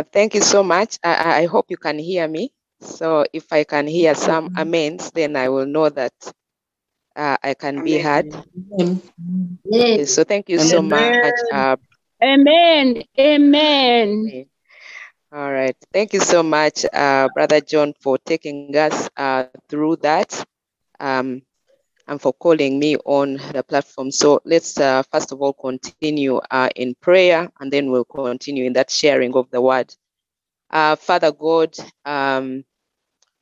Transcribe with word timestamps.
Uh, 0.00 0.12
thank 0.12 0.34
you 0.34 0.42
so 0.42 0.62
much. 0.62 0.98
I, 1.04 1.14
I 1.14 1.38
I 1.42 1.46
hope 1.46 1.66
you 1.70 1.76
can 1.76 1.98
hear 1.98 2.28
me. 2.28 2.52
So 2.80 3.24
if 3.32 3.52
I 3.52 3.64
can 3.64 3.86
hear 3.86 4.14
some 4.14 4.50
amens, 4.56 5.10
then 5.12 5.36
I 5.36 5.48
will 5.50 5.66
know 5.66 5.88
that 5.90 6.14
uh, 7.16 7.36
I 7.42 7.54
can 7.54 7.82
be 7.82 7.98
heard. 7.98 8.26
Okay, 9.82 10.04
so 10.06 10.24
thank 10.24 10.48
you 10.48 10.58
so 10.58 10.82
much. 10.82 11.42
Uh, 11.52 11.76
Amen. 12.22 13.04
Amen. 13.18 14.46
all 15.32 15.52
right. 15.52 15.76
Thank 15.92 16.12
you 16.14 16.20
so 16.20 16.42
much, 16.42 16.84
uh, 16.92 17.28
Brother 17.30 17.60
John, 17.60 17.94
for 18.00 18.18
taking 18.18 18.76
us 18.76 19.10
uh, 19.16 19.44
through 19.68 19.96
that 19.96 20.44
um, 21.00 21.42
and 22.10 22.20
for 22.20 22.32
calling 22.34 22.78
me 22.80 22.96
on 23.06 23.34
the 23.54 23.62
platform. 23.62 24.10
So 24.10 24.42
let's 24.44 24.78
uh, 24.80 25.04
first 25.12 25.30
of 25.32 25.40
all 25.40 25.52
continue 25.54 26.38
uh, 26.50 26.68
in 26.74 26.96
prayer 26.96 27.48
and 27.60 27.72
then 27.72 27.92
we'll 27.92 28.04
continue 28.04 28.64
in 28.66 28.72
that 28.74 28.90
sharing 28.90 29.34
of 29.36 29.48
the 29.52 29.60
word. 29.60 29.94
Uh, 30.70 30.96
Father 30.96 31.30
God, 31.32 31.76
um, 32.04 32.64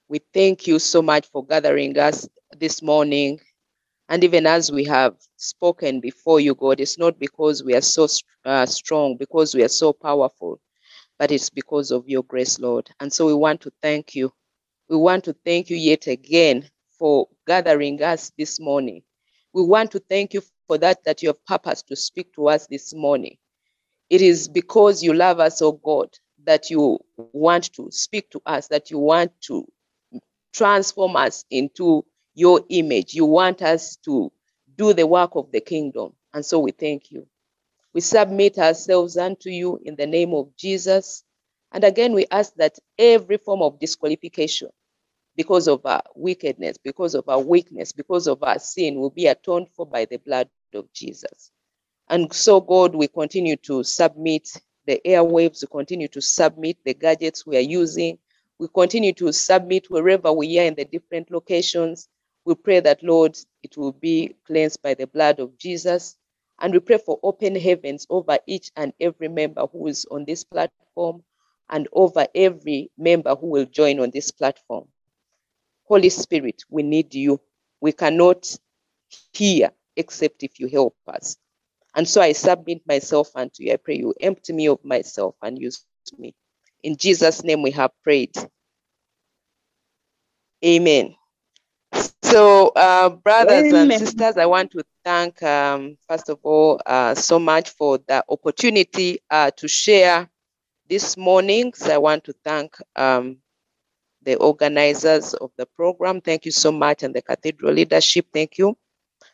we 0.09 0.20
thank 0.34 0.66
you 0.66 0.78
so 0.78 1.00
much 1.00 1.28
for 1.30 1.46
gathering 1.46 1.98
us 1.98 2.28
this 2.59 2.82
morning. 2.82 3.40
And 4.10 4.23
even 4.24 4.46
as 4.46 4.70
we 4.70 4.84
have 4.84 5.16
spoken 5.38 6.00
before 6.00 6.40
you, 6.40 6.54
God, 6.54 6.80
it's 6.80 6.98
not 6.98 7.18
because 7.18 7.64
we 7.64 7.74
are 7.74 7.82
so 7.82 8.06
uh, 8.45 8.66
strong, 8.66 9.16
because 9.18 9.54
we 9.54 9.64
are 9.64 9.68
so 9.68 9.95
powerful, 9.95 10.60
but 11.18 11.32
it's 11.32 11.50
because 11.50 11.90
of 11.90 12.09
your 12.09 12.24
grace, 12.24 12.59
Lord. 12.59 12.90
And 13.00 13.12
so 13.12 13.26
we 13.26 13.34
want 13.34 13.62
to 13.62 13.73
thank 13.82 14.14
you. 14.14 14.32
We 14.90 14.96
want 14.96 15.24
to 15.24 15.34
thank 15.45 15.70
you 15.70 15.76
yet 15.78 16.06
again 16.06 16.68
for 16.98 17.29
gathering 17.47 18.02
us 18.02 18.33
this 18.38 18.61
morning. 18.61 19.02
We 19.52 19.62
want 19.62 19.91
to 19.93 20.01
thank 20.01 20.34
you 20.34 20.43
for 20.66 20.79
that, 20.79 21.05
that 21.05 21.23
you 21.23 21.29
have 21.29 21.45
purpose 21.47 21.83
to 21.84 21.97
speak 21.97 22.34
to 22.34 22.48
us 22.48 22.66
this 22.66 22.95
morning. 22.95 23.37
It 24.11 24.23
is 24.23 24.48
because 24.48 25.02
you 25.02 25.15
love 25.15 25.41
us, 25.41 25.61
oh 25.62 25.73
God, 25.73 26.11
that 26.45 26.71
you 26.71 26.98
want 27.16 27.73
to 27.74 27.91
speak 27.91 28.30
to 28.30 28.41
us, 28.47 28.69
that 28.69 28.91
you 28.91 28.98
want 28.98 29.33
to 29.43 29.66
transform 30.52 31.16
us 31.16 31.45
into 31.51 32.05
your 32.35 32.60
image. 32.68 33.15
You 33.15 33.27
want 33.27 33.62
us 33.62 33.96
to 34.05 34.33
do 34.77 34.93
the 34.93 35.07
work 35.07 35.33
of 35.35 35.51
the 35.52 35.60
kingdom. 35.60 36.12
And 36.33 36.45
so 36.45 36.59
we 36.59 36.71
thank 36.73 37.10
you. 37.10 37.27
We 37.93 38.01
submit 38.01 38.59
ourselves 38.59 39.16
unto 39.16 39.51
you 39.51 39.80
in 39.85 39.96
the 39.96 40.07
name 40.07 40.33
of 40.35 40.57
Jesus. 40.57 41.24
And 41.73 41.85
again, 41.85 42.12
we 42.12 42.27
ask 42.30 42.55
that 42.55 42.79
every 42.99 43.38
form 43.38 43.62
of 43.62 43.79
disqualification 43.80 44.68
because 45.38 45.68
of 45.68 45.86
our 45.86 46.02
wickedness, 46.16 46.76
because 46.78 47.14
of 47.14 47.28
our 47.28 47.38
weakness, 47.38 47.92
because 47.92 48.26
of 48.26 48.42
our 48.42 48.58
sin 48.58 48.96
will 48.96 49.10
be 49.10 49.28
atoned 49.28 49.68
for 49.70 49.86
by 49.86 50.04
the 50.04 50.16
blood 50.16 50.48
of 50.74 50.92
Jesus. 50.92 51.52
And 52.08 52.32
so, 52.32 52.60
God, 52.60 52.96
we 52.96 53.06
continue 53.06 53.54
to 53.59 53.84
submit 53.84 54.48
the 54.88 55.00
airwaves, 55.06 55.62
we 55.62 55.68
continue 55.70 56.09
to 56.09 56.20
submit 56.20 56.78
the 56.84 56.92
gadgets 56.92 57.46
we 57.46 57.56
are 57.56 57.60
using, 57.60 58.18
we 58.59 58.66
continue 58.74 59.12
to 59.12 59.32
submit 59.32 59.88
wherever 59.88 60.32
we 60.32 60.59
are 60.59 60.64
in 60.64 60.74
the 60.74 60.84
different 60.84 61.30
locations. 61.30 62.09
We 62.44 62.56
pray 62.56 62.80
that, 62.80 63.04
Lord, 63.04 63.38
it 63.62 63.76
will 63.76 63.92
be 63.92 64.34
cleansed 64.44 64.82
by 64.82 64.94
the 64.94 65.06
blood 65.06 65.38
of 65.38 65.56
Jesus. 65.56 66.16
And 66.59 66.72
we 66.72 66.81
pray 66.81 66.98
for 66.98 67.20
open 67.22 67.54
heavens 67.54 68.09
over 68.10 68.38
each 68.48 68.72
and 68.75 68.92
every 68.98 69.28
member 69.28 69.69
who 69.70 69.86
is 69.86 70.04
on 70.10 70.25
this 70.25 70.42
platform 70.42 71.22
and 71.70 71.86
over 71.92 72.26
every 72.34 72.91
member 72.98 73.36
who 73.36 73.47
will 73.47 73.66
join 73.66 74.00
on 74.00 74.10
this 74.10 74.32
platform. 74.32 74.88
Holy 75.88 76.10
Spirit, 76.10 76.62
we 76.69 76.82
need 76.82 77.14
you. 77.14 77.41
We 77.81 77.92
cannot 77.92 78.54
hear 79.32 79.70
except 79.97 80.42
if 80.42 80.60
you 80.60 80.69
help 80.69 80.97
us. 81.08 81.36
And 81.94 82.06
so 82.06 82.20
I 82.20 82.32
submit 82.32 82.82
myself 82.86 83.31
unto 83.34 83.64
you. 83.64 83.72
I 83.72 83.76
pray 83.76 83.97
you 83.97 84.14
empty 84.20 84.53
me 84.53 84.69
of 84.69 84.84
myself 84.84 85.34
and 85.42 85.59
use 85.59 85.84
me. 86.19 86.34
In 86.82 86.97
Jesus' 86.97 87.42
name 87.42 87.62
we 87.62 87.70
have 87.72 87.91
prayed. 88.04 88.36
Amen. 90.64 91.14
So, 92.22 92.69
uh, 92.69 93.09
brothers 93.09 93.69
Amen. 93.69 93.91
and 93.91 93.94
sisters, 93.94 94.37
I 94.37 94.47
want 94.47 94.72
to 94.72 94.84
thank, 95.04 95.43
um, 95.43 95.97
first 96.09 96.28
of 96.28 96.38
all, 96.43 96.81
uh, 96.84 97.15
so 97.15 97.38
much 97.38 97.71
for 97.71 97.98
the 98.06 98.25
opportunity 98.28 99.21
uh, 99.31 99.50
to 99.56 99.66
share 99.69 100.28
this 100.88 101.16
morning. 101.16 101.72
So, 101.75 101.94
I 101.94 101.98
want 101.98 102.25
to 102.25 102.34
thank 102.44 102.77
um, 102.97 103.38
the 104.28 104.37
organizers 104.37 105.33
of 105.33 105.50
the 105.56 105.65
program. 105.65 106.21
Thank 106.21 106.44
you 106.44 106.53
so 106.53 106.71
much, 106.71 107.03
and 107.03 107.15
the 107.15 107.22
cathedral 107.22 107.72
leadership. 107.72 108.27
Thank 108.31 108.59
you. 108.59 108.77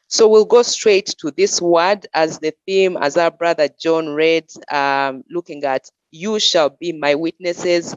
So 0.07 0.29
we'll 0.29 0.45
go 0.45 0.63
straight 0.63 1.07
to 1.19 1.33
this 1.33 1.61
word 1.61 2.07
as 2.15 2.39
the 2.39 2.55
theme, 2.65 2.97
as 2.97 3.17
our 3.17 3.33
brother 3.33 3.69
John 3.69 4.11
read, 4.11 4.47
um, 4.71 5.25
looking 5.29 5.65
at 5.65 5.91
"You 6.13 6.39
shall 6.39 6.71
be 6.71 6.93
my 6.93 7.17
witnesses." 7.17 7.97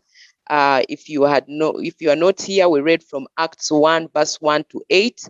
Uh, 0.50 0.82
if 0.90 1.08
you 1.08 1.22
had 1.22 1.46
no, 1.48 1.78
if 1.78 2.02
you 2.02 2.10
are 2.10 2.16
not 2.16 2.42
here, 2.42 2.68
we 2.68 2.82
read 2.82 3.04
from 3.04 3.28
Acts 3.38 3.72
one, 3.72 4.10
verse 4.12 4.42
one 4.42 4.64
to 4.72 4.82
eight. 4.90 5.22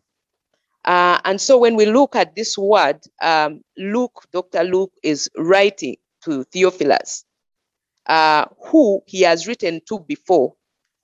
Uh, 0.86 1.20
and 1.26 1.42
so 1.42 1.58
when 1.58 1.76
we 1.76 1.86
look 1.86 2.16
at 2.16 2.34
this 2.34 2.58
word, 2.58 3.02
um, 3.22 3.62
Luke, 3.78 4.24
Dr. 4.32 4.64
Luke 4.64 4.94
is 5.04 5.30
writing 5.36 5.98
to 6.24 6.46
Theophilus, 6.46 7.26
uh, 8.06 8.46
who 8.68 9.04
he 9.06 9.24
has 9.24 9.48
written 9.48 9.82
to 9.90 10.00
before. 10.00 10.54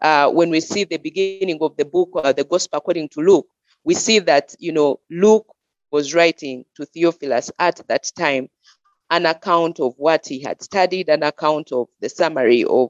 Uh, 0.03 0.29
when 0.29 0.49
we 0.49 0.59
see 0.59 0.83
the 0.83 0.97
beginning 0.97 1.57
of 1.61 1.75
the 1.77 1.85
book, 1.85 2.09
uh, 2.15 2.33
the 2.33 2.43
Gospel 2.43 2.77
according 2.77 3.09
to 3.09 3.21
Luke, 3.21 3.47
we 3.83 3.93
see 3.93 4.19
that 4.19 4.53
you 4.59 4.71
know 4.71 4.99
Luke 5.09 5.47
was 5.91 6.13
writing 6.13 6.65
to 6.75 6.85
Theophilus 6.85 7.51
at 7.59 7.81
that 7.87 8.11
time 8.17 8.49
an 9.09 9.25
account 9.25 9.79
of 9.79 9.93
what 9.97 10.25
he 10.27 10.41
had 10.41 10.61
studied, 10.61 11.07
an 11.07 11.23
account 11.23 11.71
of 11.71 11.87
the 12.01 12.09
summary 12.09 12.63
of 12.63 12.89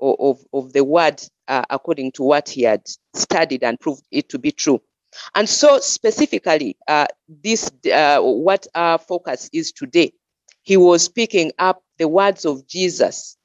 of, 0.00 0.40
of 0.52 0.72
the 0.72 0.82
word 0.82 1.22
uh, 1.48 1.62
according 1.68 2.10
to 2.12 2.22
what 2.22 2.48
he 2.48 2.62
had 2.62 2.82
studied 3.14 3.62
and 3.62 3.78
proved 3.78 4.02
it 4.10 4.28
to 4.30 4.38
be 4.38 4.50
true. 4.50 4.80
And 5.34 5.48
so 5.48 5.78
specifically, 5.78 6.76
uh, 6.88 7.06
this 7.28 7.70
uh, 7.92 8.20
what 8.20 8.66
our 8.74 8.98
focus 8.98 9.50
is 9.52 9.72
today. 9.72 10.12
He 10.62 10.76
was 10.76 11.08
picking 11.08 11.52
up 11.58 11.82
the 11.98 12.06
words 12.06 12.44
of 12.44 12.66
Jesus, 12.66 13.36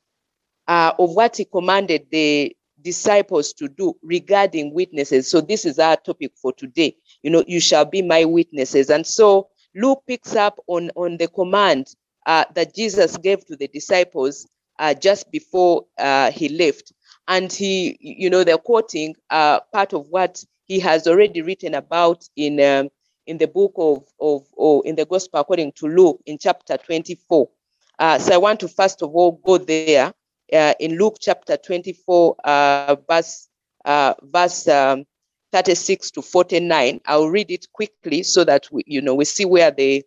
uh, 0.68 0.94
of 1.00 1.16
what 1.16 1.38
he 1.38 1.46
commanded 1.46 2.08
the 2.12 2.56
disciples 2.86 3.52
to 3.54 3.68
do 3.68 3.96
regarding 4.04 4.74
witnesses. 4.74 5.30
So 5.30 5.42
this 5.42 5.66
is 5.66 5.80
our 5.80 5.98
topic 5.98 6.32
for 6.36 6.54
today. 6.54 6.96
You 7.24 7.32
know, 7.32 7.44
you 7.48 7.60
shall 7.60 7.84
be 7.84 8.04
my 8.04 8.24
witnesses. 8.24 8.90
And 8.92 9.06
so 9.06 9.50
Luke 9.76 10.04
picks 10.08 10.36
up 10.36 10.60
on 10.68 10.92
on 10.96 11.18
the 11.18 11.28
command 11.28 11.88
uh, 12.28 12.46
that 12.54 12.76
Jesus 12.76 13.18
gave 13.18 13.46
to 13.48 13.56
the 13.56 13.68
disciples 13.68 14.48
uh, 14.80 14.94
just 14.94 15.32
before 15.32 15.86
uh, 15.98 16.32
he 16.32 16.50
left. 16.50 16.94
And 17.28 17.52
he, 17.52 17.98
you 18.00 18.30
know, 18.30 18.44
they're 18.44 18.58
quoting 18.58 19.16
uh, 19.32 19.62
part 19.74 19.94
of 19.94 20.08
what 20.10 20.44
he 20.66 20.80
has 20.80 21.08
already 21.08 21.42
written 21.42 21.74
about 21.74 22.24
in 22.36 22.62
um, 22.62 22.90
in 23.26 23.40
the 23.40 23.48
book 23.48 23.74
of 23.78 24.06
of 24.20 24.46
or 24.54 24.86
in 24.86 24.96
the 24.96 25.06
gospel 25.06 25.40
according 25.40 25.72
to 25.74 25.88
Luke 25.88 26.22
in 26.28 26.38
chapter 26.38 26.78
24. 26.78 27.50
Uh, 27.98 28.20
so 28.20 28.34
I 28.34 28.38
want 28.38 28.60
to 28.60 28.68
first 28.68 29.02
of 29.02 29.10
all 29.16 29.34
go 29.44 29.58
there 29.58 30.14
uh, 30.54 30.74
in 30.80 30.98
Luke 30.98 31.18
chapter 31.20 31.58
24, 31.58 32.36
uh, 32.44 32.96
verse 33.10 33.50
uh, 33.86 34.14
verse 34.24 34.68
um, 34.68 35.06
36 35.52 36.12
to 36.12 36.22
49. 36.22 37.02
I'll 37.06 37.30
read 37.30 37.52
it 37.52 37.68
quickly 37.74 38.24
so 38.24 38.44
that 38.44 38.68
we, 38.72 38.84
you 38.86 39.02
know 39.02 39.16
we 39.16 39.26
see 39.26 39.46
where 39.46 39.72
the 39.72 40.04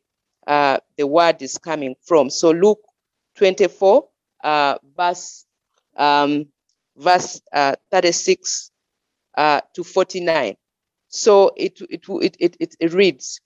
uh, 0.47 0.79
the 0.97 1.07
word 1.07 1.43
is 1.43 1.59
coming 1.59 1.95
from. 2.03 2.31
So 2.31 2.51
Luke 2.51 2.81
24, 3.37 4.05
uh, 4.45 4.79
verse 4.97 5.47
um, 5.97 6.47
verse 6.97 7.41
uh, 7.53 7.77
36 7.91 8.71
uh, 9.37 9.61
to 9.75 9.85
49. 9.85 10.57
So 11.09 11.53
it, 11.57 11.81
it 11.91 12.03
it 12.09 12.57
it 12.61 12.77
it 12.81 12.93
reads. 12.93 13.41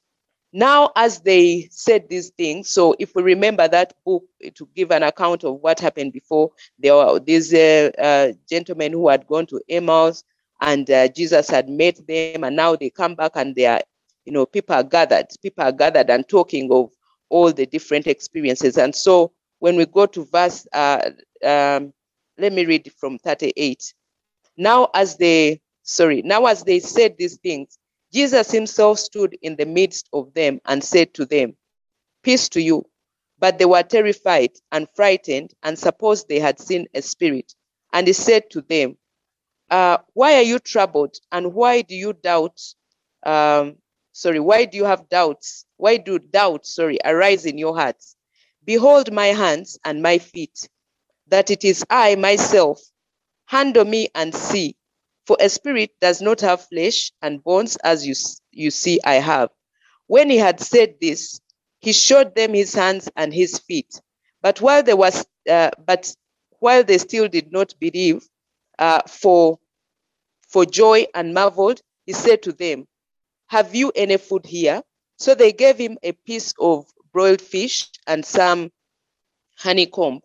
Now, 0.53 0.91
as 0.97 1.21
they 1.21 1.69
said 1.71 2.09
these 2.09 2.31
things, 2.31 2.69
so 2.69 2.95
if 2.99 3.15
we 3.15 3.23
remember 3.23 3.67
that 3.69 3.95
book 4.05 4.25
to 4.55 4.69
give 4.77 4.91
an 4.91 5.03
account 5.03 5.45
of 5.45 5.61
what 5.61 5.81
happened 5.81 6.13
before, 6.13 6.51
there 6.79 6.95
were 6.95 7.19
these 7.19 7.55
uh, 7.55 7.91
uh, 7.99 8.33
gentlemen 8.49 8.93
who 8.93 9.09
had 9.09 9.27
gone 9.27 9.47
to 9.47 9.61
Emmaus, 9.71 10.25
and 10.61 10.91
uh, 10.91 11.09
Jesus 11.09 11.49
had 11.49 11.71
met 11.71 12.07
them, 12.07 12.45
and 12.45 12.55
now 12.55 12.77
they 12.77 12.91
come 12.91 13.15
back 13.15 13.33
and 13.35 13.55
they 13.55 13.67
are, 13.67 13.81
you 14.27 14.33
know, 14.33 14.45
people 14.45 14.77
are 14.77 14.85
gathered, 14.85 15.27
people 15.43 15.65
are 15.65 15.73
gathered 15.73 16.11
and 16.11 16.29
talking 16.29 16.71
of 16.71 16.91
all 17.31 17.51
the 17.51 17.65
different 17.65 18.07
experiences. 18.07 18.77
And 18.77 18.95
so 18.95 19.33
when 19.61 19.77
we 19.77 19.87
go 19.87 20.05
to 20.07 20.25
verse, 20.27 20.67
uh, 20.75 21.11
um, 21.43 21.95
let 22.37 22.53
me 22.53 22.67
read 22.67 22.93
from 22.99 23.19
38. 23.19 23.95
Now, 24.59 24.91
as 24.95 25.17
they, 25.17 25.63
sorry, 25.83 26.21
now 26.23 26.45
as 26.45 26.63
they 26.63 26.79
said 26.79 27.17
these 27.19 27.39
things, 27.39 27.79
Jesus 28.13 28.51
himself 28.51 28.99
stood 28.99 29.37
in 29.43 29.57
the 29.57 29.67
midst 29.67 30.09
of 30.13 30.35
them 30.35 30.61
and 30.67 30.85
said 30.85 31.15
to 31.15 31.25
them, 31.25 31.57
Peace 32.23 32.49
to 32.51 32.61
you. 32.61 32.87
But 33.39 33.59
they 33.59 33.65
were 33.65 33.83
terrified 33.83 34.53
and 34.71 34.87
frightened 34.95 35.53
and 35.63 35.79
supposed 35.79 36.29
they 36.29 36.39
had 36.39 36.61
seen 36.61 36.87
a 36.95 37.03
spirit. 37.03 37.55
And 37.93 38.07
he 38.07 38.13
said 38.13 38.51
to 38.51 38.61
them, 38.61 38.97
uh, 39.71 39.99
Why 40.13 40.37
are 40.37 40.43
you 40.43 40.59
troubled? 40.59 41.17
And 41.33 41.55
why 41.55 41.83
do 41.83 41.95
you 41.95 42.13
doubt? 42.13 42.61
Um, 43.25 43.77
sorry, 44.13 44.39
why 44.39 44.67
do 44.67 44.77
you 44.77 44.85
have 44.85 45.09
doubts? 45.09 45.65
Why 45.77 45.97
do 45.97 46.19
doubts, 46.19 46.75
sorry, 46.75 46.99
arise 47.05 47.47
in 47.47 47.59
your 47.59 47.75
hearts? 47.75 48.15
Behold 48.65 49.13
my 49.13 49.29
hands 49.29 49.79
and 49.85 50.03
my 50.03 50.19
feet, 50.19 50.69
that 51.29 51.51
it 51.51 51.65
is 51.65 51.85
I 51.91 52.15
myself. 52.15 52.81
Handle 53.47 53.85
me 53.85 54.09
and 54.15 54.35
see. 54.35 54.77
For 55.27 55.37
a 55.41 55.49
spirit 55.49 55.93
does 56.01 56.21
not 56.21 56.41
have 56.41 56.67
flesh 56.69 57.13
and 57.23 57.43
bones 57.45 57.77
as 57.85 58.07
you, 58.07 58.15
you 58.53 58.71
see 58.71 59.01
I 59.05 59.15
have. 59.17 59.51
When 60.09 60.31
he 60.31 60.39
had 60.39 60.61
said 60.61 60.97
this, 61.01 61.41
he 61.81 61.93
showed 61.93 62.35
them 62.35 62.55
his 62.55 62.75
hands 62.75 63.09
and 63.17 63.33
his 63.35 63.59
feet. 63.61 64.01
But 64.43 64.61
while 64.61 64.83
they 64.83 64.95
was, 64.95 65.27
uh, 65.49 65.71
but 65.87 66.15
while 66.61 66.85
they 66.85 66.99
still 66.99 67.29
did 67.29 67.53
not 67.53 67.75
believe, 67.81 68.27
uh, 68.79 69.03
for 69.09 69.59
for 70.49 70.67
joy 70.67 71.07
and 71.15 71.35
marveled, 71.35 71.81
he 72.07 72.13
said 72.13 72.43
to 72.45 72.53
them, 72.53 72.89
"Have 73.49 73.75
you 73.75 73.93
any 73.97 74.19
food 74.19 74.47
here?" 74.47 74.83
So 75.19 75.35
they 75.35 75.53
gave 75.53 75.79
him 75.79 75.99
a 76.03 76.13
piece 76.13 76.55
of 76.61 76.87
broiled 77.13 77.43
fish 77.43 77.91
and 78.07 78.25
some 78.27 78.73
honeycomb, 79.59 80.21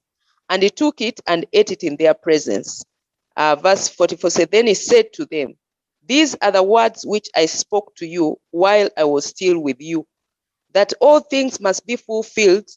and 0.49 0.63
he 0.63 0.69
took 0.71 1.01
it 1.01 1.21
and 1.27 1.45
ate 1.53 1.71
it 1.71 1.83
in 1.83 1.97
their 1.97 2.15
presence 2.15 2.83
uh, 3.37 3.55
verse 3.55 3.87
44 3.87 4.29
said, 4.31 4.51
Then 4.51 4.67
he 4.67 4.73
said 4.73 5.13
to 5.13 5.25
them, 5.25 5.53
These 6.05 6.35
are 6.41 6.51
the 6.51 6.63
words 6.63 7.05
which 7.05 7.29
I 7.35 7.45
spoke 7.45 7.95
to 7.97 8.07
you 8.07 8.37
while 8.51 8.89
I 8.97 9.03
was 9.03 9.27
still 9.27 9.59
with 9.59 9.77
you, 9.79 10.07
that 10.73 10.93
all 10.99 11.19
things 11.19 11.61
must 11.61 11.85
be 11.85 11.95
fulfilled, 11.95 12.67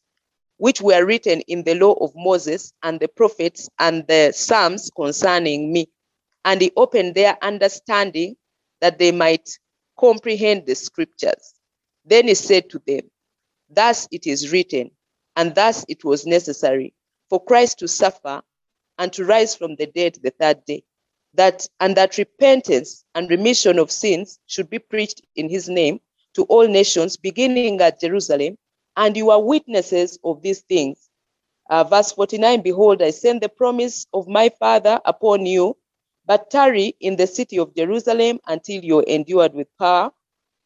which 0.59 0.83
were 0.83 1.05
written 1.07 1.41
in 1.43 1.65
the 1.65 1.75
law 1.75 1.95
of 1.95 2.13
Moses 2.15 2.73
and 2.83 3.01
the 3.01 3.09
prophets 3.09 3.71
and 3.79 4.07
the 4.07 4.33
Psalms 4.33 4.91
concerning 4.95 5.73
me. 5.73 5.89
And 6.45 6.61
he 6.61 6.73
opened 6.77 7.15
their 7.15 7.39
understanding 7.43 8.37
that 8.83 8.99
they 8.99 9.13
might 9.13 9.49
comprehend 9.99 10.67
the 10.67 10.75
scriptures. 10.75 11.55
Then 12.05 12.29
he 12.29 12.35
said 12.35 12.69
to 12.71 12.83
them, 12.87 13.11
Thus 13.71 14.09
it 14.11 14.27
is 14.27 14.53
written, 14.53 14.91
and 15.37 15.55
thus 15.55 15.87
it 15.89 16.05
was 16.05 16.27
necessary 16.27 16.95
for 17.31 17.43
Christ 17.43 17.79
to 17.79 17.89
suffer 17.89 18.43
and 19.01 19.13
to 19.15 19.25
rise 19.25 19.57
from 19.57 19.75
the 19.77 19.87
dead 19.87 20.19
the 20.23 20.31
third 20.31 20.65
day. 20.67 20.85
That 21.35 21.67
and 21.81 21.97
that 21.97 22.19
repentance 22.19 23.05
and 23.15 23.31
remission 23.31 23.79
of 23.79 23.91
sins 23.91 24.39
should 24.47 24.71
be 24.71 24.79
preached 24.79 25.23
in 25.37 25.49
his 25.49 25.69
name 25.69 26.01
to 26.35 26.45
all 26.45 26.69
nations, 26.69 27.17
beginning 27.17 27.81
at 27.81 28.01
Jerusalem, 28.01 28.59
and 28.97 29.17
you 29.17 29.31
are 29.31 29.43
witnesses 29.43 30.19
of 30.23 30.43
these 30.43 30.61
things. 30.63 31.09
Uh, 31.71 31.85
verse 31.85 32.13
49 32.13 32.63
Behold, 32.63 33.03
I 33.03 33.11
send 33.11 33.41
the 33.41 33.49
promise 33.49 34.07
of 34.13 34.29
my 34.29 34.51
Father 34.59 35.01
upon 35.05 35.47
you, 35.47 35.77
but 36.27 36.51
tarry 36.51 36.95
in 37.01 37.17
the 37.17 37.27
city 37.27 37.59
of 37.59 37.75
Jerusalem 37.75 38.41
until 38.47 38.85
you're 38.85 39.05
endured 39.05 39.55
with 39.55 39.69
power. 39.79 40.13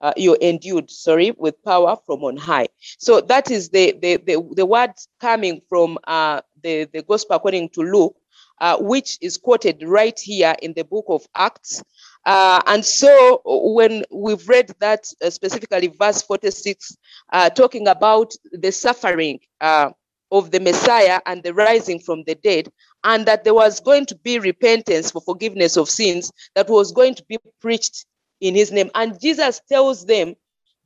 Uh, 0.00 0.12
you're 0.16 0.38
endued, 0.42 0.90
sorry, 0.90 1.30
with 1.38 1.62
power 1.64 1.96
from 2.04 2.24
on 2.24 2.36
high. 2.36 2.68
So 2.98 3.20
that 3.22 3.50
is 3.50 3.70
the 3.70 3.92
the 4.02 4.16
the, 4.16 4.54
the 4.56 4.66
word 4.66 4.92
coming 5.20 5.62
from 5.68 5.98
uh, 6.06 6.40
the 6.62 6.88
the 6.92 7.02
gospel 7.02 7.36
according 7.36 7.70
to 7.70 7.82
Luke, 7.82 8.16
uh, 8.60 8.78
which 8.78 9.18
is 9.20 9.36
quoted 9.36 9.82
right 9.86 10.18
here 10.18 10.54
in 10.62 10.72
the 10.74 10.84
book 10.84 11.04
of 11.08 11.26
Acts. 11.34 11.82
Uh, 12.24 12.60
and 12.66 12.84
so 12.84 13.42
when 13.44 14.04
we've 14.10 14.48
read 14.48 14.74
that 14.80 15.06
uh, 15.22 15.30
specifically 15.30 15.88
verse 15.88 16.22
46, 16.22 16.96
uh, 17.32 17.50
talking 17.50 17.88
about 17.88 18.32
the 18.52 18.70
suffering 18.70 19.40
uh, 19.60 19.90
of 20.30 20.50
the 20.50 20.60
Messiah 20.60 21.20
and 21.26 21.42
the 21.42 21.52
rising 21.54 22.00
from 22.00 22.24
the 22.24 22.34
dead, 22.36 22.70
and 23.04 23.26
that 23.26 23.44
there 23.44 23.54
was 23.54 23.80
going 23.80 24.06
to 24.06 24.16
be 24.16 24.38
repentance 24.38 25.10
for 25.10 25.20
forgiveness 25.20 25.76
of 25.76 25.90
sins 25.90 26.32
that 26.54 26.68
was 26.68 26.92
going 26.92 27.14
to 27.14 27.24
be 27.28 27.38
preached 27.60 28.06
in 28.40 28.54
his 28.54 28.72
name. 28.72 28.90
And 28.94 29.20
Jesus 29.20 29.60
tells 29.68 30.06
them 30.06 30.34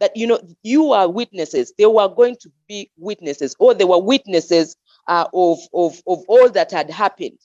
that, 0.00 0.16
you 0.16 0.26
know, 0.26 0.40
you 0.62 0.92
are 0.92 1.08
witnesses. 1.08 1.72
They 1.78 1.86
were 1.86 2.08
going 2.08 2.36
to 2.40 2.50
be 2.68 2.90
witnesses, 2.96 3.54
or 3.58 3.74
they 3.74 3.84
were 3.84 4.02
witnesses 4.02 4.76
of, 5.06 5.58
of, 5.72 6.00
of 6.06 6.22
all 6.28 6.48
that 6.50 6.70
had 6.70 6.90
happened. 6.90 7.38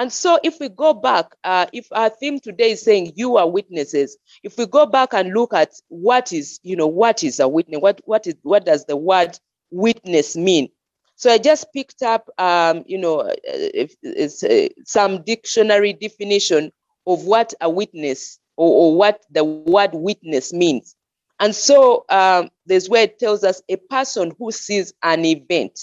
And 0.00 0.10
so, 0.10 0.38
if 0.42 0.58
we 0.58 0.70
go 0.70 0.94
back, 0.94 1.26
uh, 1.44 1.66
if 1.74 1.86
our 1.92 2.08
theme 2.08 2.40
today 2.40 2.70
is 2.70 2.80
saying 2.80 3.12
you 3.16 3.36
are 3.36 3.46
witnesses, 3.46 4.16
if 4.42 4.56
we 4.56 4.64
go 4.64 4.86
back 4.86 5.12
and 5.12 5.34
look 5.34 5.52
at 5.52 5.74
what 5.88 6.32
is, 6.32 6.58
you 6.62 6.74
know, 6.74 6.86
what 6.86 7.22
is 7.22 7.38
a 7.38 7.46
witness, 7.46 7.82
what 7.82 8.00
what 8.06 8.26
is 8.26 8.34
what 8.40 8.64
does 8.64 8.86
the 8.86 8.96
word 8.96 9.38
witness 9.70 10.38
mean? 10.38 10.70
So 11.16 11.30
I 11.30 11.36
just 11.36 11.70
picked 11.74 12.00
up, 12.02 12.30
um, 12.38 12.82
you 12.86 12.96
know, 12.96 13.20
uh, 13.20 13.34
if, 13.44 13.94
if, 14.02 14.42
uh, 14.42 14.72
some 14.86 15.22
dictionary 15.22 15.92
definition 15.92 16.72
of 17.06 17.26
what 17.26 17.52
a 17.60 17.68
witness 17.68 18.38
or, 18.56 18.70
or 18.70 18.96
what 18.96 19.22
the 19.30 19.44
word 19.44 19.90
witness 19.92 20.50
means. 20.50 20.96
And 21.40 21.54
so 21.54 22.06
um, 22.08 22.48
there's 22.64 22.88
where 22.88 23.02
it 23.02 23.18
tells 23.18 23.44
us 23.44 23.60
a 23.68 23.76
person 23.76 24.32
who 24.38 24.50
sees 24.50 24.94
an 25.02 25.26
event, 25.26 25.78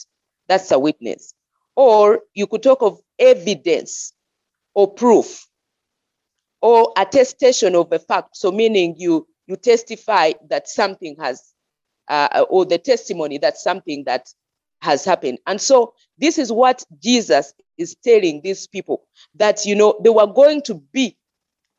that's 0.47 0.71
a 0.71 0.79
witness. 0.79 1.35
Or 1.75 2.21
you 2.33 2.47
could 2.47 2.63
talk 2.63 2.81
of 2.81 2.99
evidence 3.19 4.13
or 4.73 4.93
proof 4.93 5.47
or 6.61 6.93
attestation 6.97 7.75
of 7.75 7.91
a 7.91 7.99
fact. 7.99 8.35
So 8.35 8.51
meaning 8.51 8.95
you 8.97 9.27
you 9.47 9.55
testify 9.55 10.33
that 10.49 10.67
something 10.67 11.15
has 11.19 11.53
uh, 12.07 12.45
or 12.49 12.65
the 12.65 12.77
testimony 12.77 13.37
that 13.39 13.57
something 13.57 14.03
that 14.05 14.27
has 14.81 15.05
happened. 15.05 15.39
And 15.47 15.59
so 15.59 15.93
this 16.17 16.37
is 16.37 16.51
what 16.51 16.83
Jesus 17.01 17.53
is 17.77 17.95
telling 18.03 18.41
these 18.43 18.67
people 18.67 19.03
that 19.35 19.65
you 19.65 19.75
know 19.75 19.99
they 20.03 20.09
were 20.09 20.27
going 20.27 20.61
to 20.63 20.75
be 20.75 21.17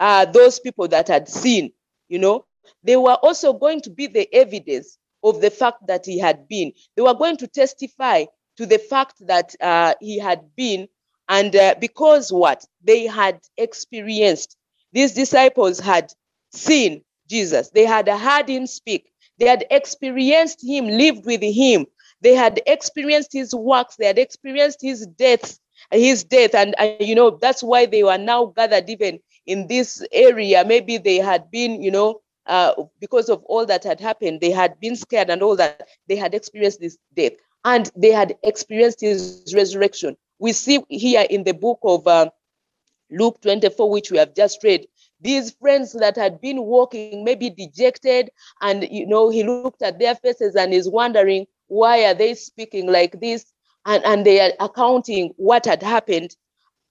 uh, 0.00 0.24
those 0.26 0.60
people 0.60 0.88
that 0.88 1.08
had 1.08 1.28
seen, 1.28 1.72
you 2.08 2.18
know, 2.18 2.44
they 2.82 2.96
were 2.96 3.16
also 3.16 3.52
going 3.52 3.80
to 3.82 3.90
be 3.90 4.06
the 4.06 4.32
evidence 4.34 4.98
of 5.22 5.40
the 5.40 5.50
fact 5.50 5.86
that 5.86 6.06
he 6.06 6.18
had 6.18 6.46
been. 6.48 6.72
They 6.96 7.02
were 7.02 7.14
going 7.14 7.36
to 7.38 7.48
testify 7.48 8.24
to 8.56 8.66
the 8.66 8.78
fact 8.78 9.14
that 9.26 9.54
uh, 9.60 9.94
he 10.00 10.18
had 10.18 10.54
been 10.56 10.88
and 11.28 11.54
uh, 11.54 11.74
because 11.80 12.32
what? 12.32 12.64
They 12.82 13.06
had 13.06 13.40
experienced, 13.56 14.56
these 14.92 15.12
disciples 15.12 15.78
had 15.78 16.12
seen 16.52 17.02
Jesus, 17.28 17.70
they 17.70 17.84
had 17.84 18.08
heard 18.08 18.48
him 18.48 18.66
speak, 18.66 19.10
they 19.38 19.46
had 19.46 19.64
experienced 19.70 20.64
him, 20.66 20.86
lived 20.86 21.26
with 21.26 21.42
him, 21.42 21.86
they 22.22 22.34
had 22.34 22.60
experienced 22.66 23.32
his 23.32 23.54
works, 23.54 23.96
they 23.96 24.06
had 24.06 24.18
experienced 24.18 24.80
his 24.80 25.06
death, 25.06 25.58
his 25.92 26.24
death. 26.24 26.54
And, 26.54 26.74
and 26.78 26.96
you 27.00 27.14
know, 27.14 27.30
that's 27.30 27.62
why 27.62 27.86
they 27.86 28.02
were 28.02 28.18
now 28.18 28.46
gathered 28.46 28.88
even 28.88 29.20
in 29.46 29.66
this 29.68 30.04
area. 30.12 30.64
Maybe 30.64 30.98
they 30.98 31.16
had 31.16 31.50
been, 31.50 31.82
you 31.82 31.90
know, 31.90 32.20
uh, 32.46 32.72
because 32.98 33.28
of 33.28 33.44
all 33.44 33.66
that 33.66 33.84
had 33.84 34.00
happened, 34.00 34.40
they 34.40 34.50
had 34.50 34.80
been 34.80 34.96
scared 34.96 35.28
and 35.28 35.42
all 35.42 35.56
that. 35.56 35.86
They 36.08 36.16
had 36.16 36.34
experienced 36.34 36.80
this 36.80 36.96
death 37.14 37.32
and 37.64 37.90
they 37.94 38.10
had 38.10 38.36
experienced 38.42 39.02
his 39.02 39.52
resurrection 39.54 40.16
we 40.38 40.52
see 40.52 40.82
here 40.88 41.26
in 41.28 41.44
the 41.44 41.54
book 41.54 41.78
of 41.82 42.06
uh, 42.06 42.30
Luke 43.10 43.40
24, 43.40 43.90
which 43.90 44.10
we 44.10 44.18
have 44.18 44.34
just 44.34 44.62
read, 44.62 44.86
these 45.20 45.50
friends 45.52 45.92
that 45.94 46.16
had 46.16 46.40
been 46.40 46.62
walking, 46.62 47.24
maybe 47.24 47.50
dejected, 47.50 48.30
and 48.60 48.86
you 48.90 49.06
know, 49.06 49.30
he 49.30 49.42
looked 49.42 49.82
at 49.82 49.98
their 49.98 50.14
faces 50.14 50.54
and 50.54 50.72
is 50.72 50.88
wondering 50.88 51.46
why 51.66 52.04
are 52.04 52.14
they 52.14 52.34
speaking 52.34 52.90
like 52.90 53.20
this, 53.20 53.44
and, 53.84 54.04
and 54.04 54.24
they 54.24 54.40
are 54.40 54.52
accounting 54.60 55.32
what 55.36 55.64
had 55.64 55.82
happened. 55.82 56.36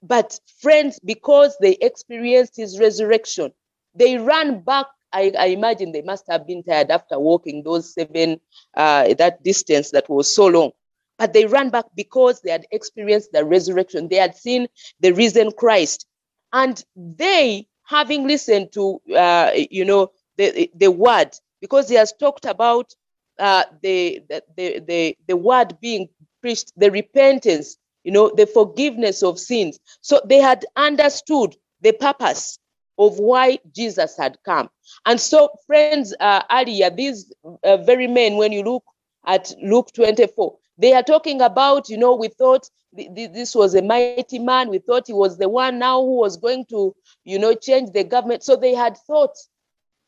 But 0.03 0.39
friends, 0.59 0.99
because 1.03 1.57
they 1.61 1.77
experienced 1.81 2.55
his 2.57 2.79
resurrection, 2.79 3.51
they 3.95 4.17
ran 4.17 4.59
back. 4.59 4.87
I, 5.13 5.31
I 5.39 5.45
imagine 5.47 5.93
they 5.93 6.01
must 6.01 6.25
have 6.29 6.45
been 6.45 6.63
tired 6.63 6.91
after 6.91 7.17
walking 7.17 7.63
those 7.63 7.93
seven, 7.93 8.41
uh, 8.75 9.13
that 9.13 9.41
distance 9.41 9.91
that 9.91 10.09
was 10.09 10.33
so 10.35 10.47
long 10.47 10.71
but 11.17 11.33
they 11.33 11.45
ran 11.45 11.69
back 11.69 11.85
because 11.95 12.41
they 12.41 12.51
had 12.51 12.65
experienced 12.71 13.31
the 13.31 13.43
resurrection. 13.43 14.07
They 14.07 14.17
had 14.17 14.35
seen 14.35 14.67
the 14.99 15.11
risen 15.11 15.51
Christ. 15.51 16.05
And 16.53 16.83
they, 16.95 17.67
having 17.85 18.27
listened 18.27 18.71
to, 18.73 19.01
uh, 19.15 19.51
you 19.55 19.85
know, 19.85 20.11
the, 20.37 20.69
the 20.75 20.91
word, 20.91 21.31
because 21.61 21.89
he 21.89 21.95
has 21.95 22.13
talked 22.19 22.45
about 22.45 22.93
uh, 23.39 23.63
the, 23.81 24.21
the, 24.29 24.83
the, 24.87 25.17
the 25.27 25.37
word 25.37 25.77
being 25.81 26.09
preached, 26.41 26.71
the 26.77 26.91
repentance, 26.91 27.77
you 28.03 28.11
know, 28.11 28.31
the 28.35 28.45
forgiveness 28.45 29.23
of 29.23 29.39
sins. 29.39 29.79
So 30.01 30.21
they 30.25 30.37
had 30.37 30.65
understood 30.75 31.55
the 31.81 31.93
purpose 31.93 32.59
of 32.97 33.19
why 33.19 33.59
Jesus 33.75 34.17
had 34.17 34.37
come. 34.43 34.69
And 35.05 35.19
so, 35.19 35.49
friends, 35.67 36.15
uh, 36.19 36.43
earlier, 36.51 36.89
these 36.89 37.31
uh, 37.63 37.77
very 37.77 38.07
men, 38.07 38.37
when 38.37 38.51
you 38.51 38.63
look 38.63 38.83
at 39.27 39.53
Luke 39.61 39.91
24, 39.93 40.57
they 40.77 40.93
are 40.93 41.03
talking 41.03 41.41
about, 41.41 41.89
you 41.89 41.97
know, 41.97 42.15
we 42.15 42.29
thought 42.29 42.69
this 42.93 43.53
was 43.53 43.75
a 43.75 43.81
mighty 43.81 44.39
man. 44.39 44.69
We 44.69 44.79
thought 44.79 45.07
he 45.07 45.13
was 45.13 45.37
the 45.37 45.49
one 45.49 45.77
now 45.79 46.01
who 46.01 46.17
was 46.17 46.37
going 46.37 46.65
to, 46.69 46.95
you 47.25 47.37
know, 47.37 47.53
change 47.53 47.91
the 47.91 48.03
government. 48.03 48.43
So 48.43 48.55
they 48.55 48.73
had 48.73 48.97
thought 48.97 49.35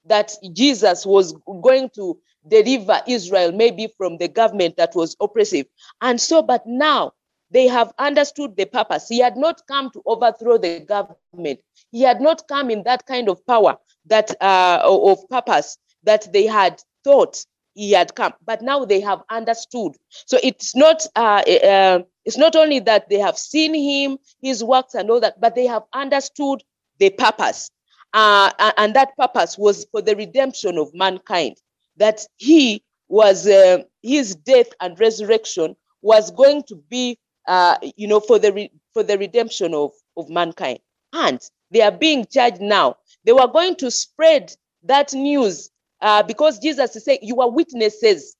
that 0.05 0.33
Jesus 0.53 1.05
was 1.05 1.35
going 1.61 1.89
to 1.95 2.17
deliver 2.47 3.01
Israel 3.07 3.51
maybe 3.51 3.87
from 3.97 4.17
the 4.17 4.27
government 4.27 4.77
that 4.77 4.95
was 4.95 5.15
oppressive. 5.19 5.65
And 6.01 6.19
so, 6.19 6.41
but 6.41 6.65
now 6.65 7.13
they 7.51 7.67
have 7.67 7.93
understood 7.99 8.55
the 8.55 8.65
purpose. 8.65 9.07
He 9.07 9.19
had 9.19 9.35
not 9.35 9.61
come 9.67 9.91
to 9.91 10.01
overthrow 10.05 10.57
the 10.57 10.79
government. 10.79 11.59
He 11.91 12.01
had 12.01 12.21
not 12.21 12.47
come 12.47 12.69
in 12.69 12.83
that 12.83 13.05
kind 13.05 13.27
of 13.27 13.45
power, 13.45 13.77
that 14.05 14.35
uh, 14.41 14.81
of 14.83 15.27
purpose 15.29 15.77
that 16.03 16.31
they 16.31 16.45
had 16.45 16.81
thought 17.03 17.43
he 17.79 17.91
had 17.91 18.13
come, 18.13 18.33
but 18.45 18.61
now 18.61 18.83
they 18.83 18.99
have 18.99 19.21
understood. 19.29 19.93
So 20.25 20.37
it's 20.43 20.75
not 20.75 21.05
uh, 21.15 21.43
uh, 21.47 21.99
it's 22.25 22.37
not 22.37 22.55
only 22.57 22.79
that 22.81 23.09
they 23.09 23.19
have 23.19 23.37
seen 23.37 23.73
him, 23.73 24.17
his 24.41 24.63
works, 24.63 24.95
and 24.95 25.09
all 25.09 25.21
that, 25.21 25.39
but 25.39 25.55
they 25.55 25.65
have 25.67 25.83
understood 25.93 26.61
the 26.99 27.09
purpose, 27.11 27.71
uh, 28.13 28.51
and 28.77 28.93
that 28.95 29.15
purpose 29.17 29.57
was 29.57 29.85
for 29.91 30.01
the 30.01 30.15
redemption 30.15 30.77
of 30.77 30.93
mankind. 30.93 31.55
That 31.97 32.21
he 32.35 32.83
was 33.07 33.47
uh, 33.47 33.83
his 34.03 34.35
death 34.35 34.67
and 34.81 34.99
resurrection 34.99 35.77
was 36.01 36.31
going 36.31 36.63
to 36.67 36.75
be, 36.89 37.17
uh, 37.47 37.77
you 37.95 38.07
know, 38.09 38.19
for 38.19 38.39
the 38.39 38.51
re- 38.51 38.71
for 38.93 39.03
the 39.03 39.17
redemption 39.17 39.73
of 39.73 39.91
of 40.17 40.29
mankind, 40.29 40.79
and 41.13 41.39
they 41.71 41.81
are 41.81 41.91
being 41.93 42.25
charged 42.25 42.61
now. 42.61 42.97
They 43.23 43.31
were 43.31 43.47
going 43.47 43.75
to 43.77 43.89
spread 43.89 44.53
that 44.83 45.13
news 45.13 45.69
uh, 46.01 46.23
because 46.23 46.59
Jesus 46.59 46.95
is 46.95 47.05
saying, 47.05 47.19
You 47.23 47.41
are 47.41 47.51
witnesses. 47.51 48.35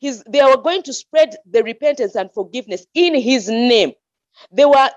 He's, 0.00 0.22
they 0.24 0.42
were 0.42 0.58
going 0.62 0.82
to 0.84 0.92
spread 0.94 1.36
the 1.50 1.64
repentance 1.64 2.16
and 2.16 2.32
forgiveness 2.32 2.86
in 2.94 3.14
his 3.14 3.48
name. 3.48 3.92
They 4.52 4.64
were 4.66 4.90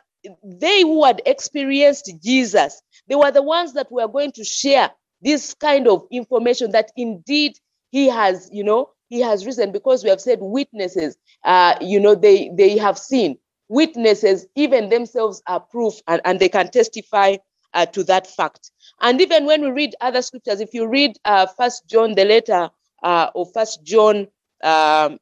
they 0.43 0.81
who 0.83 1.03
had 1.05 1.21
experienced 1.25 2.11
Jesus, 2.23 2.81
they 3.09 3.15
were 3.15 3.31
the 3.31 3.43
ones 3.43 3.73
that 3.73 3.91
were 3.91 4.07
going 4.07 4.31
to 4.33 4.45
share 4.45 4.91
this 5.21 5.53
kind 5.55 5.87
of 5.87 6.05
information 6.11 6.71
that 6.71 6.91
indeed 6.97 7.53
he 7.91 8.07
has, 8.09 8.49
you 8.53 8.63
know, 8.63 8.91
he 9.09 9.21
has 9.21 9.45
risen 9.45 9.71
because 9.73 10.03
we 10.03 10.09
have 10.11 10.21
said 10.21 10.39
witnesses, 10.41 11.17
uh, 11.45 11.75
you 11.81 11.99
know, 11.99 12.15
they 12.15 12.51
they 12.57 12.77
have 12.77 12.97
seen 12.99 13.37
witnesses, 13.69 14.47
even 14.55 14.89
themselves 14.89 15.41
are 15.47 15.59
proof 15.61 15.95
and, 16.07 16.21
and 16.25 16.39
they 16.39 16.49
can 16.49 16.71
testify 16.71 17.37
uh, 17.73 17.85
to 17.87 18.03
that 18.03 18.27
fact. 18.27 18.71
And 19.01 19.19
even 19.21 19.45
when 19.45 19.61
we 19.61 19.71
read 19.71 19.95
other 20.01 20.21
scriptures, 20.21 20.61
if 20.61 20.73
you 20.73 20.87
read 20.87 21.17
uh, 21.25 21.47
First 21.57 21.87
John, 21.87 22.15
the 22.15 22.25
letter 22.25 22.69
uh, 23.03 23.29
of 23.35 23.51
First 23.53 23.83
John, 23.83 24.27
um, 24.63 25.17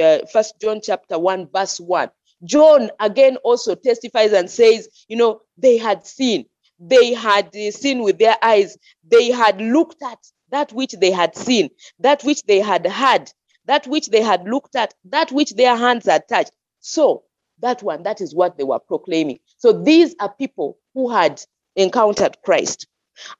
uh, 0.00 0.18
First 0.32 0.60
John 0.60 0.80
chapter 0.82 1.18
one, 1.18 1.48
verse 1.52 1.78
one, 1.80 2.10
John 2.44 2.90
again 2.98 3.36
also 3.38 3.74
testifies 3.74 4.32
and 4.32 4.50
says, 4.50 4.88
you 5.08 5.16
know, 5.16 5.40
they 5.56 5.78
had 5.78 6.06
seen, 6.06 6.46
they 6.78 7.14
had 7.14 7.54
seen 7.54 8.02
with 8.02 8.18
their 8.18 8.36
eyes, 8.42 8.76
they 9.08 9.30
had 9.30 9.60
looked 9.60 10.02
at 10.02 10.18
that 10.50 10.72
which 10.72 10.92
they 11.00 11.10
had 11.10 11.36
seen, 11.36 11.70
that 12.00 12.22
which 12.24 12.42
they 12.42 12.58
had 12.58 12.86
heard, 12.86 13.32
that 13.66 13.86
which 13.86 14.08
they 14.08 14.20
had 14.20 14.44
looked 14.44 14.74
at, 14.74 14.92
that 15.04 15.30
which 15.30 15.54
their 15.54 15.76
hands 15.76 16.06
had 16.06 16.28
touched. 16.28 16.52
So 16.80 17.22
that 17.60 17.82
one, 17.82 18.02
that 18.02 18.20
is 18.20 18.34
what 18.34 18.58
they 18.58 18.64
were 18.64 18.80
proclaiming. 18.80 19.38
So 19.56 19.72
these 19.72 20.14
are 20.18 20.34
people 20.34 20.78
who 20.94 21.10
had 21.10 21.40
encountered 21.76 22.36
Christ. 22.44 22.86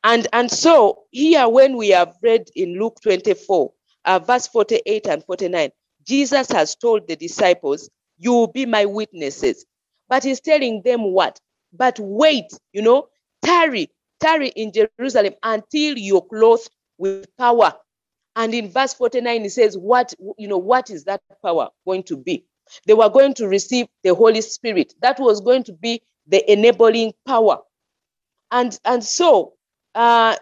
And, 0.05 0.27
and 0.33 0.51
so 0.51 1.05
here, 1.11 1.49
when 1.49 1.77
we 1.77 1.91
have 1.91 2.15
read 2.23 2.49
in 2.55 2.79
Luke 2.79 2.99
24, 3.03 3.73
uh, 4.05 4.19
verse 4.21 4.47
48 4.49 5.07
and 5.09 5.25
49, 5.25 5.71
Jesus 6.07 6.51
has 6.51 6.75
told 6.77 7.09
the 7.09 7.17
disciples, 7.17 7.89
You 8.19 8.33
will 8.33 8.47
be 8.49 8.67
my 8.67 8.85
witnesses. 8.85 9.65
But 10.09 10.25
he's 10.25 10.41
telling 10.41 10.83
them 10.85 11.13
what? 11.13 11.41
But 11.73 11.99
wait, 12.01 12.53
you 12.73 12.83
know, 12.83 13.09
tarry, 13.45 13.91
tarry 14.21 14.49
in 14.49 14.73
Jerusalem 14.73 15.35
until 15.43 15.97
you're 15.97 16.23
clothed 16.23 16.71
with 16.99 17.27
power. 17.39 17.75
And 18.37 18.55
in 18.55 18.71
verse 18.71 18.95
49, 18.95 19.43
he 19.43 19.49
says, 19.49 19.77
What, 19.77 20.15
you 20.39 20.49
know, 20.49 20.59
what 20.59 20.91
is 20.91 21.05
that 21.05 21.23
power 21.45 21.71
going 21.87 22.03
to 22.05 22.17
be? 22.17 22.45
They 22.87 22.95
were 22.95 23.09
going 23.09 23.35
to 23.35 23.49
receive 23.49 23.87
the 24.05 24.15
Holy 24.15 24.41
Spirit. 24.41 24.95
That 25.03 25.19
was 25.19 25.41
going 25.41 25.65
to 25.65 25.73
be 25.73 26.03
the 26.27 26.51
enabling 26.51 27.13
power 27.27 27.59
and, 28.53 28.79
and 28.85 29.03
so, 29.03 29.55
uh, 29.95 30.37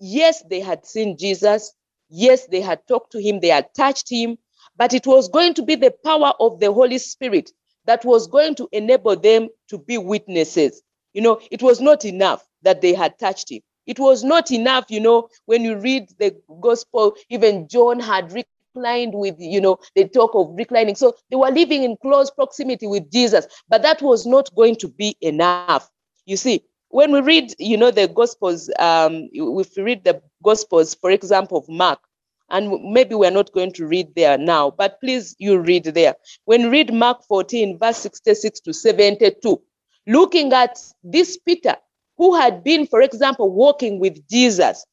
yes, 0.00 0.42
they 0.48 0.60
had 0.60 0.86
seen 0.86 1.18
Jesus. 1.18 1.74
Yes, 2.08 2.46
they 2.46 2.60
had 2.60 2.86
talked 2.86 3.12
to 3.12 3.20
him, 3.20 3.40
they 3.40 3.48
had 3.48 3.74
touched 3.74 4.08
him, 4.08 4.38
but 4.76 4.94
it 4.94 5.06
was 5.06 5.28
going 5.28 5.54
to 5.54 5.62
be 5.62 5.74
the 5.74 5.92
power 6.04 6.32
of 6.38 6.60
the 6.60 6.72
Holy 6.72 6.98
Spirit 6.98 7.50
that 7.86 8.04
was 8.04 8.26
going 8.26 8.54
to 8.56 8.68
enable 8.72 9.16
them 9.16 9.48
to 9.68 9.78
be 9.78 9.98
witnesses. 9.98 10.82
You 11.12 11.22
know, 11.22 11.40
it 11.50 11.62
was 11.62 11.80
not 11.80 12.04
enough 12.04 12.46
that 12.62 12.80
they 12.80 12.94
had 12.94 13.18
touched 13.18 13.50
him. 13.50 13.60
It 13.86 13.98
was 13.98 14.24
not 14.24 14.50
enough, 14.50 14.86
you 14.88 15.00
know, 15.00 15.28
when 15.46 15.64
you 15.64 15.78
read 15.78 16.10
the 16.18 16.36
gospel, 16.60 17.16
even 17.30 17.68
John 17.68 18.00
had 18.00 18.32
reclined 18.32 19.14
with, 19.14 19.36
you 19.38 19.60
know, 19.60 19.78
the 19.94 20.08
talk 20.08 20.32
of 20.34 20.54
reclining. 20.56 20.96
So 20.96 21.14
they 21.30 21.36
were 21.36 21.50
living 21.50 21.84
in 21.84 21.96
close 22.02 22.30
proximity 22.30 22.86
with 22.86 23.10
Jesus, 23.10 23.46
but 23.68 23.82
that 23.82 24.02
was 24.02 24.26
not 24.26 24.54
going 24.54 24.76
to 24.76 24.88
be 24.88 25.16
enough. 25.20 25.88
You 26.26 26.36
see, 26.36 26.64
when 26.90 27.12
we 27.12 27.20
read, 27.20 27.54
you 27.58 27.76
know, 27.76 27.90
the 27.90 28.08
Gospels, 28.08 28.70
um, 28.78 29.28
if 29.32 29.76
we 29.76 29.82
read 29.82 30.04
the 30.04 30.22
Gospels, 30.42 30.94
for 30.94 31.10
example, 31.10 31.58
of 31.58 31.68
Mark, 31.68 32.00
and 32.48 32.92
maybe 32.92 33.14
we're 33.14 33.30
not 33.30 33.52
going 33.52 33.72
to 33.72 33.86
read 33.86 34.14
there 34.14 34.38
now, 34.38 34.70
but 34.70 35.00
please 35.00 35.34
you 35.38 35.58
read 35.58 35.84
there. 35.84 36.14
When 36.44 36.60
you 36.62 36.70
read 36.70 36.92
Mark 36.94 37.24
14, 37.26 37.78
verse 37.78 37.96
66 37.98 38.60
to 38.60 38.72
72, 38.72 39.60
looking 40.06 40.52
at 40.52 40.78
this 41.02 41.36
Peter, 41.36 41.76
who 42.16 42.36
had 42.36 42.62
been, 42.62 42.86
for 42.86 43.02
example, 43.02 43.50
walking 43.50 43.98
with 43.98 44.26
Jesus, 44.28 44.86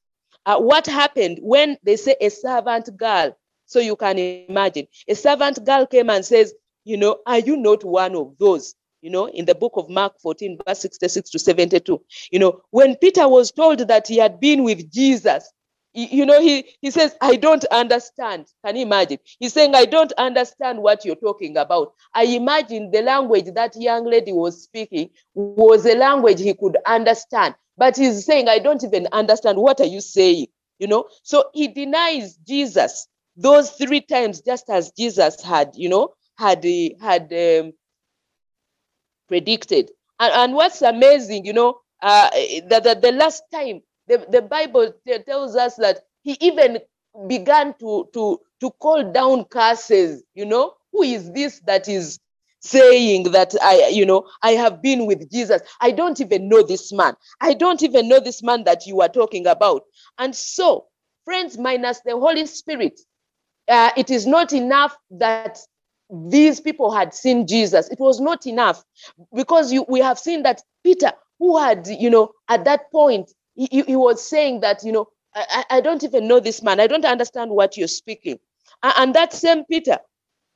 uh, 0.46 0.58
what 0.60 0.88
happened 0.88 1.40
when 1.42 1.78
they 1.84 1.96
say 1.96 2.16
a 2.20 2.30
servant 2.30 2.96
girl? 2.98 3.38
So 3.66 3.80
you 3.80 3.96
can 3.96 4.18
imagine 4.18 4.88
a 5.08 5.16
servant 5.16 5.64
girl 5.64 5.86
came 5.86 6.10
and 6.10 6.26
says, 6.26 6.54
You 6.84 6.98
know, 6.98 7.20
are 7.26 7.40
you 7.40 7.56
not 7.56 7.84
one 7.84 8.16
of 8.16 8.36
those 8.40 8.76
you 9.04 9.10
know, 9.10 9.28
in 9.28 9.44
the 9.44 9.54
book 9.54 9.74
of 9.76 9.90
Mark 9.90 10.14
14, 10.22 10.60
verse 10.66 10.80
66 10.80 11.30
to 11.32 11.38
72. 11.38 12.02
You 12.32 12.40
know, 12.40 12.62
when 12.72 12.96
Peter 12.96 13.28
was 13.28 13.52
told 13.52 13.80
that 13.80 14.08
he 14.08 14.18
had 14.18 14.40
been 14.40 14.64
with 14.64 14.90
Jesus, 14.92 15.52
you 15.94 16.26
know, 16.26 16.42
he, 16.42 16.66
he 16.82 16.90
says, 16.90 17.16
I 17.22 17.36
don't 17.36 17.66
understand. 17.66 18.48
Can 18.66 18.78
you 18.78 18.84
imagine? 18.84 19.20
He's 19.40 19.54
saying, 19.54 19.76
I 19.76 19.86
don't 19.86 20.14
understand 20.14 20.82
what 20.82 21.04
you're 21.04 21.18
talking 21.18 21.58
about. 21.58 21.94
I 22.16 22.24
imagine 22.24 22.92
the 22.92 23.02
language 23.02 23.54
that 23.54 23.76
young 23.76 24.06
lady 24.06 24.32
was 24.32 24.64
speaking 24.64 25.10
was 25.36 25.86
a 25.86 25.96
language 25.96 26.40
he 26.40 26.54
could 26.54 26.78
understand. 26.86 27.56
But 27.78 27.98
he's 27.98 28.26
saying, 28.26 28.48
I 28.48 28.60
don't 28.60 28.84
even 28.84 29.08
understand. 29.12 29.58
What 29.58 29.82
are 29.82 29.86
you 29.86 30.00
saying? 30.00 30.48
You 30.80 30.88
know, 30.88 31.10
so 31.24 31.50
he 31.54 31.68
denies 31.68 32.38
Jesus 32.38 33.08
those 33.36 33.72
three 33.72 34.02
times, 34.02 34.42
just 34.42 34.70
as 34.70 34.92
Jesus 34.92 35.44
had, 35.44 35.72
you 35.76 35.90
know, 35.90 36.14
had 36.38 36.66
had 37.02 37.34
um, 37.34 37.74
predicted. 39.34 39.90
And, 40.20 40.32
and 40.32 40.54
what's 40.54 40.84
amazing, 40.84 41.44
you 41.44 41.54
know, 41.54 41.80
uh, 42.04 42.30
that 42.68 42.84
the, 42.84 43.00
the 43.02 43.12
last 43.12 43.42
time 43.52 43.82
the, 44.08 44.24
the 44.30 44.44
Bible 44.44 44.94
tells 45.26 45.56
us 45.56 45.76
that 45.78 46.02
he 46.22 46.38
even 46.40 46.78
began 47.28 47.74
to, 47.80 48.08
to, 48.14 48.40
to 48.60 48.70
call 48.80 49.12
down 49.12 49.46
curses, 49.46 50.22
you 50.36 50.46
know, 50.46 50.76
who 50.92 51.02
is 51.02 51.32
this 51.32 51.62
that 51.66 51.90
is 51.90 52.20
saying 52.60 53.32
that 53.32 53.56
I, 53.60 53.88
you 53.92 54.06
know, 54.06 54.28
I 54.44 54.52
have 54.52 54.84
been 54.84 55.08
with 55.08 55.32
Jesus. 55.32 55.64
I 55.82 55.90
don't 55.90 56.22
even 56.22 56.48
know 56.48 56.62
this 56.62 56.94
man. 56.94 57.16
I 57.42 57.56
don't 57.56 57.82
even 57.82 58.08
know 58.08 58.20
this 58.20 58.44
man 58.44 58.66
that 58.66 58.86
you 58.86 59.02
are 59.02 59.10
talking 59.10 59.48
about. 59.48 59.82
And 60.20 60.36
so, 60.36 60.86
friends, 61.26 61.58
minus 61.58 62.02
the 62.02 62.12
Holy 62.12 62.46
Spirit, 62.46 63.00
uh, 63.68 63.90
it 63.98 64.12
is 64.12 64.28
not 64.28 64.54
enough 64.54 64.96
that 65.10 65.58
these 66.10 66.60
people 66.60 66.92
had 66.92 67.14
seen 67.14 67.48
Jesus. 67.48 67.90
It 67.90 68.00
was 68.00 68.20
not 68.20 68.46
enough 68.46 68.84
because 69.36 69.72
you, 69.74 69.86
we 69.88 70.00
have 70.00 70.20
seen 70.20 70.44
that 70.44 70.62
Peter, 70.84 71.12
who 71.40 71.58
had, 71.58 71.88
you 71.88 72.10
know, 72.10 72.32
at 72.50 72.66
that 72.66 72.92
point, 72.92 73.32
he, 73.56 73.84
he 73.84 73.96
was 73.96 74.28
saying 74.28 74.62
that, 74.62 74.84
you 74.84 74.92
know, 74.92 75.08
I, 75.36 75.66
I 75.70 75.82
don't 75.82 76.04
even 76.04 76.28
know 76.28 76.40
this 76.40 76.62
man. 76.62 76.80
I 76.80 76.88
don't 76.88 77.06
understand 77.06 77.52
what 77.52 77.78
you're 77.78 77.88
speaking. 77.88 78.40
And, 78.84 79.16
that 79.16 79.34
same 79.34 79.66
Peter, 79.66 80.00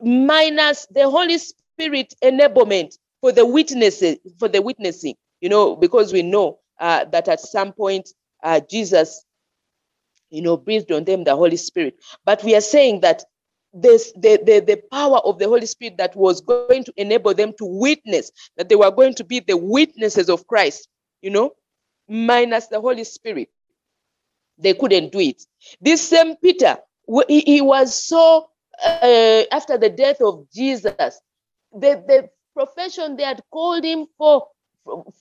minus 0.01 0.87
the 0.87 1.09
Holy 1.09 1.37
Spirit 1.37 2.13
enablement 2.23 2.97
for 3.21 3.31
the 3.31 3.45
witnesses, 3.45 4.17
for 4.39 4.47
the 4.47 4.61
witnessing, 4.61 5.15
you 5.41 5.49
know, 5.49 5.75
because 5.75 6.13
we 6.13 6.21
know 6.23 6.59
uh, 6.79 7.05
that 7.05 7.27
at 7.27 7.39
some 7.39 7.73
point 7.73 8.09
uh, 8.43 8.59
Jesus, 8.69 9.23
you 10.29 10.41
know, 10.41 10.57
breathed 10.57 10.91
on 10.91 11.05
them 11.05 11.23
the 11.23 11.35
Holy 11.35 11.57
Spirit. 11.57 11.95
But 12.25 12.43
we 12.43 12.55
are 12.55 12.61
saying 12.61 13.01
that 13.01 13.23
this 13.81 14.11
the, 14.13 14.39
the, 14.43 14.59
the 14.59 14.81
power 14.91 15.17
of 15.19 15.39
the 15.39 15.47
Holy 15.47 15.65
Spirit 15.65 15.97
that 15.97 16.15
was 16.15 16.41
going 16.41 16.83
to 16.83 16.93
enable 16.97 17.33
them 17.33 17.53
to 17.57 17.65
witness, 17.65 18.31
that 18.57 18.69
they 18.69 18.75
were 18.75 18.91
going 18.91 19.13
to 19.15 19.23
be 19.23 19.39
the 19.39 19.57
witnesses 19.57 20.29
of 20.29 20.47
Christ, 20.47 20.87
you 21.21 21.29
know, 21.29 21.53
minus 22.07 22.67
the 22.67 22.81
Holy 22.81 23.03
Spirit. 23.03 23.49
They 24.57 24.73
couldn't 24.73 25.11
do 25.11 25.19
it. 25.19 25.43
This 25.79 26.07
same 26.07 26.35
Peter, 26.37 26.77
he, 27.27 27.41
he 27.41 27.61
was 27.61 27.93
so, 27.93 28.49
uh, 28.83 29.43
after 29.51 29.77
the 29.77 29.89
death 29.89 30.21
of 30.21 30.47
Jesus, 30.51 31.21
the, 31.71 32.03
the 32.07 32.29
profession 32.55 33.15
they 33.15 33.23
had 33.23 33.41
called 33.51 33.83
him 33.83 34.07
for 34.17 34.47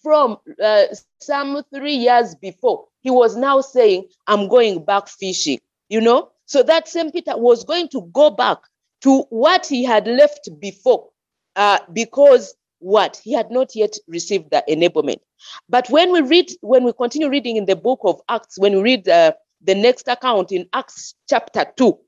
from 0.02 0.38
uh, 0.62 0.84
some 1.20 1.62
three 1.74 1.96
years 1.96 2.34
before, 2.36 2.84
he 3.00 3.10
was 3.10 3.36
now 3.36 3.60
saying, 3.60 4.06
I'm 4.26 4.48
going 4.48 4.84
back 4.84 5.08
fishing, 5.08 5.58
you 5.88 6.00
know, 6.00 6.30
so 6.46 6.62
that 6.62 6.88
same 6.88 7.10
Peter 7.10 7.36
was 7.36 7.64
going 7.64 7.88
to 7.88 8.02
go 8.12 8.30
back 8.30 8.58
to 9.02 9.22
what 9.30 9.66
he 9.66 9.84
had 9.84 10.06
left 10.06 10.48
before, 10.60 11.08
uh, 11.56 11.78
because 11.92 12.54
what 12.78 13.20
he 13.22 13.32
had 13.32 13.50
not 13.50 13.74
yet 13.74 13.94
received 14.06 14.50
the 14.50 14.62
enablement. 14.68 15.20
But 15.68 15.88
when 15.90 16.12
we 16.12 16.20
read, 16.20 16.50
when 16.60 16.84
we 16.84 16.92
continue 16.92 17.28
reading 17.28 17.56
in 17.56 17.66
the 17.66 17.76
book 17.76 18.00
of 18.04 18.20
Acts, 18.28 18.58
when 18.58 18.76
we 18.76 18.82
read 18.82 19.08
uh, 19.08 19.32
the 19.62 19.74
next 19.74 20.08
account 20.08 20.52
in 20.52 20.68
Acts 20.72 21.14
chapter 21.28 21.66
2, 21.76 21.98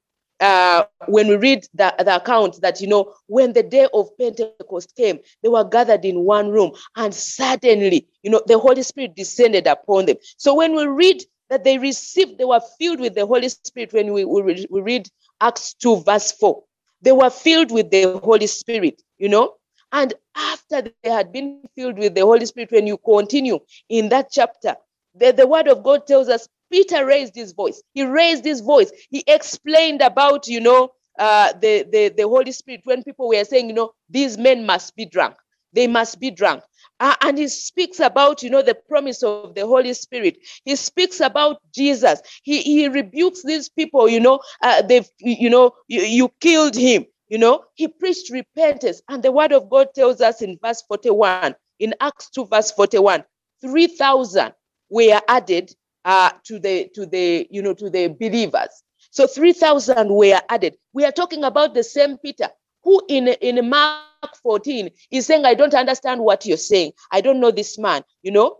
uh, 0.40 0.84
when 1.08 1.26
we 1.26 1.36
read 1.36 1.66
the, 1.74 1.92
the 1.98 2.16
account 2.16 2.60
that, 2.60 2.80
you 2.80 2.86
know, 2.86 3.12
when 3.26 3.52
the 3.52 3.62
day 3.62 3.88
of 3.92 4.16
Pentecost 4.18 4.94
came, 4.96 5.18
they 5.42 5.48
were 5.48 5.64
gathered 5.64 6.04
in 6.04 6.20
one 6.20 6.50
room 6.50 6.72
and 6.96 7.12
suddenly, 7.12 8.06
you 8.22 8.30
know, 8.30 8.42
the 8.46 8.58
Holy 8.58 8.82
Spirit 8.82 9.16
descended 9.16 9.66
upon 9.66 10.06
them. 10.06 10.16
So 10.36 10.54
when 10.54 10.76
we 10.76 10.86
read 10.86 11.22
that 11.50 11.64
they 11.64 11.78
received, 11.78 12.38
they 12.38 12.44
were 12.44 12.60
filled 12.78 13.00
with 13.00 13.14
the 13.14 13.26
Holy 13.26 13.48
Spirit, 13.48 13.92
when 13.92 14.12
we, 14.12 14.24
we, 14.24 14.66
we 14.70 14.80
read 14.80 15.08
Acts 15.40 15.74
2, 15.74 16.02
verse 16.02 16.32
4, 16.32 16.62
they 17.02 17.12
were 17.12 17.30
filled 17.30 17.70
with 17.70 17.90
the 17.90 18.20
Holy 18.22 18.46
Spirit, 18.46 19.02
you 19.18 19.28
know. 19.28 19.54
And 19.92 20.12
after 20.36 20.82
they 20.82 21.10
had 21.10 21.32
been 21.32 21.62
filled 21.74 21.98
with 21.98 22.14
the 22.14 22.20
Holy 22.20 22.44
Spirit, 22.44 22.72
when 22.72 22.86
you 22.86 22.98
continue 22.98 23.58
in 23.88 24.10
that 24.10 24.28
chapter, 24.30 24.76
the, 25.14 25.32
the 25.32 25.46
word 25.46 25.68
of 25.68 25.82
God 25.82 26.06
tells 26.06 26.28
us 26.28 26.48
Peter 26.70 27.06
raised 27.06 27.34
his 27.34 27.52
voice. 27.52 27.82
He 27.94 28.04
raised 28.04 28.44
his 28.44 28.60
voice. 28.60 28.92
He 29.10 29.24
explained 29.26 30.02
about, 30.02 30.46
you 30.46 30.60
know, 30.60 30.90
uh, 31.18 31.52
the, 31.54 31.86
the, 31.90 32.08
the 32.10 32.28
Holy 32.28 32.52
Spirit 32.52 32.82
when 32.84 33.02
people 33.02 33.28
were 33.28 33.44
saying, 33.44 33.68
you 33.68 33.74
know, 33.74 33.92
these 34.10 34.36
men 34.36 34.66
must 34.66 34.94
be 34.94 35.06
drunk. 35.06 35.36
They 35.72 35.86
must 35.86 36.20
be 36.20 36.30
drunk. 36.30 36.62
Uh, 37.00 37.14
and 37.22 37.38
he 37.38 37.48
speaks 37.48 38.00
about, 38.00 38.42
you 38.42 38.50
know, 38.50 38.62
the 38.62 38.74
promise 38.74 39.22
of 39.22 39.54
the 39.54 39.66
Holy 39.66 39.94
Spirit. 39.94 40.38
He 40.64 40.74
speaks 40.76 41.20
about 41.20 41.60
Jesus. 41.74 42.20
He, 42.42 42.62
he 42.62 42.88
rebukes 42.88 43.42
these 43.44 43.68
people, 43.68 44.08
you 44.08 44.20
know, 44.20 44.40
uh, 44.62 44.82
they've, 44.82 45.08
you 45.18 45.50
know, 45.50 45.72
you, 45.86 46.02
you 46.02 46.30
killed 46.40 46.74
him. 46.74 47.04
You 47.28 47.38
know, 47.38 47.64
he 47.74 47.88
preached 47.88 48.30
repentance. 48.30 49.02
And 49.08 49.22
the 49.22 49.30
word 49.30 49.52
of 49.52 49.68
God 49.68 49.88
tells 49.94 50.20
us 50.20 50.40
in 50.42 50.58
verse 50.62 50.82
41, 50.88 51.54
in 51.78 51.94
Acts 52.00 52.30
2, 52.30 52.46
verse 52.46 52.72
41, 52.72 53.22
3,000 53.60 54.52
were 54.90 55.20
added 55.28 55.70
uh, 56.04 56.30
to 56.44 56.58
the 56.58 56.88
to 56.94 57.04
the 57.04 57.46
you 57.50 57.60
know 57.60 57.74
to 57.74 57.90
the 57.90 58.08
believers. 58.08 58.82
So 59.10 59.26
3,000 59.26 60.08
were 60.08 60.40
added. 60.48 60.76
We 60.94 61.04
are 61.04 61.12
talking 61.12 61.44
about 61.44 61.74
the 61.74 61.84
same 61.84 62.16
Peter 62.18 62.48
who 62.82 63.02
in 63.08 63.28
in 63.28 63.68
Mark 63.68 64.07
14 64.42 64.90
is 65.10 65.26
saying, 65.26 65.44
I 65.44 65.54
don't 65.54 65.74
understand 65.74 66.20
what 66.20 66.46
you're 66.46 66.56
saying. 66.56 66.92
I 67.12 67.20
don't 67.20 67.40
know 67.40 67.50
this 67.50 67.78
man. 67.78 68.02
You 68.22 68.32
know, 68.32 68.58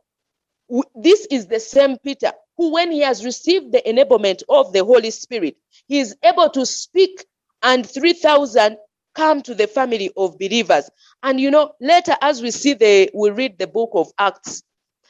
this 0.95 1.27
is 1.31 1.47
the 1.47 1.61
same 1.61 1.99
Peter 1.99 2.33
who, 2.57 2.73
when 2.73 2.91
he 2.93 3.01
has 3.01 3.25
received 3.25 3.73
the 3.73 3.83
enablement 3.87 4.43
of 4.49 4.73
the 4.73 4.85
Holy 4.85 5.11
Spirit, 5.11 5.57
he 5.87 6.01
is 6.01 6.17
able 6.23 6.51
to 6.51 6.67
speak, 6.67 7.25
and 7.63 7.89
3,000 7.89 8.77
come 9.15 9.43
to 9.43 9.55
the 9.55 9.67
family 9.67 10.11
of 10.17 10.39
believers. 10.39 10.91
And 11.23 11.41
you 11.41 11.51
know, 11.51 11.73
later 11.81 12.17
as 12.21 12.43
we 12.43 12.51
see 12.51 12.75
the 12.75 13.11
we 13.15 13.31
read 13.31 13.59
the 13.59 13.67
book 13.67 13.91
of 13.95 14.09
Acts, 14.19 14.63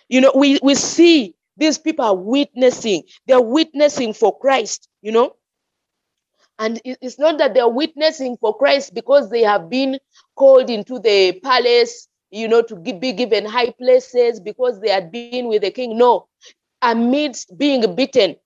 you 0.08 0.20
know, 0.20 0.32
we, 0.34 0.58
we 0.62 0.74
see 0.74 1.34
these 1.56 1.78
people 1.78 2.04
are 2.04 2.16
witnessing. 2.16 3.02
They're 3.26 3.40
witnessing 3.40 4.14
for 4.14 4.38
Christ, 4.38 4.88
you 5.02 5.12
know. 5.12 5.34
And 6.58 6.80
it's 6.84 7.18
not 7.18 7.38
that 7.38 7.54
they're 7.54 7.68
witnessing 7.68 8.36
for 8.40 8.56
Christ 8.56 8.94
because 8.94 9.30
they 9.30 9.42
have 9.42 9.70
been 9.70 9.98
called 10.34 10.70
into 10.70 10.98
the 10.98 11.38
palace, 11.40 12.08
you 12.30 12.48
know, 12.48 12.62
to 12.62 12.76
be 12.76 13.12
given 13.12 13.44
high 13.44 13.70
places 13.70 14.40
because 14.40 14.80
they 14.80 14.90
had 14.90 15.12
been 15.12 15.46
with 15.48 15.62
the 15.62 15.70
king. 15.70 15.96
No, 15.96 16.26
amidst 16.82 17.56
being 17.56 17.94
beaten, 17.94 18.36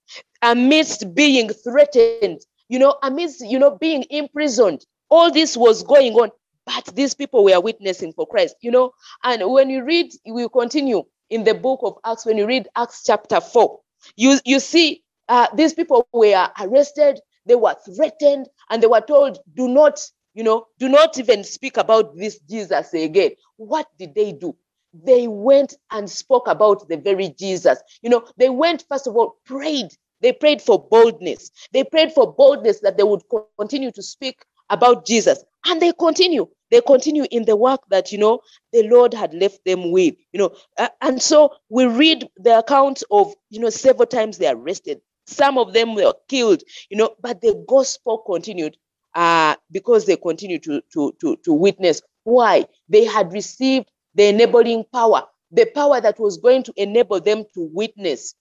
amidst 0.43 1.15
being 1.15 1.49
threatened, 1.49 2.41
you 2.69 2.79
know, 2.79 2.97
amidst, 3.03 3.41
you 3.41 3.59
know, 3.59 3.77
being 3.79 4.05
imprisoned, 4.11 4.85
all 5.11 5.31
this 5.31 5.57
was 5.57 5.83
going 5.83 6.13
on. 6.15 6.31
But 6.65 6.95
these 6.95 7.15
people 7.15 7.45
were 7.45 7.61
witnessing 7.61 8.13
for 8.13 8.27
Christ, 8.27 8.57
you 8.61 8.71
know. 8.71 8.93
And 9.25 9.51
when 9.51 9.69
you 9.69 9.85
read, 9.85 10.13
we 10.27 10.49
continue 10.49 11.03
in 11.31 11.45
the 11.45 11.55
book 11.55 11.81
of 11.83 11.97
Acts, 12.05 12.27
when 12.27 12.39
you 12.39 12.47
read 12.47 12.69
Acts 12.77 13.03
chapter 13.05 13.41
4, 13.41 13.81
you, 14.17 14.39
you 14.45 14.61
see 14.61 15.03
uh, 15.29 15.49
these 15.55 15.73
people 15.73 16.07
were 16.13 16.49
arrested, 16.61 17.19
they 17.47 17.55
were 17.55 17.77
threatened, 17.95 18.49
and 18.71 18.83
they 18.83 18.87
were 18.87 19.01
told, 19.01 19.39
do 19.55 19.69
not, 19.69 20.01
you 20.35 20.45
know, 20.45 20.67
do 20.79 20.89
not 20.89 21.19
even 21.19 21.45
speak 21.45 21.77
about 21.77 22.17
this 22.17 22.39
Jesus 22.41 22.93
again. 22.95 23.33
What 23.57 23.87
did 23.99 24.15
they 24.15 24.33
do? 24.33 24.57
They 24.95 25.27
went 25.29 25.75
and 25.91 26.09
spoke 26.11 26.49
about 26.49 26.89
the 26.89 26.97
very 26.97 27.31
Jesus. 27.31 27.79
You 28.03 28.11
know, 28.11 28.27
they 28.37 28.51
went, 28.51 28.85
first 28.89 29.07
of 29.07 29.17
all, 29.17 29.37
prayed. 29.45 29.89
They 30.21 30.33
prayed 30.33 30.63
for 30.63 30.87
boldness. 30.91 31.51
They 31.73 31.85
prayed 31.85 32.13
for 32.13 32.33
boldness 32.33 32.81
that 32.81 32.97
they 32.97 33.03
would 33.03 33.23
continue 33.59 33.91
to 33.93 34.03
speak 34.03 34.45
about 34.71 35.07
Jesus. 35.07 35.43
And 35.67 35.81
they 35.81 35.93
continue 35.93 36.49
they 36.73 36.81
continue 36.81 37.27
in 37.31 37.45
the 37.45 37.55
work 37.55 37.81
that 37.91 38.11
you 38.11 38.19
know 38.19 38.41
the 38.73 38.83
lord 38.89 39.15
had 39.15 39.33
left 39.35 39.65
them 39.65 39.93
with 39.93 40.15
you 40.33 40.41
know 40.41 40.51
uh, 40.79 40.89
and 41.03 41.23
so 41.23 41.53
we 41.69 41.85
read 41.85 42.27
the 42.39 42.59
accounts 42.59 43.05
of 43.11 43.33
you 43.51 43.61
know 43.61 43.71
several 43.71 44.07
times 44.07 44.39
they 44.39 44.49
arrested 44.49 45.01
some 45.27 45.59
of 45.59 45.73
them 45.73 45.95
were 45.95 46.13
killed 46.29 46.63
you 46.91 46.97
know 46.97 47.15
but 47.21 47.41
the 47.41 47.65
gospel 47.69 48.19
continued 48.19 48.77
uh, 49.15 49.55
because 49.71 50.07
they 50.07 50.17
continued 50.17 50.63
to, 50.63 50.81
to, 50.91 51.15
to, 51.21 51.37
to 51.45 51.53
witness 51.53 52.01
why 52.25 52.65
they 52.89 53.05
had 53.05 53.31
received 53.33 53.91
the 54.15 54.25
enabling 54.27 54.85
power 54.93 55.23
the 55.51 55.67
power 55.75 56.01
that 56.01 56.19
was 56.19 56.39
going 56.39 56.63
to 56.63 56.73
enable 56.77 57.21
them 57.21 57.45
to 57.55 57.69
witness 57.73 58.35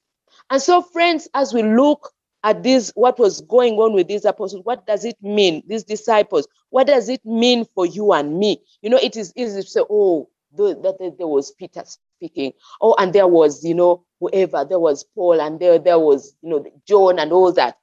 and 0.49 0.61
so 0.61 0.81
friends 0.81 1.27
as 1.33 1.53
we 1.53 1.63
look 1.63 2.11
at 2.43 2.63
this, 2.63 2.91
what 2.95 3.19
was 3.19 3.41
going 3.41 3.75
on 3.75 3.93
with 3.93 4.07
these 4.07 4.25
apostles. 4.25 4.63
What 4.65 4.85
does 4.87 5.05
it 5.05 5.17
mean, 5.21 5.63
these 5.67 5.83
disciples? 5.83 6.47
What 6.69 6.87
does 6.87 7.09
it 7.09 7.23
mean 7.25 7.65
for 7.75 7.85
you 7.85 8.13
and 8.13 8.37
me? 8.37 8.61
You 8.81 8.89
know, 8.89 8.97
it 8.97 9.15
is 9.15 9.31
easy 9.35 9.61
to 9.61 9.67
say, 9.67 9.81
oh, 9.89 10.29
that 10.53 11.15
there 11.17 11.27
was 11.27 11.51
Peter 11.51 11.83
speaking. 12.21 12.53
Oh, 12.81 12.95
and 12.99 13.13
there 13.13 13.27
was, 13.27 13.63
you 13.63 13.73
know, 13.73 14.05
whoever, 14.19 14.63
there 14.65 14.79
was 14.79 15.03
Paul, 15.15 15.41
and 15.41 15.59
there, 15.59 15.79
there 15.79 15.99
was, 15.99 16.35
you 16.41 16.49
know, 16.49 16.65
John 16.87 17.17
and 17.19 17.31
all 17.31 17.51
that. 17.53 17.77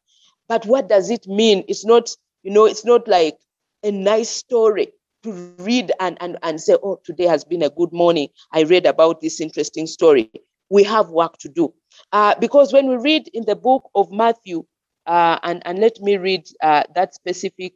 But 0.49 0.65
what 0.67 0.89
does 0.89 1.11
it 1.11 1.27
mean? 1.27 1.65
It's 1.69 1.85
not, 1.85 2.11
you 2.43 2.53
know, 2.53 2.65
it's 2.65 2.85
not 2.85 3.09
like 3.09 3.37
a 3.83 3.91
nice 3.91 4.31
story 4.31 4.93
to 5.25 5.33
read 5.59 5.91
and, 5.99 6.17
and, 6.21 6.39
and 6.43 6.61
say, 6.61 6.77
oh, 6.83 7.01
today 7.05 7.25
has 7.27 7.45
been 7.45 7.63
a 7.63 7.71
good 7.71 7.93
morning. 7.93 8.29
I 8.53 8.63
read 8.63 8.87
about 8.87 9.21
this 9.21 9.41
interesting 9.41 9.87
story. 9.89 10.31
We 10.71 10.85
have 10.85 11.11
work 11.11 11.39
to 11.39 11.49
do. 11.49 11.75
Uh, 12.13 12.35
because 12.41 12.73
when 12.73 12.89
we 12.89 12.97
read 12.97 13.29
in 13.35 13.45
the 13.45 13.57
book 13.57 13.91
of 13.95 14.13
Matthew, 14.13 14.65
uh, 15.07 15.39
and, 15.43 15.63
and 15.67 15.81
let 15.81 16.01
me 16.01 16.17
read 16.17 16.47
uh, 16.63 16.85
that 16.95 17.15
specific 17.15 17.73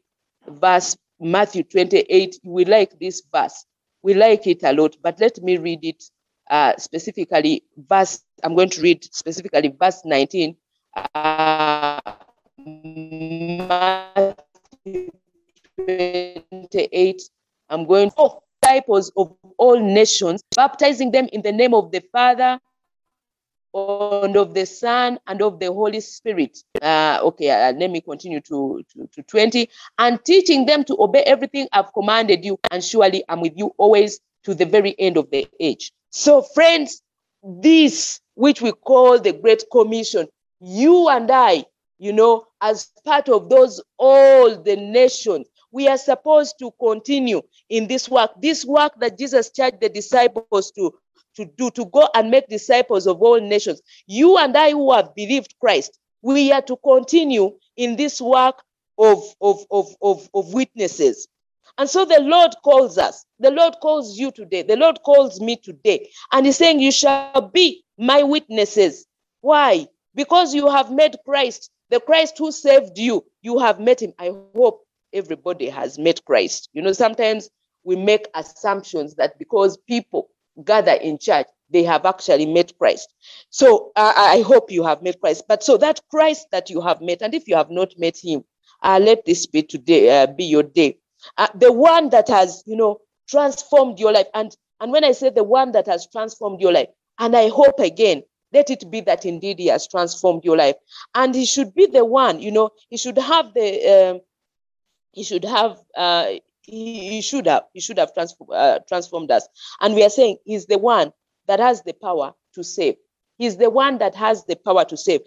verse, 0.47 0.97
Matthew 1.19 1.65
28, 1.65 2.39
we 2.45 2.65
like 2.65 2.99
this 3.01 3.23
verse. 3.33 3.65
We 4.03 4.15
like 4.15 4.47
it 4.47 4.63
a 4.63 4.73
lot, 4.73 4.97
but 5.03 5.21
let 5.21 5.43
me 5.43 5.57
read 5.57 5.85
it 5.85 6.05
uh, 6.51 6.77
specifically. 6.79 7.65
Verse, 7.77 8.23
I'm 8.43 8.55
going 8.55 8.71
to 8.71 8.81
read 8.83 9.05
specifically 9.05 9.75
verse 9.79 10.03
19. 10.05 10.57
Uh, 11.15 12.01
Matthew 13.67 15.11
28. 15.77 17.23
I'm 17.71 17.87
going, 17.87 18.13
oh, 18.19 18.43
disciples 18.63 19.13
of 19.17 19.35
all 19.59 19.81
nations, 19.81 20.43
baptizing 20.55 21.11
them 21.11 21.29
in 21.33 21.43
the 21.43 21.53
name 21.53 21.75
of 21.75 21.91
the 21.91 22.01
Father 22.13 22.61
and 23.75 24.37
of 24.37 24.55
the 24.55 24.67
Son 24.67 25.19
and 25.27 25.43
of 25.43 25.59
the 25.59 25.73
Holy 25.73 26.01
Spirit. 26.01 26.59
Uh, 26.81 27.19
okay, 27.23 27.51
uh, 27.51 27.73
let 27.73 27.91
me 27.91 28.01
continue 28.01 28.41
to, 28.41 28.83
to, 28.93 29.09
to 29.13 29.23
20. 29.23 29.69
And 29.99 30.23
teaching 30.25 30.67
them 30.67 30.85
to 30.85 30.97
obey 31.01 31.23
everything 31.23 31.69
I've 31.73 31.93
commanded 31.93 32.45
you, 32.45 32.59
and 32.71 32.85
surely 32.85 33.25
I'm 33.29 33.41
with 33.41 33.55
you 33.57 33.73
always 33.79 34.21
to 34.45 34.55
the 34.55 34.67
very 34.67 34.95
end 34.99 35.17
of 35.17 35.31
the 35.31 35.49
age. 35.59 35.93
So, 36.13 36.43
friends, 36.43 37.03
this 37.43 38.21
which 38.35 38.61
we 38.61 38.73
call 38.73 39.19
the 39.19 39.33
Great 39.33 39.65
Commission, 39.73 40.29
you 40.61 41.09
and 41.09 41.31
I, 41.31 41.65
you 41.99 42.13
know, 42.13 42.47
as 42.61 42.91
part 43.05 43.31
of 43.31 43.49
those 43.49 43.83
all 43.99 44.57
the 44.57 44.77
nations, 44.77 45.49
we 45.73 45.89
are 45.89 45.97
supposed 45.97 46.59
to 46.59 46.71
continue 46.79 47.41
in 47.71 47.89
this 47.89 48.11
work, 48.11 48.31
this 48.43 48.63
work 48.63 48.93
that 49.01 49.19
Jesus 49.19 49.51
charged 49.51 49.81
the 49.81 49.89
disciples 49.89 50.71
to 50.73 50.95
to 51.37 51.47
do, 51.47 51.71
to 51.71 51.87
go 51.87 52.07
and 52.15 52.31
make 52.31 52.47
disciples 52.47 53.07
of 53.07 53.23
all 53.23 53.41
nations. 53.41 53.81
You 54.07 54.37
and 54.37 54.55
I 54.55 54.73
who 54.73 54.93
have 54.93 55.15
believed 55.15 55.55
Christ, 55.61 55.99
we 56.21 56.53
are 56.53 56.61
to 56.61 56.77
continue 56.77 57.53
in 57.79 57.97
this 57.97 58.21
work 58.21 58.63
of, 58.99 59.25
of, 59.41 59.65
of, 59.71 59.97
of, 60.03 60.29
of 60.35 60.53
witnesses. 60.53 61.27
And 61.79 61.89
so 61.89 62.05
the 62.05 62.21
Lord 62.21 62.55
calls 62.65 62.99
us. 62.99 63.25
The 63.39 63.51
Lord 63.51 63.75
calls 63.83 64.19
you 64.19 64.31
today. 64.31 64.63
The 64.63 64.77
Lord 64.77 65.01
calls 65.05 65.41
me 65.41 65.57
today. 65.57 66.11
And 66.33 66.47
He's 66.47 66.59
saying, 66.59 66.81
You 66.81 66.93
shall 66.93 67.51
be 67.53 67.85
my 67.99 68.23
witnesses. 68.23 69.07
Why? 69.41 69.89
Because 70.15 70.55
you 70.55 70.69
have 70.69 70.93
met 70.93 71.17
Christ, 71.25 71.71
the 71.91 72.01
Christ 72.01 72.39
who 72.39 72.53
saved 72.53 72.99
you. 72.99 73.25
You 73.43 73.59
have 73.59 73.81
met 73.81 74.03
Him. 74.03 74.13
I 74.19 74.33
hope 74.55 74.85
everybody 75.13 75.69
has 75.69 75.99
met 75.99 76.25
Christ. 76.25 76.69
You 76.73 76.83
know, 76.83 76.93
sometimes 76.93 77.49
we 77.85 77.97
make 77.97 78.27
assumptions 78.35 79.15
that 79.17 79.39
because 79.39 79.77
people 79.89 80.29
gather 80.65 80.93
in 80.93 81.19
church, 81.19 81.47
they 81.71 81.83
have 81.85 82.05
actually 82.05 82.47
met 82.47 82.77
Christ. 82.79 83.13
So 83.51 83.93
uh, 83.97 84.13
I 84.17 84.43
hope 84.43 84.71
you 84.71 84.85
have 84.85 85.03
met 85.03 85.21
Christ. 85.21 85.45
But 85.49 85.63
so 85.63 85.77
that 85.79 86.01
Christ 86.11 86.49
that 86.53 86.71
you 86.71 86.81
have 86.83 87.01
met, 87.01 87.23
and 87.23 87.35
if 87.35 87.49
you 87.49 87.57
have 87.57 87.71
not 87.71 87.95
met 87.99 88.19
him, 88.23 88.45
uh, 88.83 89.01
let 89.03 89.25
this 89.25 89.47
be 89.47 89.63
today, 89.63 90.23
uh, 90.23 90.27
be 90.27 90.45
your 90.45 90.63
day. 90.63 90.99
Uh, 91.39 91.49
the 91.55 91.73
one 91.73 92.11
that 92.11 92.29
has, 92.29 92.63
you 92.67 92.77
know, 92.77 92.99
transformed 93.29 93.99
your 93.99 94.13
life. 94.13 94.27
And, 94.35 94.55
and 94.81 94.93
when 94.93 95.05
I 95.05 95.13
say 95.13 95.31
the 95.31 95.45
one 95.45 95.73
that 95.73 95.87
has 95.87 96.07
transformed 96.07 96.61
your 96.61 96.73
life, 96.73 96.89
and 97.19 97.37
I 97.37 97.49
hope 97.49 97.79
again 97.79 98.23
let 98.53 98.69
it 98.69 98.91
be 98.91 99.01
that 99.01 99.25
indeed 99.25 99.59
he 99.59 99.69
has 99.69 99.89
transformed 99.89 100.45
your 100.45 100.57
life. 100.57 100.77
And 101.15 101.35
he 101.35 101.47
should 101.47 101.75
be 101.75 101.87
the 101.87 102.05
one 102.05 102.41
you 102.41 102.53
know 102.53 102.71
he 102.91 102.97
should 102.97 103.19
have 103.19 103.55
the 103.55 104.11
um, 104.11 104.21
he 105.13 105.23
should 105.25 105.45
have 105.45 105.79
uh, 105.97 106.27
he, 106.63 107.09
he 107.09 107.21
should 107.23 107.47
have 107.47 107.65
he 107.73 107.81
should 107.81 107.99
have 107.99 108.13
transform, 108.15 108.51
uh, 108.53 108.79
transformed 108.89 109.31
us. 109.31 109.49
And 109.81 109.95
we 109.95 110.05
are 110.05 110.11
saying 110.11 110.39
he's 110.45 110.67
the 110.67 110.79
one 110.79 111.13
that 111.47 111.61
has 111.61 111.83
the 111.83 111.95
power 111.95 112.35
to 112.55 112.65
save. 112.65 112.97
He's 113.39 113.57
the 113.57 113.71
one 113.71 113.99
that 113.99 114.15
has 114.15 114.45
the 114.45 114.57
power 114.57 114.85
to 114.85 114.97
save 114.97 115.23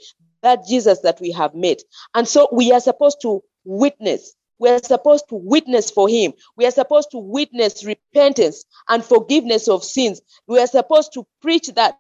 that 0.46 0.66
jesus 0.68 1.00
that 1.00 1.20
we 1.20 1.32
have 1.32 1.56
met. 1.56 1.82
And 2.14 2.28
so 2.28 2.48
we 2.52 2.72
are 2.72 2.80
supposed 2.80 3.20
to 3.24 3.44
witness 3.64 4.36
we 4.60 4.70
are 4.70 4.80
supposed 4.80 5.28
to 5.30 5.36
witness 5.36 5.90
for 5.92 6.08
him 6.10 6.34
we 6.58 6.66
are 6.66 6.72
supposed 6.72 7.12
to 7.12 7.18
witness 7.18 7.86
repentance 7.86 8.66
and 8.90 9.04
forgiveness 9.04 9.68
of 9.68 9.84
sins 9.84 10.22
we 10.48 10.60
are 10.60 10.68
supposed 10.68 11.14
to 11.14 11.26
preach 11.42 11.68
that 11.76 11.98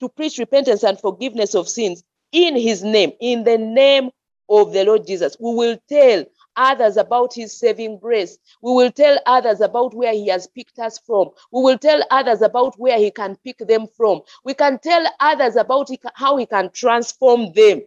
to 0.00 0.08
preach 0.08 0.38
repentance 0.38 0.82
and 0.82 0.98
forgiveness 1.00 1.54
of 1.54 1.68
sins 1.68 2.04
in 2.32 2.56
his 2.56 2.82
name, 2.82 3.12
in 3.20 3.44
the 3.44 3.58
name 3.58 4.10
of 4.48 4.72
the 4.72 4.84
Lord 4.84 5.06
Jesus. 5.06 5.36
We 5.40 5.54
will 5.54 5.78
tell 5.88 6.24
others 6.56 6.96
about 6.96 7.34
his 7.34 7.58
saving 7.58 7.98
grace. 7.98 8.38
We 8.62 8.72
will 8.72 8.90
tell 8.90 9.18
others 9.26 9.60
about 9.60 9.94
where 9.94 10.12
he 10.12 10.28
has 10.28 10.46
picked 10.46 10.78
us 10.78 10.98
from. 10.98 11.30
We 11.52 11.62
will 11.62 11.78
tell 11.78 12.02
others 12.10 12.42
about 12.42 12.78
where 12.78 12.98
he 12.98 13.10
can 13.10 13.36
pick 13.44 13.58
them 13.58 13.86
from. 13.96 14.22
We 14.44 14.54
can 14.54 14.78
tell 14.78 15.06
others 15.20 15.56
about 15.56 15.90
how 16.14 16.36
he 16.36 16.46
can 16.46 16.70
transform 16.70 17.52
them. 17.52 17.82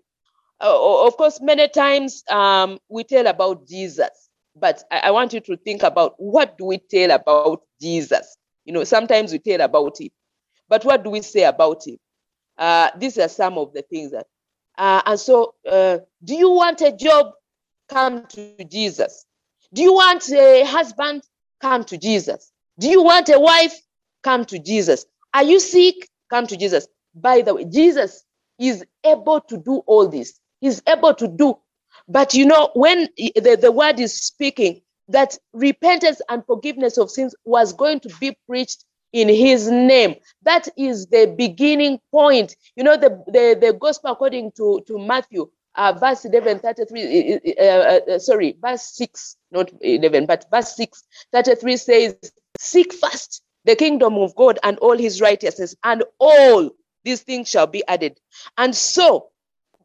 Uh, 0.62 1.06
of 1.08 1.16
course, 1.16 1.40
many 1.42 1.68
times 1.70 2.24
um, 2.30 2.80
we 2.90 3.04
tell 3.04 3.28
about 3.28 3.68
Jesus, 3.68 4.30
but 4.56 4.84
I, 4.92 5.00
I 5.00 5.12
want 5.12 5.34
you 5.34 5.40
to 5.42 5.58
think 5.58 5.84
about 5.84 6.16
what 6.18 6.58
do 6.58 6.66
we 6.66 6.78
tell 6.78 7.12
about 7.12 7.62
Jesus? 7.82 8.38
You 8.66 8.74
know, 8.74 8.84
sometimes 8.84 9.32
we 9.32 9.40
tell 9.40 9.62
about 9.62 10.00
him, 10.00 10.10
but 10.68 10.84
what 10.84 11.04
do 11.04 11.12
we 11.12 11.22
say 11.22 11.44
about 11.44 11.88
him? 11.88 11.98
Uh, 12.58 12.90
these 12.98 13.18
are 13.18 13.30
some 13.30 13.58
of 13.58 13.74
the 13.74 13.84
things 13.84 14.12
that. 14.12 14.28
Uh, 14.78 15.02
and 15.06 15.20
so, 15.20 15.56
uh, 15.70 16.00
do 16.24 16.36
you 16.36 16.52
want 16.52 16.82
a 16.82 16.92
job? 16.92 17.32
Come 17.88 18.28
to 18.28 18.64
Jesus. 18.66 19.26
Do 19.74 19.82
you 19.82 19.94
want 19.94 20.30
a 20.32 20.64
husband? 20.66 21.24
Come 21.60 21.84
to 21.86 21.98
Jesus. 21.98 22.52
Do 22.78 22.88
you 22.88 23.04
want 23.04 23.30
a 23.30 23.40
wife? 23.40 23.76
Come 24.24 24.46
to 24.46 24.60
Jesus. 24.60 25.06
Are 25.34 25.44
you 25.44 25.60
sick? 25.60 26.08
Come 26.30 26.48
to 26.48 26.58
Jesus. 26.58 26.88
By 27.16 27.42
the 27.42 27.56
way, 27.56 27.66
Jesus 27.66 28.24
is 28.60 28.86
able 29.04 29.42
to 29.42 29.58
do 29.58 29.82
all 29.88 30.08
this. 30.08 30.40
He's 30.62 30.82
able 30.88 31.14
to 31.16 31.28
do. 31.28 31.58
But 32.08 32.34
you 32.34 32.46
know, 32.46 32.72
when 32.74 33.08
the, 33.18 33.58
the 33.60 33.72
word 33.72 34.00
is 34.00 34.20
speaking, 34.20 34.82
that 35.10 35.38
repentance 35.54 36.22
and 36.30 36.46
forgiveness 36.46 36.98
of 36.98 37.10
sins 37.10 37.36
was 37.46 37.74
going 37.74 38.00
to 38.02 38.10
be 38.20 38.38
preached 38.48 38.86
in 39.12 39.28
his 39.28 39.70
name. 39.70 40.16
That 40.44 40.68
is 40.78 41.08
the 41.08 41.34
beginning 41.38 42.00
point. 42.12 42.56
You 42.76 42.84
know, 42.84 42.96
the, 42.96 43.24
the, 43.28 43.58
the 43.60 43.74
gospel 43.74 44.12
according 44.12 44.52
to, 44.54 44.82
to 44.88 45.00
Matthew, 45.00 45.50
uh, 45.76 45.94
verse 45.94 46.26
11, 46.26 46.60
33, 46.60 47.34
uh, 47.58 47.64
uh, 47.64 48.00
uh, 48.12 48.20
sorry, 48.20 48.56
verse 48.62 48.84
6, 48.84 49.36
not 49.52 49.72
11, 49.82 50.26
but 50.26 50.46
verse 50.52 50.76
6, 50.76 51.04
33 51.32 51.78
says, 51.78 52.16
Seek 52.60 52.94
first 52.94 53.42
the 53.66 53.76
kingdom 53.76 54.16
of 54.16 54.36
God 54.36 54.60
and 54.64 54.78
all 54.80 54.98
his 54.98 55.22
righteousness, 55.22 55.76
and 55.84 56.04
all 56.20 56.70
these 57.04 57.22
things 57.22 57.50
shall 57.50 57.68
be 57.68 57.84
added. 57.88 58.20
And 58.58 58.76
so, 58.76 59.30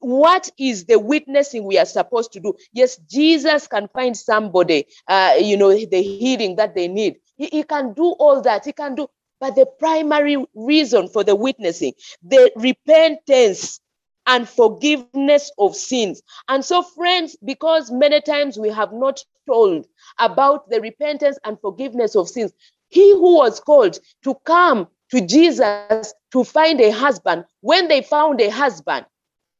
what 0.01 0.51
is 0.59 0.85
the 0.85 0.99
witnessing 0.99 1.65
we 1.65 1.79
are 1.79 1.87
supposed 1.87 2.33
to 2.33 2.41
do? 2.41 2.55
Yes, 2.73 2.97
Jesus 3.09 3.67
can 3.67 3.89
find 3.89 4.17
somebody, 4.17 4.87
uh, 5.09 5.35
you 5.41 5.57
know, 5.57 5.71
the 5.71 6.03
healing 6.03 6.57
that 6.57 6.75
they 6.75 6.89
need. 6.89 7.17
He, 7.37 7.47
he 7.47 7.63
can 7.63 7.95
do 7.95 8.11
all 8.13 8.41
that. 8.43 8.65
He 8.65 8.73
can 8.73 8.95
do, 8.95 9.09
but 9.41 9.55
the 9.55 9.67
primary 9.79 10.45
reason 10.55 11.09
for 11.09 11.25
the 11.25 11.35
witnessing, 11.35 11.95
the 12.23 12.53
repentance 12.57 13.81
and 14.27 14.49
forgiveness 14.49 15.51
of 15.59 15.75
sins. 15.75 16.23
And 16.49 16.65
so, 16.65 16.83
friends, 16.83 17.37
because 17.45 17.91
many 17.91 18.21
times 18.21 18.59
we 18.59 18.71
have 18.71 18.93
not 18.93 19.23
told 19.47 19.87
about 20.19 20.71
the 20.71 20.81
repentance 20.81 21.39
and 21.45 21.61
forgiveness 21.61 22.17
of 22.17 22.29
sins, 22.29 22.53
he 22.89 23.13
who 23.13 23.37
was 23.37 23.61
called 23.61 23.99
to 24.23 24.35
come 24.45 24.89
to 25.11 25.21
Jesus 25.21 26.15
to 26.33 26.45
find 26.45 26.81
a 26.81 26.91
husband, 26.91 27.45
when 27.61 27.89
they 27.89 28.03
found 28.03 28.41
a 28.41 28.49
husband, 28.49 29.05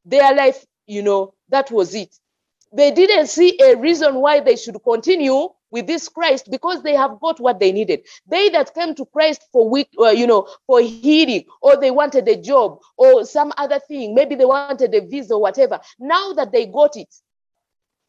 their 0.05 0.35
life, 0.35 0.65
you 0.87 1.03
know, 1.03 1.35
that 1.49 1.71
was 1.71 1.95
it. 1.95 2.15
They 2.73 2.91
didn't 2.91 3.29
see 3.29 3.59
a 3.63 3.77
reason 3.77 4.17
why 4.17 4.41
they 4.41 4.57
should 4.57 4.83
continue 4.83 5.49
with 5.71 5.87
this 5.87 6.09
Christ 6.09 6.49
because 6.51 6.83
they 6.83 6.95
have 6.95 7.21
got 7.21 7.41
what 7.41 7.61
they 7.61 7.73
needed. 7.73 8.07
They 8.27 8.49
that 8.51 8.75
came 8.75 8.95
to 8.95 9.05
Christ 9.07 9.45
for 9.53 9.69
weak, 9.69 9.89
uh, 9.99 10.11
you 10.11 10.27
know, 10.27 10.49
for 10.67 10.81
healing, 10.81 11.45
or 11.63 11.77
they 11.77 11.91
wanted 11.91 12.29
a 12.29 12.37
job 12.37 12.81
or 12.97 13.25
some 13.25 13.53
other 13.57 13.81
thing, 13.81 14.15
maybe 14.15 14.35
they 14.35 14.45
wanted 14.45 14.95
a 14.95 15.01
visa 15.01 15.35
or 15.35 15.41
whatever. 15.41 15.81
Now 15.99 16.33
that 16.35 16.53
they 16.53 16.67
got 16.67 16.97
it, 16.97 17.13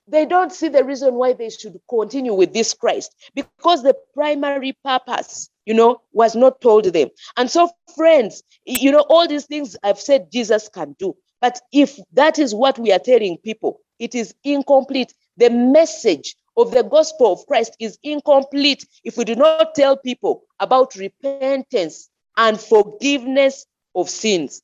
they 0.08 0.26
don't 0.26 0.52
see 0.52 0.68
the 0.68 0.84
reason 0.84 1.16
why 1.16 1.34
they 1.34 1.50
should 1.50 1.80
continue 1.90 2.34
with 2.34 2.54
this 2.54 2.74
Christ 2.74 3.16
because 3.34 3.82
the 3.82 3.96
primary 4.14 4.78
purpose, 4.84 5.50
you 5.66 5.74
know, 5.74 6.02
was 6.14 6.36
not 6.36 6.62
told 6.62 6.86
them. 6.86 7.10
And 7.38 7.50
so, 7.50 7.70
friends, 7.96 8.44
you 8.66 8.92
know, 8.92 9.06
all 9.10 9.28
these 9.28 9.46
things 9.46 9.76
I've 9.84 10.00
said 10.00 10.32
Jesus 10.32 10.70
can 10.70 10.96
do. 11.00 11.16
But 11.46 11.62
if 11.72 12.00
that 12.14 12.40
is 12.40 12.56
what 12.56 12.80
we 12.80 12.92
are 12.92 12.98
telling 12.98 13.38
people, 13.38 13.80
it 14.00 14.16
is 14.16 14.34
incomplete. 14.44 15.14
The 15.38 15.52
message 15.52 16.36
of 16.58 16.72
the 16.72 16.82
gospel 16.82 17.34
of 17.34 17.46
Christ 17.46 17.76
is 17.80 18.00
incomplete 18.02 18.84
if 19.04 19.16
we 19.16 19.26
do 19.26 19.36
not 19.36 19.76
tell 19.76 19.96
people 19.96 20.42
about 20.60 20.96
repentance 20.96 22.10
and 22.36 22.60
forgiveness 22.60 23.68
of 23.94 24.10
sins. 24.10 24.64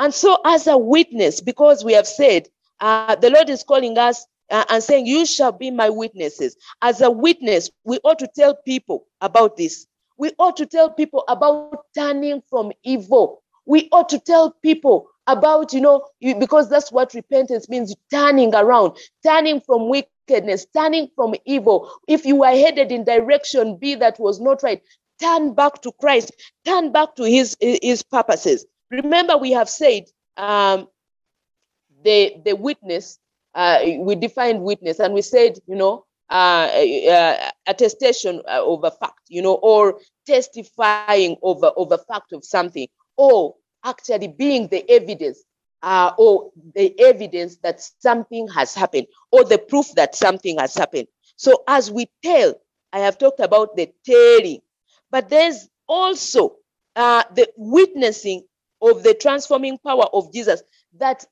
And 0.00 0.12
so, 0.12 0.38
as 0.44 0.66
a 0.66 0.76
witness, 0.76 1.40
because 1.40 1.84
we 1.84 1.92
have 1.92 2.08
said 2.08 2.48
uh, 2.80 3.14
the 3.14 3.30
Lord 3.30 3.48
is 3.48 3.62
calling 3.62 3.96
us 3.96 4.26
uh, 4.50 4.64
and 4.68 4.82
saying, 4.82 5.06
You 5.06 5.26
shall 5.26 5.52
be 5.52 5.70
my 5.70 5.90
witnesses. 5.90 6.56
As 6.82 7.02
a 7.02 7.10
witness, 7.10 7.70
we 7.84 8.00
ought 8.02 8.18
to 8.18 8.28
tell 8.34 8.56
people 8.66 9.06
about 9.20 9.56
this. 9.56 9.86
We 10.18 10.32
ought 10.40 10.56
to 10.56 10.66
tell 10.66 10.90
people 10.90 11.22
about 11.28 11.84
turning 11.94 12.42
from 12.50 12.72
evil. 12.82 13.44
We 13.64 13.88
ought 13.92 14.08
to 14.08 14.18
tell 14.18 14.50
people 14.60 15.08
about, 15.26 15.72
you 15.72 15.80
know, 15.80 16.06
because 16.38 16.68
that's 16.68 16.92
what 16.92 17.14
repentance 17.14 17.68
means 17.68 17.94
turning 18.10 18.54
around, 18.54 18.96
turning 19.22 19.60
from 19.60 19.88
wickedness, 19.88 20.66
turning 20.74 21.08
from 21.14 21.34
evil. 21.44 21.90
If 22.06 22.24
you 22.24 22.44
are 22.44 22.52
headed 22.52 22.92
in 22.92 23.04
direction 23.04 23.76
B 23.76 23.94
that 23.96 24.18
was 24.18 24.40
not 24.40 24.62
right, 24.62 24.82
turn 25.20 25.54
back 25.54 25.82
to 25.82 25.92
Christ, 26.00 26.32
turn 26.64 26.92
back 26.92 27.16
to 27.16 27.24
his, 27.24 27.56
his 27.60 28.02
purposes. 28.02 28.66
Remember, 28.90 29.36
we 29.36 29.52
have 29.52 29.68
said 29.68 30.04
um, 30.36 30.88
the, 32.04 32.36
the 32.44 32.54
witness, 32.54 33.18
uh, 33.54 33.80
we 33.98 34.14
defined 34.14 34.62
witness, 34.62 35.00
and 35.00 35.14
we 35.14 35.22
said, 35.22 35.58
you 35.66 35.74
know, 35.76 36.04
uh, 36.28 36.68
uh, 37.10 37.50
attestation 37.66 38.42
of 38.48 38.84
a 38.84 38.90
fact, 38.90 39.20
you 39.28 39.40
know, 39.40 39.54
or 39.54 40.00
testifying 40.26 41.36
over 41.40 41.70
over 41.76 41.96
fact 41.96 42.32
of 42.32 42.44
something, 42.44 42.88
or 43.16 43.54
actually 43.86 44.28
being 44.28 44.68
the 44.68 44.88
evidence 44.90 45.44
uh, 45.82 46.12
or 46.18 46.50
the 46.74 46.98
evidence 47.00 47.56
that 47.58 47.80
something 48.00 48.48
has 48.48 48.74
happened 48.74 49.06
or 49.30 49.44
the 49.44 49.58
proof 49.58 49.86
that 49.94 50.14
something 50.14 50.58
has 50.58 50.74
happened. 50.74 51.06
So 51.36 51.62
as 51.68 51.90
we 51.90 52.08
tell, 52.24 52.54
I 52.92 53.00
have 53.00 53.18
talked 53.18 53.40
about 53.40 53.76
the 53.76 53.92
telling, 54.04 54.60
but 55.10 55.28
there's 55.30 55.68
also 55.88 56.56
uh, 56.96 57.22
the 57.34 57.48
witnessing 57.56 58.42
of 58.82 59.02
the 59.02 59.14
transforming 59.14 59.78
power 59.78 60.06
of 60.12 60.32
Jesus 60.32 60.62
that 60.98 61.24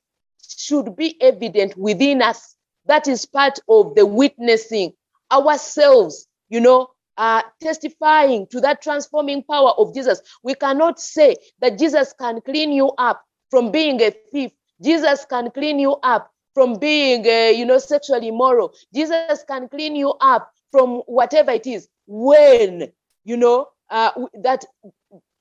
should 0.47 0.95
be 0.95 1.21
evident 1.21 1.77
within 1.77 2.21
us. 2.21 2.55
That 2.85 3.07
is 3.07 3.25
part 3.25 3.59
of 3.67 3.95
the 3.95 4.05
witnessing 4.05 4.93
ourselves, 5.31 6.27
you 6.49 6.59
know, 6.61 6.89
uh, 7.17 7.41
testifying 7.61 8.47
to 8.47 8.59
that 8.61 8.81
transforming 8.81 9.43
power 9.43 9.71
of 9.77 9.93
Jesus. 9.93 10.21
We 10.43 10.55
cannot 10.55 10.99
say 10.99 11.35
that 11.59 11.77
Jesus 11.79 12.13
can 12.19 12.41
clean 12.41 12.71
you 12.71 12.89
up 12.97 13.23
from 13.49 13.71
being 13.71 14.01
a 14.01 14.11
thief. 14.31 14.51
Jesus 14.81 15.25
can 15.25 15.51
clean 15.51 15.79
you 15.79 15.93
up 16.03 16.31
from 16.53 16.79
being, 16.79 17.25
uh, 17.27 17.51
you 17.57 17.65
know, 17.65 17.77
sexually 17.77 18.29
immoral. 18.29 18.73
Jesus 18.93 19.43
can 19.47 19.67
clean 19.69 19.95
you 19.95 20.13
up 20.21 20.51
from 20.71 20.97
whatever 21.05 21.51
it 21.51 21.67
is 21.67 21.87
when, 22.07 22.91
you 23.23 23.37
know, 23.37 23.67
uh, 23.89 24.11
that 24.41 24.65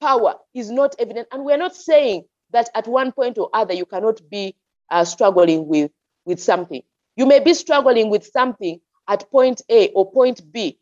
power 0.00 0.34
is 0.54 0.70
not 0.70 0.94
evident. 0.98 1.28
And 1.32 1.44
we're 1.44 1.56
not 1.56 1.74
saying 1.74 2.24
that 2.50 2.68
at 2.74 2.86
one 2.86 3.12
point 3.12 3.38
or 3.38 3.48
other 3.52 3.74
you 3.74 3.86
cannot 3.86 4.20
be 4.30 4.54
uh, 4.90 5.04
struggling 5.04 5.66
with, 5.66 5.90
with 6.24 6.40
something. 6.40 6.82
You 7.16 7.26
may 7.26 7.40
be 7.40 7.54
struggling 7.54 8.10
with 8.10 8.26
something 8.26 8.80
at 9.08 9.30
point 9.30 9.62
A 9.70 9.88
or 9.90 10.10
point 10.10 10.40
B, 10.52 10.78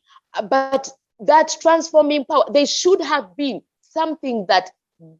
but 0.49 0.91
that 1.21 1.57
transforming 1.61 2.25
power, 2.25 2.45
they 2.53 2.67
should 2.67 3.01
have 3.01 3.37
been 3.37 3.63
something 3.81 4.47
that 4.49 4.71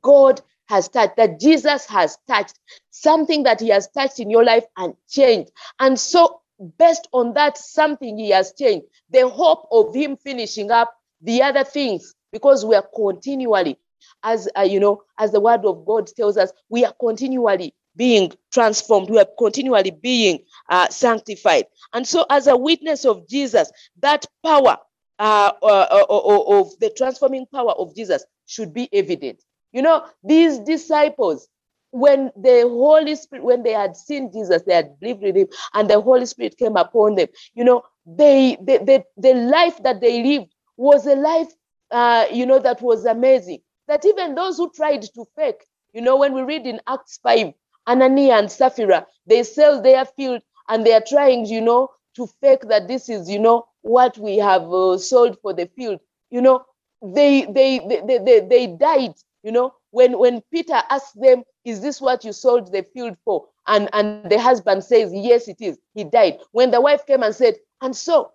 God 0.01 0.41
has 0.67 0.89
touched, 0.89 1.17
that 1.17 1.41
Jesus 1.41 1.87
has 1.87 2.19
touched, 2.27 2.59
something 2.91 3.43
that 3.43 3.61
he 3.61 3.69
has 3.69 3.89
touched 3.89 4.21
in 4.21 4.31
your 4.31 4.45
life 4.45 4.65
and 4.77 4.95
changed. 5.09 5.51
And 5.79 5.99
so, 5.99 6.41
based 6.79 7.09
on 7.13 7.35
that, 7.35 7.59
something 7.59 8.17
he 8.17 8.31
has 8.31 8.53
changed, 8.59 8.87
the 9.11 9.29
hope 9.29 9.67
of 9.71 9.95
him 9.95 10.17
finishing 10.17 10.71
up 10.71 10.95
the 11.21 11.43
other 11.43 11.65
things, 11.65 12.15
because 12.33 12.65
we 12.65 12.75
are 12.75 12.87
continually 12.95 13.79
as 14.25 14.49
uh, 14.57 14.63
you 14.63 14.81
know, 14.81 15.03
as 15.19 15.33
the 15.33 15.41
word 15.41 15.65
of 15.65 15.85
God 15.85 16.07
tells 16.09 16.37
us, 16.37 16.53
we 16.69 16.85
are 16.85 16.95
continually 17.01 17.75
being 17.97 18.33
transformed. 18.53 19.11
We 19.11 19.19
are 19.19 19.29
continually 19.39 19.91
being 19.91 20.41
uh, 20.69 20.89
sanctified. 20.89 21.67
And 21.93 22.07
so, 22.07 22.25
as 22.31 22.47
a 22.47 22.57
witness 22.57 23.05
of 23.05 23.29
Jesus, 23.29 23.71
that 24.01 24.27
power 24.45 24.79
uh, 25.19 25.53
uh, 25.63 25.87
uh, 25.91 26.05
uh 26.09 26.61
of 26.61 26.79
the 26.81 26.91
transforming 26.91 27.47
power 27.47 27.73
of 27.73 27.95
Jesus 27.95 28.25
should 28.47 28.73
be 28.73 28.89
evident. 28.93 29.43
You 29.73 29.83
know, 29.83 30.05
these 30.23 30.59
disciples, 30.59 31.49
when 31.91 32.31
the 32.37 32.63
Holy 32.63 33.15
Spirit, 33.17 33.45
when 33.45 33.63
they 33.63 33.73
had 33.73 33.97
seen 33.97 34.33
Jesus, 34.33 34.63
they 34.63 34.75
had 34.75 34.99
believed 35.01 35.25
in 35.25 35.37
him, 35.37 35.49
and 35.75 35.89
the 35.89 36.01
Holy 36.01 36.27
Spirit 36.27 36.57
came 36.59 36.77
upon 36.77 37.15
them. 37.17 37.29
You 37.55 37.65
know, 37.65 37.83
they, 38.07 38.57
they, 38.61 38.79
they 38.79 39.05
the 39.17 39.35
life 39.35 39.83
that 39.83 40.01
they 40.01 40.23
lived 40.23 40.53
was 40.77 41.07
a 41.07 41.15
life, 41.15 41.53
uh, 41.91 42.27
you 42.33 42.47
know, 42.47 42.59
that 42.59 42.81
was 42.83 43.05
amazing. 43.05 43.61
That 43.89 44.05
even 44.05 44.35
those 44.35 44.57
who 44.57 44.71
tried 44.71 45.03
to 45.03 45.25
fake, 45.37 45.65
you 45.93 46.01
know, 46.01 46.17
when 46.17 46.33
we 46.33 46.43
read 46.43 46.67
in 46.67 46.81
Acts 46.87 47.19
5, 47.23 47.53
Anania 47.89 48.39
and 48.39 48.51
Sapphira, 48.51 49.07
they 49.27 49.43
sell 49.43 49.83
their 49.83 50.05
field 50.05 50.43
and 50.69 50.87
they 50.87 50.95
are 50.95 51.05
trying, 51.07 51.47
you 51.47 51.61
know, 51.61 51.91
to 52.17 52.27
fake 52.41 52.63
that 52.69 52.89
this 52.89 53.09
is, 53.09 53.29
you 53.29 53.39
know, 53.39 53.67
what 53.83 54.17
we 54.19 54.39
have 54.39 54.63
uh, 54.73 54.99
sold 54.99 55.39
for 55.43 55.53
the 55.53 55.67
field. 55.77 56.01
You 56.31 56.41
know, 56.41 56.65
they, 57.03 57.45
they, 57.45 57.79
they, 58.07 58.19
they, 58.19 58.41
they 58.41 58.67
died, 58.69 59.15
you 59.43 59.53
know, 59.53 59.75
when, 59.91 60.19
when 60.19 60.41
Peter 60.53 60.81
asked 60.89 61.21
them, 61.21 61.43
is 61.65 61.81
this 61.81 62.01
what 62.01 62.25
you 62.25 62.33
sold 62.33 62.73
the 62.73 62.85
field 62.95 63.17
for? 63.25 63.47
And, 63.67 63.89
and 63.93 64.31
the 64.31 64.41
husband 64.41 64.83
says, 64.83 65.13
yes, 65.15 65.49
it 65.49 65.59
is. 65.61 65.79
He 65.95 66.05
died. 66.05 66.39
When 66.53 66.71
the 66.71 66.81
wife 66.81 67.07
came 67.07 67.23
and 67.23 67.35
said, 67.35 67.55
and 67.81 67.95
so 67.95 68.33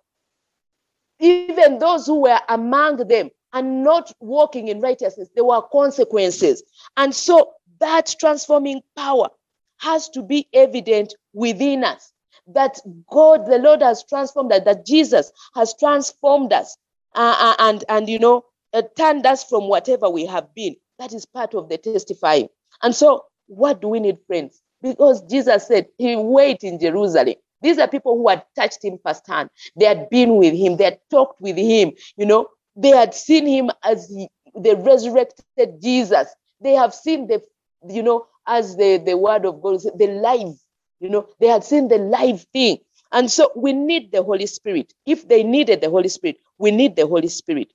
even 1.20 1.80
those 1.80 2.06
who 2.06 2.22
were 2.22 2.40
among 2.48 3.08
them 3.08 3.30
and 3.54 3.84
not 3.84 4.12
walking 4.20 4.68
in 4.68 4.82
righteousness, 4.82 5.30
there 5.34 5.46
were 5.46 5.62
consequences. 5.62 6.64
And 6.96 7.14
so 7.14 7.54
that 7.80 8.16
transforming 8.20 8.82
power 8.96 9.30
has 9.78 10.10
to 10.10 10.22
be 10.22 10.48
evident 10.54 11.16
within 11.34 11.84
us 11.84 12.12
that 12.54 12.80
God, 13.10 13.46
the 13.46 13.58
Lord 13.58 13.82
has 13.82 14.04
transformed 14.04 14.52
us, 14.52 14.64
that 14.66 14.86
Jesus 14.86 15.32
has 15.56 15.74
transformed 15.78 16.54
us 16.54 16.78
uh, 17.16 17.36
uh, 17.40 17.56
and, 17.60 17.84
and, 17.90 18.10
you 18.10 18.20
know, 18.20 18.46
uh, 18.74 18.84
turned 18.98 19.26
us 19.26 19.44
from 19.44 19.68
whatever 19.68 20.10
we 20.10 20.26
have 20.26 20.54
been. 20.54 20.76
That 21.00 21.14
is 21.14 21.26
part 21.26 21.54
of 21.54 21.70
the 21.70 21.78
testifying. 21.78 22.48
And 22.82 22.96
so, 22.96 23.26
what 23.48 23.82
do 23.82 23.90
we 23.90 24.00
need, 24.00 24.18
friends? 24.28 24.62
Because 24.82 25.22
Jesus 25.24 25.68
said 25.68 25.88
he 25.98 26.16
wait 26.16 26.64
in 26.64 26.80
Jerusalem. 26.80 27.36
These 27.62 27.80
are 27.80 27.88
people 27.88 28.16
who 28.18 28.30
had 28.30 28.44
touched 28.56 28.84
him 28.84 29.00
firsthand. 29.04 29.50
They 29.76 29.86
had 29.86 30.10
been 30.10 30.36
with 30.36 30.54
him. 30.54 30.78
They 30.78 30.86
had 30.86 31.00
talked 31.10 31.42
with 31.42 31.58
him. 31.58 31.94
You 32.16 32.26
know, 32.26 32.48
they 32.76 32.90
had 32.90 33.14
seen 33.14 33.48
him 33.48 33.72
as 33.84 34.08
he, 34.10 34.30
the 34.54 34.76
resurrected 34.76 35.82
Jesus. 35.82 36.28
They 36.62 36.74
have 36.74 36.94
seen 36.94 37.28
the, 37.28 37.42
you 37.88 38.04
know, 38.04 38.28
as 38.46 38.78
the, 38.78 38.98
the 38.98 39.18
word 39.18 39.46
of 39.46 39.62
God, 39.62 39.82
the 39.96 40.08
life, 40.08 40.56
you 41.00 41.10
know, 41.10 41.28
they 41.40 41.48
had 41.48 41.64
seen 41.64 41.88
the 41.88 41.98
live 41.98 42.42
thing. 42.54 42.78
And 43.12 43.32
so 43.32 43.52
we 43.56 43.74
need 43.74 44.12
the 44.12 44.24
Holy 44.24 44.46
Spirit. 44.48 44.94
If 45.06 45.28
they 45.28 45.44
needed 45.44 45.82
the 45.82 45.90
Holy 45.90 46.10
Spirit, 46.10 46.38
we 46.58 46.72
need 46.72 46.96
the 46.96 47.08
Holy 47.08 47.30
Spirit. 47.30 47.72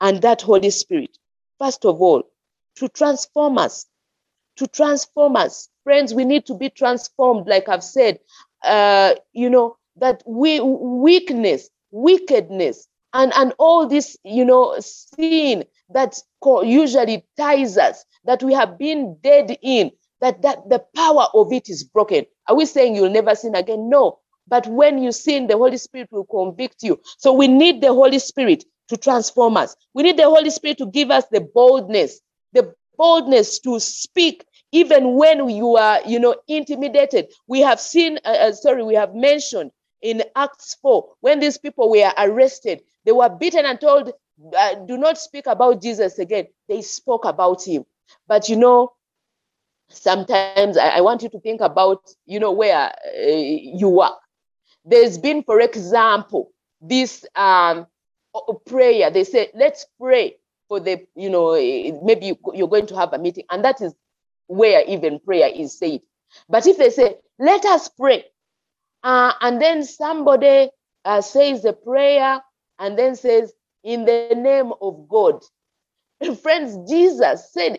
And 0.00 0.22
that 0.22 0.42
Holy 0.42 0.70
Spirit, 0.70 1.18
first 1.58 1.84
of 1.84 2.00
all, 2.00 2.22
to 2.76 2.88
transform 2.88 3.58
us, 3.58 3.86
to 4.56 4.66
transform 4.68 5.36
us. 5.36 5.68
Friends, 5.82 6.14
we 6.14 6.24
need 6.24 6.46
to 6.46 6.54
be 6.54 6.70
transformed, 6.70 7.48
like 7.48 7.68
I've 7.68 7.82
said, 7.82 8.20
uh, 8.62 9.14
you 9.32 9.50
know, 9.50 9.76
that 9.96 10.22
we 10.26 10.60
weakness, 10.60 11.68
wickedness, 11.90 12.86
and, 13.14 13.32
and 13.34 13.52
all 13.58 13.86
this, 13.86 14.16
you 14.22 14.44
know, 14.44 14.76
sin 14.78 15.64
that 15.90 16.18
usually 16.64 17.24
ties 17.36 17.78
us, 17.78 18.04
that 18.24 18.42
we 18.42 18.52
have 18.52 18.78
been 18.78 19.16
dead 19.22 19.56
in, 19.62 19.90
that, 20.20 20.42
that 20.42 20.68
the 20.68 20.84
power 20.96 21.26
of 21.34 21.52
it 21.52 21.68
is 21.68 21.84
broken. 21.84 22.26
Are 22.48 22.56
we 22.56 22.66
saying 22.66 22.96
you'll 22.96 23.10
never 23.10 23.34
sin 23.34 23.54
again? 23.54 23.88
No. 23.90 24.20
But 24.48 24.66
when 24.66 24.98
you 25.02 25.12
sin, 25.12 25.46
the 25.46 25.56
Holy 25.58 25.78
Spirit 25.78 26.08
will 26.12 26.24
convict 26.26 26.82
you. 26.82 27.00
So 27.18 27.32
we 27.32 27.48
need 27.48 27.80
the 27.82 27.92
Holy 27.92 28.18
Spirit 28.18 28.64
to 28.88 28.96
transform 28.96 29.56
us. 29.56 29.76
We 29.94 30.04
need 30.04 30.18
the 30.18 30.24
Holy 30.24 30.50
Spirit 30.50 30.78
to 30.78 30.86
give 30.86 31.10
us 31.10 31.24
the 31.30 31.40
boldness, 31.42 32.20
the 32.52 32.74
boldness 32.96 33.60
to 33.60 33.80
speak 33.80 34.44
even 34.72 35.14
when 35.16 35.48
you 35.50 35.76
are, 35.76 36.00
you 36.06 36.20
know, 36.20 36.36
intimidated. 36.48 37.32
We 37.48 37.60
have 37.60 37.80
seen, 37.80 38.18
uh, 38.24 38.28
uh, 38.30 38.52
sorry, 38.52 38.84
we 38.84 38.94
have 38.94 39.14
mentioned 39.14 39.72
in 40.02 40.24
Acts 40.36 40.76
4, 40.82 41.08
when 41.20 41.40
these 41.40 41.58
people 41.58 41.90
were 41.90 42.12
arrested, 42.18 42.82
they 43.04 43.12
were 43.12 43.28
beaten 43.30 43.66
and 43.66 43.80
told, 43.80 44.12
uh, 44.56 44.74
do 44.86 44.98
not 44.98 45.18
speak 45.18 45.46
about 45.46 45.82
Jesus 45.82 46.18
again. 46.18 46.46
They 46.68 46.82
spoke 46.82 47.24
about 47.24 47.66
him. 47.66 47.84
But 48.28 48.48
you 48.48 48.56
know, 48.56 48.92
sometimes 49.90 50.76
I, 50.76 50.88
I 50.88 51.00
want 51.00 51.22
you 51.22 51.28
to 51.30 51.40
think 51.40 51.60
about, 51.60 52.02
you 52.26 52.40
know, 52.40 52.52
where 52.52 52.88
uh, 52.88 53.26
you 53.26 53.88
work. 53.88 54.18
There's 54.84 55.18
been, 55.18 55.42
for 55.42 55.60
example, 55.60 56.50
this 56.80 57.24
um, 57.36 57.86
prayer. 58.66 59.10
They 59.10 59.24
say, 59.24 59.50
let's 59.54 59.86
pray 60.00 60.36
for 60.68 60.80
the, 60.80 61.06
you 61.14 61.30
know, 61.30 61.52
maybe 62.02 62.38
you're 62.54 62.68
going 62.68 62.86
to 62.86 62.96
have 62.96 63.12
a 63.12 63.18
meeting. 63.18 63.44
And 63.50 63.64
that 63.64 63.80
is 63.80 63.94
where 64.46 64.84
even 64.86 65.20
prayer 65.20 65.50
is 65.54 65.78
said. 65.78 66.00
But 66.48 66.66
if 66.66 66.78
they 66.78 66.90
say, 66.90 67.16
let 67.38 67.64
us 67.64 67.88
pray, 67.88 68.24
uh, 69.02 69.32
and 69.40 69.60
then 69.60 69.84
somebody 69.84 70.70
uh, 71.04 71.20
says 71.20 71.62
the 71.62 71.72
prayer 71.72 72.40
and 72.78 72.98
then 72.98 73.16
says, 73.16 73.52
in 73.84 74.04
the 74.04 74.34
name 74.36 74.72
of 74.80 75.08
God. 75.08 75.42
Friends, 76.42 76.90
Jesus 76.90 77.52
said, 77.52 77.78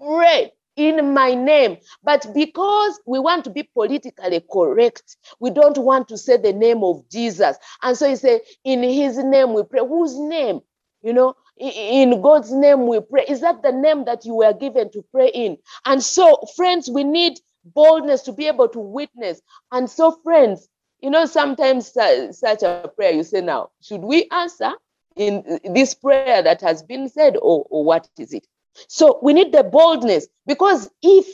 pray 0.00 0.52
in 0.78 1.12
my 1.12 1.34
name. 1.34 1.76
But 2.02 2.26
because 2.32 3.00
we 3.04 3.18
want 3.18 3.44
to 3.44 3.50
be 3.50 3.64
politically 3.64 4.42
correct, 4.50 5.16
we 5.40 5.50
don't 5.50 5.76
want 5.76 6.08
to 6.08 6.16
say 6.16 6.36
the 6.36 6.52
name 6.52 6.84
of 6.84 7.06
Jesus. 7.10 7.56
And 7.82 7.96
so 7.96 8.08
he 8.08 8.16
said, 8.16 8.40
in 8.64 8.82
his 8.82 9.18
name 9.18 9.52
we 9.52 9.64
pray. 9.64 9.80
Whose 9.80 10.16
name? 10.18 10.60
You 11.02 11.12
know, 11.12 11.34
in 11.58 12.22
God's 12.22 12.52
name 12.52 12.86
we 12.86 13.00
pray. 13.00 13.24
Is 13.28 13.40
that 13.40 13.62
the 13.62 13.72
name 13.72 14.04
that 14.04 14.24
you 14.24 14.34
were 14.34 14.52
given 14.52 14.90
to 14.92 15.04
pray 15.12 15.28
in? 15.28 15.58
And 15.84 16.02
so, 16.02 16.38
friends, 16.56 16.88
we 16.88 17.04
need 17.04 17.40
boldness 17.64 18.22
to 18.22 18.32
be 18.32 18.46
able 18.46 18.68
to 18.68 18.78
witness. 18.78 19.40
And 19.72 19.90
so, 19.90 20.18
friends, 20.22 20.68
you 21.00 21.10
know, 21.10 21.26
sometimes 21.26 21.92
such 21.92 22.62
a 22.62 22.90
prayer 22.94 23.12
you 23.12 23.24
say, 23.24 23.40
now, 23.40 23.70
should 23.80 24.02
we 24.02 24.28
answer 24.30 24.72
in 25.16 25.60
this 25.72 25.94
prayer 25.94 26.42
that 26.42 26.60
has 26.60 26.82
been 26.82 27.08
said, 27.08 27.36
or, 27.36 27.66
or 27.70 27.84
what 27.84 28.08
is 28.18 28.32
it? 28.32 28.46
So, 28.86 29.18
we 29.22 29.32
need 29.32 29.52
the 29.52 29.64
boldness 29.64 30.28
because 30.46 30.90
if 31.02 31.26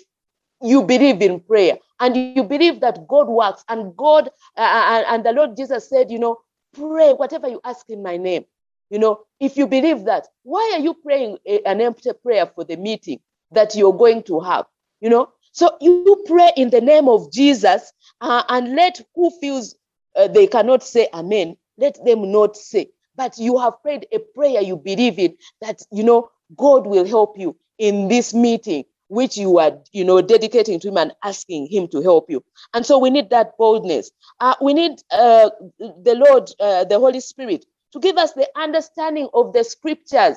you 0.63 0.83
believe 0.83 1.21
in 1.21 1.41
prayer 1.41 1.79
and 2.01 2.17
you 2.17 2.43
believe 2.43 2.81
that 2.81 3.07
God 3.07 3.29
works 3.29 3.65
and 3.69 3.97
God 3.97 4.31
uh, 4.57 5.05
and 5.09 5.25
the 5.25 5.33
Lord 5.33 5.57
Jesus 5.57 5.89
said, 5.89 6.11
you 6.11 6.19
know, 6.19 6.39
pray 6.73 7.13
whatever 7.13 7.49
you 7.49 7.61
ask 7.65 7.89
in 7.89 8.03
my 8.03 8.17
name. 8.17 8.45
You 8.91 8.99
know, 8.99 9.21
if 9.41 9.57
you 9.57 9.67
believe 9.67 10.05
that, 10.05 10.29
why 10.43 10.73
are 10.75 10.81
you 10.81 10.95
praying 10.95 11.39
a, 11.47 11.61
an 11.67 11.81
empty 11.81 12.11
prayer 12.23 12.47
for 12.47 12.65
the 12.65 12.77
meeting 12.77 13.21
that 13.51 13.75
you're 13.75 13.97
going 13.97 14.23
to 14.25 14.41
have? 14.41 14.67
You 15.01 15.11
know, 15.11 15.31
so 15.53 15.77
you 15.81 16.23
pray 16.27 16.53
in 16.57 16.71
the 16.71 16.81
name 16.81 17.09
of 17.09 17.33
Jesus 17.33 17.93
uh, 18.21 18.43
and 18.49 18.75
let 18.75 19.01
who 19.15 19.31
feels 19.41 19.75
uh, 20.17 20.29
they 20.29 20.47
cannot 20.47 20.83
say 20.83 21.09
amen, 21.13 21.57
let 21.77 22.03
them 22.05 22.31
not 22.31 22.57
say. 22.57 22.89
But 23.17 23.39
you 23.39 23.59
have 23.59 23.83
prayed 23.83 24.07
a 24.13 24.19
prayer 24.19 24.61
you 24.61 24.77
believe 24.77 25.19
in 25.19 25.37
that, 25.61 25.83
you 25.93 26.03
know, 26.03 26.31
God 26.57 26.87
will 26.87 27.07
help 27.07 27.39
you 27.39 27.57
in 27.79 28.09
this 28.09 28.35
meeting 28.35 28.85
which 29.09 29.37
you 29.37 29.59
are, 29.59 29.79
you 29.93 30.05
know, 30.05 30.21
dedicating 30.21 30.81
to 30.81 30.89
him 30.89 30.97
and 30.97 31.13
asking 31.23 31.67
him 31.69 31.87
to 31.89 32.01
help 32.01 32.31
you. 32.31 32.43
And 32.73 32.85
so 32.85 32.99
we 32.99 33.11
need 33.11 33.31
that 33.31 33.57
boldness. 33.59 34.11
Uh, 34.41 34.55
we 34.61 34.75
need 34.75 35.03
uh, 35.11 35.51
the 35.79 36.15
Lord, 36.15 36.51
uh, 36.59 36.85
the 36.85 36.99
Holy 36.99 37.21
Spirit 37.21 37.65
to 37.93 38.01
give 38.01 38.17
us 38.17 38.33
the 38.33 38.49
understanding 38.57 39.29
of 39.35 39.53
the 39.53 39.63
scriptures. 39.63 40.37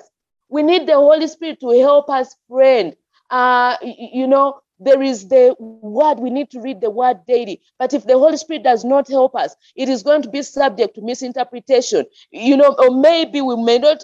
We 0.49 0.63
need 0.63 0.87
the 0.87 0.95
Holy 0.95 1.27
Spirit 1.27 1.59
to 1.61 1.71
help 1.79 2.09
us, 2.09 2.35
friend. 2.47 2.95
Uh, 3.29 3.77
you 3.81 4.27
know, 4.27 4.61
there 4.79 5.01
is 5.01 5.27
the 5.27 5.55
word, 5.59 6.19
we 6.19 6.29
need 6.29 6.51
to 6.51 6.61
read 6.61 6.81
the 6.81 6.89
word 6.89 7.17
daily. 7.27 7.61
But 7.79 7.93
if 7.93 8.05
the 8.05 8.13
Holy 8.13 8.37
Spirit 8.37 8.63
does 8.63 8.85
not 8.85 9.07
help 9.07 9.35
us, 9.35 9.55
it 9.75 9.89
is 9.89 10.03
going 10.03 10.21
to 10.21 10.29
be 10.29 10.43
subject 10.43 10.95
to 10.95 11.01
misinterpretation. 11.01 12.05
You 12.31 12.57
know, 12.57 12.75
or 12.77 12.91
maybe 12.91 13.41
we 13.41 13.55
may 13.61 13.79
not 13.79 14.03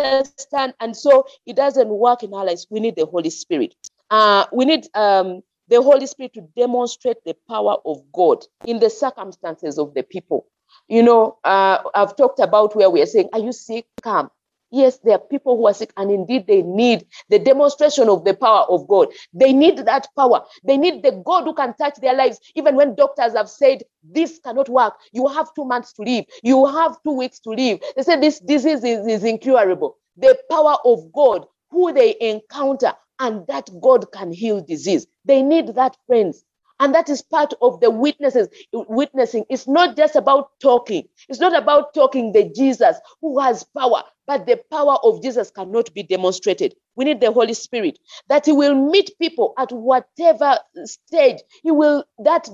understand, 0.00 0.74
and 0.80 0.96
so 0.96 1.26
it 1.46 1.56
doesn't 1.56 1.88
work 1.88 2.22
in 2.22 2.34
our 2.34 2.44
lives. 2.44 2.66
We 2.70 2.80
need 2.80 2.96
the 2.96 3.06
Holy 3.06 3.30
Spirit. 3.30 3.74
Uh, 4.10 4.46
we 4.52 4.64
need 4.64 4.86
um, 4.94 5.42
the 5.68 5.80
Holy 5.80 6.06
Spirit 6.06 6.34
to 6.34 6.42
demonstrate 6.56 7.18
the 7.24 7.36
power 7.48 7.76
of 7.86 8.02
God 8.12 8.44
in 8.66 8.80
the 8.80 8.90
circumstances 8.90 9.78
of 9.78 9.94
the 9.94 10.02
people. 10.02 10.46
You 10.88 11.02
know, 11.02 11.38
uh, 11.44 11.78
I've 11.94 12.16
talked 12.16 12.40
about 12.40 12.74
where 12.74 12.90
we 12.90 13.02
are 13.02 13.06
saying, 13.06 13.28
Are 13.32 13.40
you 13.40 13.52
sick? 13.52 13.86
Come. 14.02 14.30
Yes, 14.70 14.98
there 15.04 15.14
are 15.14 15.18
people 15.20 15.56
who 15.56 15.66
are 15.68 15.74
sick, 15.74 15.92
and 15.96 16.10
indeed 16.10 16.46
they 16.46 16.62
need 16.62 17.06
the 17.30 17.38
demonstration 17.38 18.08
of 18.08 18.24
the 18.24 18.34
power 18.34 18.66
of 18.68 18.88
God. 18.88 19.08
They 19.34 19.52
need 19.52 19.78
that 19.78 20.08
power. 20.16 20.42
They 20.64 20.76
need 20.78 21.02
the 21.02 21.22
God 21.24 21.44
who 21.44 21.54
can 21.54 21.74
touch 21.76 21.96
their 22.02 22.14
lives, 22.14 22.40
even 22.56 22.76
when 22.76 22.94
doctors 22.96 23.34
have 23.34 23.50
said 23.50 23.82
this 24.02 24.40
cannot 24.44 24.68
work. 24.68 24.94
You 25.12 25.28
have 25.28 25.54
two 25.54 25.64
months 25.64 25.92
to 25.94 26.02
live, 26.02 26.26
you 26.42 26.66
have 26.66 26.96
two 27.04 27.12
weeks 27.16 27.40
to 27.40 27.50
live. 27.50 27.80
They 27.96 28.02
say 28.02 28.20
this 28.20 28.40
disease 28.40 28.84
is, 28.84 29.06
is 29.06 29.24
incurable. 29.24 29.96
the 30.16 30.38
power 30.50 30.76
of 30.84 31.12
God, 31.12 31.46
who 31.70 31.92
they 31.92 32.16
encounter, 32.20 32.94
and 33.20 33.46
that 33.48 33.70
God 33.82 34.12
can 34.12 34.32
heal 34.32 34.62
disease. 34.62 35.06
They 35.26 35.42
need 35.42 35.74
that, 35.76 35.96
friends. 36.06 36.44
And 36.80 36.94
that 36.94 37.10
is 37.10 37.22
part 37.22 37.54
of 37.62 37.80
the 37.80 37.90
witnesses, 37.90 38.48
witnessing. 38.72 39.46
It's 39.50 39.68
not 39.68 39.96
just 39.96 40.16
about 40.16 40.50
talking. 40.62 41.04
It's 41.28 41.40
not 41.40 41.56
about 41.56 41.94
talking 41.94 42.32
the 42.32 42.52
Jesus 42.56 42.96
who 43.20 43.40
has 43.40 43.64
power, 43.76 44.04
but 44.30 44.46
the 44.46 44.58
power 44.70 44.96
of 45.02 45.20
Jesus 45.24 45.50
cannot 45.50 45.92
be 45.92 46.04
demonstrated. 46.04 46.76
We 46.94 47.04
need 47.04 47.20
the 47.20 47.32
Holy 47.32 47.52
Spirit 47.52 47.98
that 48.28 48.46
He 48.46 48.52
will 48.52 48.76
meet 48.76 49.10
people 49.18 49.54
at 49.58 49.72
whatever 49.72 50.56
stage. 50.84 51.38
He 51.64 51.72
will, 51.72 52.04
that 52.20 52.48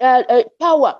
uh, 0.00 0.22
uh, 0.26 0.44
power 0.58 0.98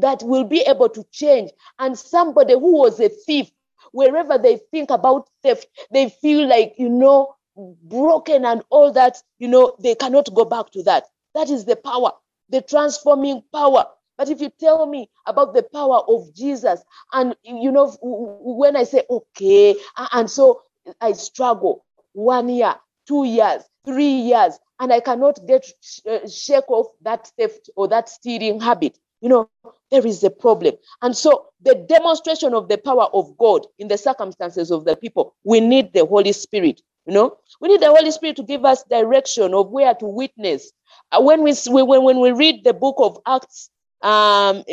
that 0.00 0.20
will 0.24 0.42
be 0.42 0.62
able 0.62 0.88
to 0.88 1.04
change. 1.12 1.52
And 1.78 1.96
somebody 1.96 2.54
who 2.54 2.76
was 2.76 2.98
a 2.98 3.08
thief, 3.08 3.52
wherever 3.92 4.36
they 4.36 4.58
think 4.72 4.90
about 4.90 5.28
theft, 5.44 5.68
they 5.92 6.08
feel 6.08 6.48
like, 6.48 6.74
you 6.76 6.88
know, 6.88 7.36
broken 7.84 8.44
and 8.44 8.62
all 8.70 8.90
that, 8.94 9.18
you 9.38 9.46
know, 9.46 9.76
they 9.80 9.94
cannot 9.94 10.28
go 10.34 10.44
back 10.44 10.72
to 10.72 10.82
that. 10.82 11.04
That 11.36 11.50
is 11.50 11.66
the 11.66 11.76
power, 11.76 12.10
the 12.48 12.62
transforming 12.62 13.44
power. 13.54 13.86
But 14.18 14.28
if 14.28 14.40
you 14.40 14.50
tell 14.50 14.84
me 14.86 15.08
about 15.26 15.54
the 15.54 15.62
power 15.62 16.00
of 16.08 16.34
Jesus, 16.34 16.82
and 17.12 17.36
you 17.44 17.70
know, 17.72 17.96
when 18.02 18.76
I 18.76 18.82
say, 18.82 19.04
okay, 19.08 19.76
and 20.12 20.28
so 20.28 20.62
I 21.00 21.12
struggle 21.12 21.84
one 22.12 22.48
year, 22.48 22.74
two 23.06 23.24
years, 23.24 23.62
three 23.86 24.10
years, 24.10 24.58
and 24.80 24.92
I 24.92 25.00
cannot 25.00 25.38
get 25.46 25.64
uh, 26.08 26.28
shake 26.28 26.68
off 26.68 26.88
that 27.02 27.30
theft 27.38 27.70
or 27.76 27.88
that 27.88 28.08
stealing 28.08 28.60
habit, 28.60 28.98
you 29.20 29.28
know, 29.28 29.50
there 29.90 30.06
is 30.06 30.22
a 30.22 30.30
problem. 30.30 30.74
And 31.02 31.16
so 31.16 31.46
the 31.62 31.74
demonstration 31.88 32.54
of 32.54 32.68
the 32.68 32.78
power 32.78 33.08
of 33.12 33.36
God 33.38 33.66
in 33.78 33.88
the 33.88 33.98
circumstances 33.98 34.70
of 34.70 34.84
the 34.84 34.96
people, 34.96 35.34
we 35.44 35.60
need 35.60 35.92
the 35.92 36.06
Holy 36.06 36.32
Spirit. 36.32 36.80
You 37.06 37.14
know, 37.14 37.38
we 37.60 37.68
need 37.68 37.80
the 37.80 37.94
Holy 37.94 38.10
Spirit 38.10 38.36
to 38.36 38.42
give 38.42 38.64
us 38.64 38.82
direction 38.84 39.54
of 39.54 39.70
where 39.70 39.94
to 39.94 40.04
witness. 40.04 40.70
Uh, 41.10 41.22
when 41.22 41.42
we 41.42 41.54
when, 41.66 42.02
when 42.02 42.20
we 42.20 42.32
read 42.32 42.64
the 42.64 42.74
book 42.74 42.96
of 42.98 43.18
Acts, 43.26 43.70
um, 44.02 44.64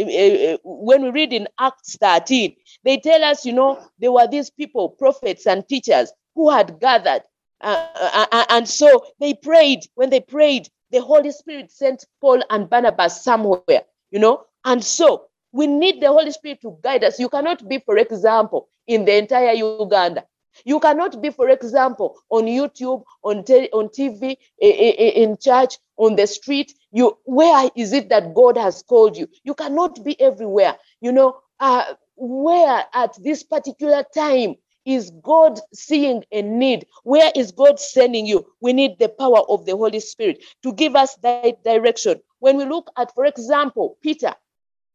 when 0.64 1.04
we 1.04 1.10
read 1.10 1.34
in 1.34 1.48
Acts 1.60 1.98
13, 1.98 2.56
they 2.84 2.98
tell 2.98 3.24
us, 3.24 3.46
you 3.46 3.54
know, 3.54 3.80
there 4.00 4.12
were 4.12 4.28
these 4.28 4.50
people, 4.50 4.90
prophets 4.90 5.48
and 5.48 5.68
teachers, 5.68 6.12
who 6.36 6.50
had 6.50 6.80
gathered. 6.80 7.24
Uh, 7.62 7.88
uh, 7.96 8.26
uh 8.32 8.46
and 8.50 8.68
so 8.68 9.06
they 9.20 9.34
prayed. 9.34 9.82
When 9.96 10.10
they 10.10 10.20
prayed, 10.20 10.70
the 10.92 11.02
Holy 11.02 11.32
Spirit 11.32 11.72
sent 11.72 12.06
Paul 12.22 12.44
and 12.50 12.70
Barnabas 12.70 13.24
somewhere, 13.24 13.84
you 14.12 14.20
know. 14.20 14.46
And 14.66 14.84
so 14.84 15.26
we 15.52 15.68
need 15.68 16.02
the 16.02 16.08
Holy 16.08 16.32
Spirit 16.32 16.62
to 16.62 16.78
guide 16.84 17.04
us. 17.04 17.20
You 17.20 17.30
cannot 17.30 17.68
be, 17.68 17.80
for 17.80 17.98
example, 17.98 18.70
in 18.88 19.06
the 19.06 19.16
entire 19.18 19.54
Uganda 19.54 20.26
you 20.64 20.80
cannot 20.80 21.22
be, 21.22 21.32
for 21.32 21.50
example, 21.50 22.18
on 22.30 22.46
YouTube, 22.46 23.04
on, 23.24 23.44
te- 23.44 23.70
on 23.74 23.90
TV, 23.90 24.38
in 24.60 25.38
church, 25.38 25.78
on 25.98 26.16
the 26.16 26.28
street. 26.28 26.74
You, 26.92 27.18
where 27.26 27.70
is 27.76 27.94
it 27.94 28.10
that 28.10 28.34
God 28.34 28.58
has 28.58 28.84
called 28.84 29.18
you? 29.18 29.28
You 29.44 29.54
cannot 29.54 30.04
be 30.04 30.20
everywhere. 30.20 30.76
You 31.02 31.12
know, 31.12 31.38
uh, 31.60 31.94
where 32.16 32.84
at 32.94 33.18
this 33.24 33.44
particular 33.44 34.04
time 34.14 34.56
is 34.86 35.12
God 35.24 35.60
seeing 35.74 36.24
a 36.32 36.42
need? 36.42 36.86
Where 37.04 37.32
is 37.36 37.52
God 37.52 37.80
sending 37.80 38.26
you? 38.26 38.46
We 38.62 38.74
need 38.74 39.00
the 39.00 39.10
power 39.10 39.42
of 39.50 39.66
the 39.66 39.76
Holy 39.76 40.00
Spirit 40.00 40.44
to 40.64 40.74
give 40.74 40.96
us 40.96 41.16
that 41.24 41.64
direction. 41.64 42.22
When 42.40 42.58
we 42.58 42.66
look 42.66 42.90
at, 42.98 43.14
for 43.16 43.26
example, 43.26 43.98
Peter 44.02 44.34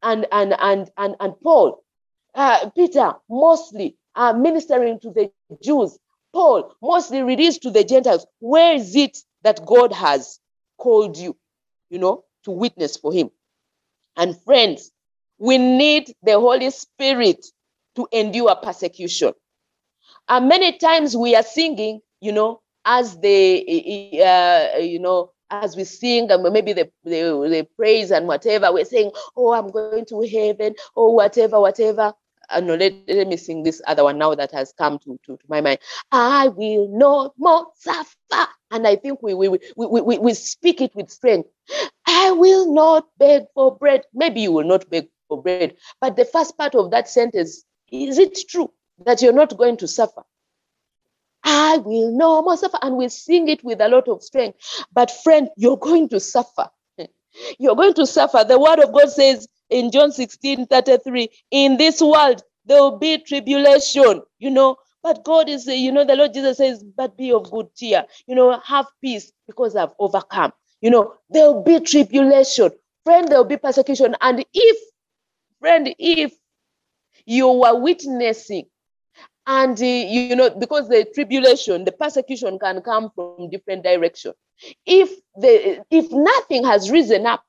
and 0.03 0.27
and 0.31 0.55
and 0.59 0.91
and, 0.97 1.17
and 1.21 1.35
Paul, 1.43 1.83
uh, 2.35 2.71
Peter 2.71 3.15
mostly 3.29 3.97
uh, 4.15 4.33
ministering 4.33 5.01
to 5.01 5.11
the 5.11 5.31
Jews. 5.63 5.99
Paul 6.33 6.75
mostly 6.81 7.23
released 7.23 7.63
to 7.63 7.71
the 7.71 7.83
Gentiles. 7.83 8.27
Where 8.39 8.75
is 8.75 8.95
it 8.95 9.19
that 9.43 9.67
God 9.67 9.93
has 9.93 10.39
called 10.81 11.17
you, 11.17 11.37
you 11.91 11.99
know, 11.99 12.25
to 12.45 12.51
witness 12.51 12.97
for 12.97 13.13
him? 13.13 13.31
And 14.17 14.37
friends, 14.43 14.91
we 15.39 15.59
need 15.59 16.15
the 16.23 16.39
Holy 16.41 16.71
Spirit 16.71 17.47
to 17.97 18.09
endure 18.13 18.57
persecution. 18.57 19.33
And 20.29 20.49
many 20.49 20.79
times 20.79 21.17
we 21.17 21.37
are 21.37 21.43
singing, 21.43 22.01
you 22.21 22.33
know, 22.33 22.61
as 22.85 23.19
the, 23.19 24.23
uh, 24.23 24.79
you 24.79 24.99
know, 24.99 25.33
as 25.51 25.77
we 25.77 25.85
sing 25.85 26.31
and 26.31 26.43
maybe 26.53 26.73
the, 26.73 26.91
the, 27.05 27.49
the 27.51 27.69
praise 27.77 28.11
and 28.11 28.27
whatever, 28.27 28.73
we're 28.73 28.85
saying, 28.85 29.11
oh, 29.37 29.53
I'm 29.53 29.71
going 29.71 30.07
to 30.07 30.21
heaven, 30.23 30.75
or 30.95 31.15
whatever, 31.15 31.61
whatever 31.61 32.15
uh, 32.51 32.61
no, 32.61 32.75
let, 32.75 32.93
let 33.09 33.29
me 33.29 33.37
sing 33.37 33.63
this 33.63 33.81
other 33.87 34.05
one 34.05 34.19
now 34.19 34.35
that 34.35 34.53
has 34.53 34.73
come 34.77 34.99
to, 35.01 35.19
to, 35.27 35.37
to 35.37 35.45
my 35.49 35.61
mind. 35.61 35.79
I 36.13 36.49
will 36.49 36.89
no 36.89 37.33
more 37.39 37.69
suffer. 37.77 38.49
And 38.71 38.87
I 38.87 38.97
think 38.97 39.23
we, 39.23 39.35
we, 39.35 39.49
we, 39.49 39.59
we, 39.77 40.19
we, 40.19 40.35
speak 40.35 40.81
it 40.81 40.95
with 40.95 41.11
strength. 41.11 41.49
I 42.07 42.31
will 42.33 42.73
not 42.73 43.09
beg 43.19 43.45
for 43.55 43.77
bread. 43.77 44.03
Maybe 44.15 44.43
you 44.43 44.53
will 44.53 44.65
not 44.65 44.89
beg 44.89 45.09
for 45.29 45.43
bread. 45.43 45.77
But 46.01 46.17
the 46.17 46.25
first 46.25 46.57
part 46.57 46.75
of 46.75 46.91
that 46.93 47.09
sentence, 47.09 47.65
is 47.91 48.19
it 48.19 48.39
true 48.49 48.73
that 49.05 49.23
you're 49.23 49.33
not 49.33 49.57
going 49.57 49.77
to 49.79 49.89
suffer? 49.89 50.23
I 51.43 51.79
will 51.79 52.13
no 52.13 52.43
more 52.43 52.57
suffer. 52.57 52.79
And 52.83 52.97
we 52.97 53.09
sing 53.09 53.49
it 53.49 53.65
with 53.65 53.81
a 53.81 53.89
lot 53.89 54.09
of 54.09 54.23
strength. 54.23 54.59
But 54.93 55.11
friend, 55.11 55.49
you're 55.57 55.79
going 55.79 56.09
to 56.11 56.21
suffer. 56.21 56.69
You're 57.61 57.77
going 57.77 57.95
to 57.95 58.07
suffer. 58.07 58.45
The 58.47 58.59
word 58.59 58.81
of 58.81 58.93
God 58.93 59.09
says, 59.09 59.47
in 59.71 59.91
John 59.91 60.13
16 60.13 60.67
33, 60.67 61.29
in 61.51 61.77
this 61.77 62.01
world 62.01 62.43
there 62.67 62.81
will 62.81 62.99
be 62.99 63.19
tribulation, 63.19 64.23
you 64.39 64.51
know. 64.51 64.77
But 65.03 65.25
God 65.25 65.49
is, 65.49 65.67
you 65.67 65.93
know, 65.93 66.05
the 66.05 66.15
Lord 66.15 66.35
Jesus 66.35 66.59
says, 66.59 66.85
but 66.85 67.17
be 67.17 67.33
of 67.33 67.51
good 67.51 67.75
cheer, 67.75 68.05
you 68.27 68.35
know, 68.35 68.61
have 68.61 68.87
peace 69.01 69.33
because 69.47 69.75
I've 69.75 69.95
overcome. 69.99 70.53
You 70.83 70.91
know, 70.91 71.15
there 71.31 71.47
will 71.47 71.63
be 71.63 71.81
tribulation, 71.81 72.71
friend, 73.05 73.29
there 73.29 73.39
will 73.39 73.47
be 73.47 73.57
persecution. 73.57 74.15
And 74.21 74.45
if, 74.53 74.79
friend, 75.59 75.95
if 75.99 76.33
you 77.25 77.49
were 77.49 77.79
witnessing 77.81 78.67
and 79.47 79.81
uh, 79.81 79.85
you 79.85 80.37
know 80.37 80.51
because 80.51 80.89
the 80.89 81.07
tribulation 81.15 81.85
the 81.85 81.93
persecution 81.93 82.59
can 82.59 82.81
come 82.83 83.11
from 83.15 83.49
different 83.51 83.83
direction 83.83 84.33
if 84.87 85.11
the 85.37 85.83
if 85.91 86.07
nothing 86.11 86.65
has 86.65 86.91
risen 86.91 87.27
up 87.27 87.43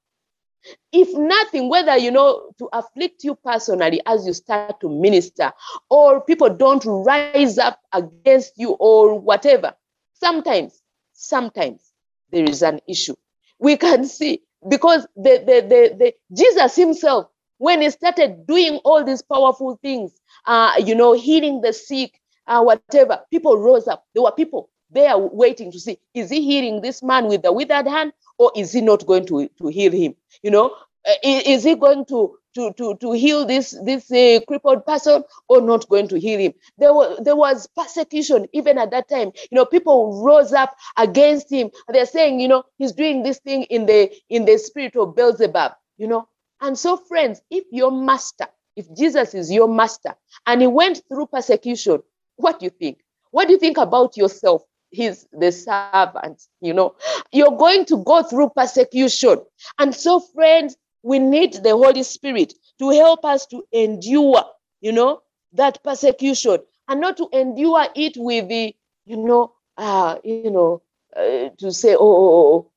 if 0.91 1.09
nothing, 1.13 1.69
whether 1.69 1.97
you 1.97 2.11
know 2.11 2.51
to 2.57 2.69
afflict 2.73 3.23
you 3.23 3.35
personally 3.35 4.01
as 4.05 4.25
you 4.25 4.33
start 4.33 4.79
to 4.81 4.89
minister, 4.89 5.51
or 5.89 6.21
people 6.21 6.49
don't 6.49 6.83
rise 6.85 7.57
up 7.57 7.79
against 7.93 8.53
you 8.57 8.71
or 8.79 9.19
whatever, 9.19 9.73
sometimes, 10.13 10.81
sometimes 11.13 11.93
there 12.31 12.43
is 12.43 12.61
an 12.61 12.79
issue. 12.87 13.15
We 13.59 13.77
can 13.77 14.05
see 14.05 14.41
because 14.69 15.07
the, 15.15 15.43
the, 15.45 15.61
the, 15.67 15.95
the 15.97 16.13
Jesus 16.35 16.75
himself, 16.75 17.27
when 17.57 17.81
he 17.81 17.89
started 17.89 18.45
doing 18.47 18.77
all 18.83 19.03
these 19.03 19.21
powerful 19.21 19.79
things, 19.81 20.13
uh, 20.45 20.73
you 20.83 20.95
know, 20.95 21.13
healing 21.13 21.61
the 21.61 21.73
sick, 21.73 22.19
uh, 22.47 22.61
whatever, 22.61 23.21
people 23.31 23.57
rose 23.57 23.87
up. 23.87 24.05
There 24.13 24.23
were 24.23 24.31
people 24.31 24.69
there 24.91 25.17
waiting 25.17 25.71
to 25.71 25.79
see 25.79 25.99
is 26.13 26.29
he 26.29 26.41
healing 26.43 26.81
this 26.81 27.03
man 27.03 27.27
with 27.27 27.43
the 27.43 27.53
withered 27.53 27.87
hand 27.87 28.13
or 28.37 28.51
is 28.55 28.73
he 28.73 28.81
not 28.81 29.05
going 29.05 29.25
to, 29.27 29.49
to 29.59 29.67
heal 29.67 29.91
him? 29.91 30.15
You 30.43 30.51
know, 30.51 30.75
uh, 31.07 31.13
is 31.23 31.63
he 31.63 31.75
going 31.75 32.05
to 32.07 32.37
to 32.55 32.73
to 32.73 32.95
to 32.97 33.13
heal 33.13 33.45
this 33.45 33.77
this 33.83 34.11
uh, 34.11 34.39
crippled 34.47 34.85
person 34.85 35.23
or 35.49 35.61
not 35.61 35.89
going 35.89 36.07
to 36.09 36.19
heal 36.19 36.39
him? 36.39 36.53
There 36.77 36.93
was 36.93 37.19
there 37.23 37.35
was 37.37 37.67
persecution 37.77 38.47
even 38.53 38.77
at 38.77 38.91
that 38.91 39.09
time. 39.09 39.31
You 39.51 39.57
know 39.57 39.65
people 39.65 40.23
rose 40.23 40.53
up 40.53 40.75
against 40.97 41.51
him. 41.51 41.71
They're 41.89 42.05
saying 42.05 42.39
you 42.39 42.47
know 42.49 42.63
he's 42.77 42.93
doing 42.93 43.23
this 43.23 43.39
thing 43.39 43.63
in 43.63 43.85
the 43.87 44.11
in 44.29 44.45
the 44.45 44.57
spirit 44.57 44.95
of 44.97 45.15
beelzebub 45.15 45.73
you 45.97 46.07
know? 46.07 46.27
And 46.61 46.77
so 46.79 46.97
friends 46.97 47.41
if 47.51 47.65
your 47.71 47.91
master 47.91 48.47
if 48.77 48.87
jesus 48.95 49.35
is 49.35 49.51
your 49.51 49.67
master 49.67 50.15
and 50.47 50.61
he 50.61 50.67
went 50.67 51.01
through 51.09 51.27
persecution 51.27 52.01
what 52.37 52.59
do 52.59 52.65
you 52.65 52.71
think? 52.71 52.99
What 53.31 53.47
do 53.47 53.53
you 53.53 53.59
think 53.59 53.77
about 53.77 54.17
yourself 54.17 54.63
he's 54.91 55.27
the 55.31 55.51
servant 55.51 56.43
you 56.61 56.73
know. 56.73 56.95
You're 57.31 57.57
going 57.57 57.85
to 57.85 57.97
go 58.03 58.23
through 58.23 58.49
persecution. 58.49 59.39
And 59.79 59.95
so 59.95 60.19
friends 60.19 60.77
we 61.03 61.17
need 61.17 61.53
the 61.53 61.71
holy 61.71 62.03
spirit 62.03 62.53
to 62.79 62.89
help 62.89 63.25
us 63.25 63.45
to 63.47 63.63
endure 63.71 64.43
you 64.81 64.91
know 64.91 65.21
that 65.53 65.83
persecution. 65.83 66.59
And 66.87 67.01
not 67.01 67.17
to 67.17 67.29
endure 67.33 67.87
it 67.95 68.13
with 68.17 68.49
the 68.49 68.75
you 69.05 69.17
know 69.17 69.53
uh 69.77 70.17
you 70.23 70.51
know 70.51 70.81
uh, 71.15 71.49
to 71.57 71.71
say 71.71 71.95
oh, 71.95 71.99
oh, 71.99 72.29
oh, 72.29 72.53
oh 72.53 72.71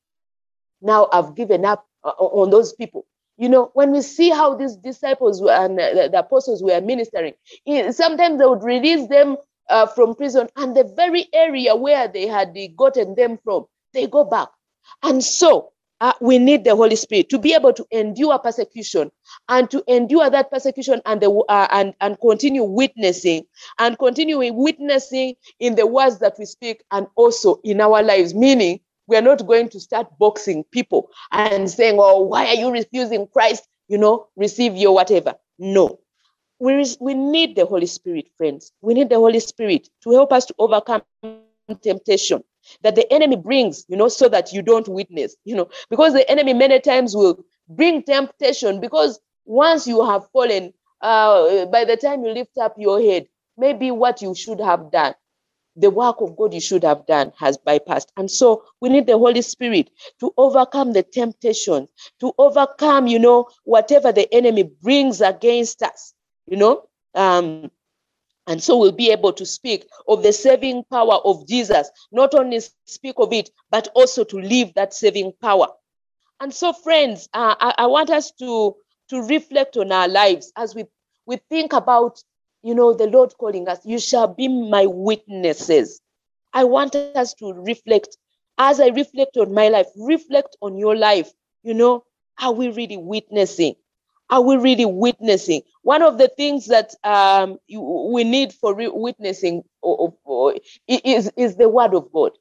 now 0.81 1.07
i've 1.11 1.35
given 1.35 1.65
up 1.65 1.85
uh, 2.03 2.09
on 2.09 2.49
those 2.49 2.73
people. 2.73 3.05
You 3.37 3.49
know 3.49 3.71
when 3.73 3.91
we 3.91 4.01
see 4.01 4.29
how 4.29 4.55
these 4.55 4.77
disciples 4.77 5.41
and 5.41 5.77
the, 5.77 6.09
the 6.11 6.19
apostles 6.19 6.63
were 6.63 6.79
ministering 6.79 7.33
sometimes 7.91 8.39
they 8.39 8.45
would 8.45 8.63
release 8.63 9.07
them 9.09 9.35
uh, 9.69 9.87
from 9.87 10.15
prison 10.15 10.47
and 10.55 10.75
the 10.75 10.83
very 10.95 11.27
area 11.33 11.75
where 11.75 12.07
they 12.07 12.27
had 12.27 12.55
gotten 12.77 13.15
them 13.15 13.37
from, 13.43 13.65
they 13.93 14.07
go 14.07 14.23
back. 14.23 14.49
And 15.03 15.23
so 15.23 15.71
uh, 16.01 16.13
we 16.19 16.37
need 16.37 16.63
the 16.63 16.75
Holy 16.75 16.95
Spirit 16.95 17.29
to 17.29 17.39
be 17.39 17.53
able 17.53 17.73
to 17.73 17.85
endure 17.91 18.37
persecution 18.39 19.11
and 19.49 19.69
to 19.71 19.83
endure 19.87 20.29
that 20.29 20.51
persecution 20.51 21.01
and 21.05 21.21
the 21.21 21.31
uh, 21.49 21.67
and 21.71 21.93
and 22.01 22.19
continue 22.19 22.63
witnessing 22.63 23.45
and 23.79 23.97
continuing 23.97 24.55
witnessing 24.55 25.35
in 25.59 25.75
the 25.75 25.87
words 25.87 26.19
that 26.19 26.35
we 26.37 26.45
speak 26.45 26.83
and 26.91 27.07
also 27.15 27.59
in 27.63 27.79
our 27.81 28.03
lives. 28.03 28.33
Meaning, 28.33 28.79
we 29.07 29.15
are 29.15 29.21
not 29.21 29.45
going 29.47 29.69
to 29.69 29.79
start 29.79 30.07
boxing 30.19 30.63
people 30.65 31.09
and 31.31 31.69
saying, 31.69 31.97
"Oh, 31.99 32.21
why 32.21 32.47
are 32.47 32.55
you 32.55 32.71
refusing 32.71 33.27
Christ? 33.27 33.67
You 33.87 33.97
know, 33.97 34.27
receive 34.35 34.75
your 34.75 34.93
whatever." 34.93 35.35
No, 35.57 35.99
we 36.59 36.85
we 36.99 37.13
need 37.13 37.55
the 37.55 37.65
Holy 37.65 37.85
Spirit, 37.87 38.27
friends. 38.37 38.71
We 38.81 38.93
need 38.93 39.09
the 39.09 39.17
Holy 39.17 39.39
Spirit 39.39 39.89
to 40.03 40.11
help 40.11 40.31
us 40.31 40.45
to 40.47 40.55
overcome 40.59 41.03
temptation 41.81 42.43
that 42.83 42.95
the 42.95 43.11
enemy 43.11 43.35
brings, 43.35 43.85
you 43.87 43.97
know, 43.97 44.07
so 44.07 44.29
that 44.29 44.53
you 44.53 44.61
don't 44.61 44.87
witness, 44.87 45.35
you 45.45 45.55
know, 45.55 45.69
because 45.89 46.13
the 46.13 46.29
enemy 46.29 46.53
many 46.53 46.79
times 46.79 47.15
will 47.15 47.43
bring 47.69 48.03
temptation 48.03 48.79
because 48.79 49.19
once 49.45 49.87
you 49.87 50.05
have 50.05 50.29
fallen, 50.31 50.73
uh, 51.01 51.65
by 51.67 51.85
the 51.85 51.97
time 51.97 52.23
you 52.23 52.31
lift 52.31 52.57
up 52.57 52.75
your 52.77 53.01
head, 53.01 53.27
maybe 53.57 53.91
what 53.91 54.21
you 54.21 54.35
should 54.35 54.59
have 54.59 54.91
done, 54.91 55.13
the 55.75 55.91
work 55.91 56.21
of 56.21 56.37
God 56.37 56.53
you 56.53 56.61
should 56.61 56.83
have 56.83 57.05
done 57.05 57.33
has 57.37 57.57
bypassed. 57.57 58.07
And 58.17 58.31
so 58.31 58.63
we 58.81 58.89
need 58.89 59.07
the 59.07 59.17
Holy 59.17 59.43
Spirit 59.43 59.91
to 60.21 60.33
overcome 60.37 60.93
the 60.93 61.03
temptation, 61.03 61.87
to 62.21 62.33
overcome, 62.37 63.07
you 63.07 63.19
know, 63.19 63.49
whatever 63.65 64.11
the 64.11 64.33
enemy 64.33 64.63
brings 64.63 65.21
against 65.21 65.83
us, 65.83 66.14
you 66.47 66.57
know. 66.57 66.87
Um, 67.13 67.71
and 68.47 68.61
so 68.61 68.77
we'll 68.77 68.91
be 68.91 69.11
able 69.11 69.33
to 69.33 69.45
speak 69.45 69.87
of 70.07 70.21
the 70.21 70.31
saving 70.31 70.83
power 70.91 71.19
of 71.25 71.47
Jesus, 71.47 71.89
not 72.11 72.35
only 72.35 72.61
speak 72.85 73.15
of 73.17 73.33
it, 73.33 73.49
but 73.71 73.87
also 73.95 74.23
to 74.23 74.37
live 74.37 74.73
that 74.75 74.93
saving 74.93 75.33
power. 75.41 75.67
And 76.39 76.53
so, 76.53 76.73
friends, 76.73 77.27
uh, 77.33 77.55
I, 77.59 77.73
I, 77.79 77.87
want 77.87 78.09
us 78.09 78.31
to, 78.39 78.75
to 79.09 79.21
reflect 79.21 79.77
on 79.77 79.91
our 79.91 80.07
lives 80.07 80.51
as 80.55 80.75
we, 80.75 80.85
we 81.25 81.37
think 81.49 81.73
about, 81.73 82.21
you 82.61 82.75
know, 82.75 82.93
the 82.93 83.07
Lord 83.07 83.33
calling 83.37 83.67
us, 83.67 83.79
you 83.85 83.99
shall 83.99 84.27
be 84.27 84.47
my 84.47 84.85
witnesses. 84.85 86.01
I 86.53 86.65
want 86.65 86.95
us 86.95 87.33
to 87.35 87.53
reflect. 87.53 88.17
As 88.57 88.79
I 88.79 88.87
reflect 88.87 89.37
on 89.37 89.53
my 89.53 89.69
life, 89.69 89.87
reflect 89.97 90.55
on 90.61 90.77
your 90.77 90.95
life. 90.95 91.31
You 91.63 91.73
know, 91.73 92.05
are 92.39 92.53
we 92.53 92.69
really 92.69 92.97
witnessing? 92.97 93.75
Are 94.29 94.41
we 94.41 94.57
really 94.57 94.85
witnessing? 94.85 95.63
One 95.83 96.03
of 96.03 96.19
the 96.19 96.29
things 96.29 96.67
that 96.67 96.95
um, 97.05 97.59
you, 97.67 97.81
we 98.13 98.25
need 98.25 98.53
for 98.53 98.75
re- 98.75 98.89
witnessing 98.93 99.63
is, 100.87 101.31
is 101.37 101.57
the 101.57 101.69
word 101.69 101.95
of 101.95 102.11
God. 102.13 102.31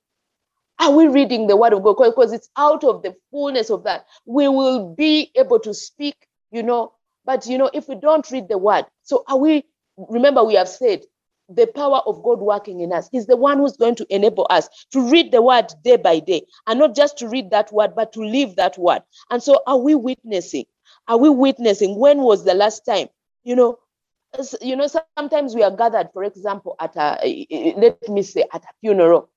Are 0.81 0.93
we 0.93 1.09
reading 1.09 1.47
the 1.47 1.57
word 1.57 1.73
of 1.75 1.83
God? 1.85 1.97
Because 1.99 2.33
it's 2.33 2.51
out 2.59 2.85
of 2.85 3.03
the 3.03 3.17
fullness 3.31 3.71
of 3.71 3.85
that. 3.85 4.07
We 4.27 4.49
will 4.49 4.95
be 4.95 5.31
able 5.37 5.61
to 5.61 5.75
speak, 5.75 6.17
you 6.53 6.63
know. 6.63 6.93
But, 7.25 7.47
you 7.47 7.59
know, 7.59 7.71
if 7.75 7.89
we 7.89 7.97
don't 7.97 8.31
read 8.31 8.49
the 8.49 8.59
word, 8.59 8.85
so 9.03 9.25
are 9.29 9.39
we, 9.39 9.65
remember, 9.97 10.45
we 10.45 10.55
have 10.55 10.69
said 10.69 11.03
the 11.49 11.67
power 11.69 12.01
of 12.07 12.23
God 12.23 12.41
working 12.41 12.81
in 12.81 12.93
us. 12.93 13.09
He's 13.13 13.27
the 13.27 13.37
one 13.37 13.59
who's 13.59 13.77
going 13.77 13.97
to 13.97 14.07
enable 14.15 14.47
us 14.51 14.69
to 14.93 15.01
read 15.11 15.33
the 15.33 15.43
word 15.43 15.67
day 15.85 15.97
by 15.97 16.21
day 16.21 16.43
and 16.67 16.79
not 16.81 16.95
just 16.97 17.19
to 17.19 17.29
read 17.29 17.51
that 17.51 17.73
word, 17.73 17.95
but 17.97 18.13
to 18.15 18.21
live 18.21 18.57
that 18.57 18.79
word. 18.79 19.03
And 19.31 19.43
so, 19.43 19.61
are 19.67 19.79
we 19.79 19.95
witnessing? 19.97 20.65
Are 21.09 21.19
we 21.19 21.29
witnessing? 21.31 21.99
When 21.99 22.19
was 22.19 22.45
the 22.45 22.55
last 22.55 22.85
time? 22.85 23.09
You 23.45 23.57
know, 23.57 23.79
you 24.61 24.77
know, 24.77 24.87
sometimes 24.89 25.55
we 25.55 25.63
are 25.63 25.71
gathered, 25.71 26.11
for 26.13 26.25
example, 26.25 26.77
at 26.81 26.97
a 26.97 27.19
let 27.79 28.09
me 28.09 28.23
say 28.23 28.45
at 28.53 28.63
a 28.65 28.69
funeral, 28.81 29.29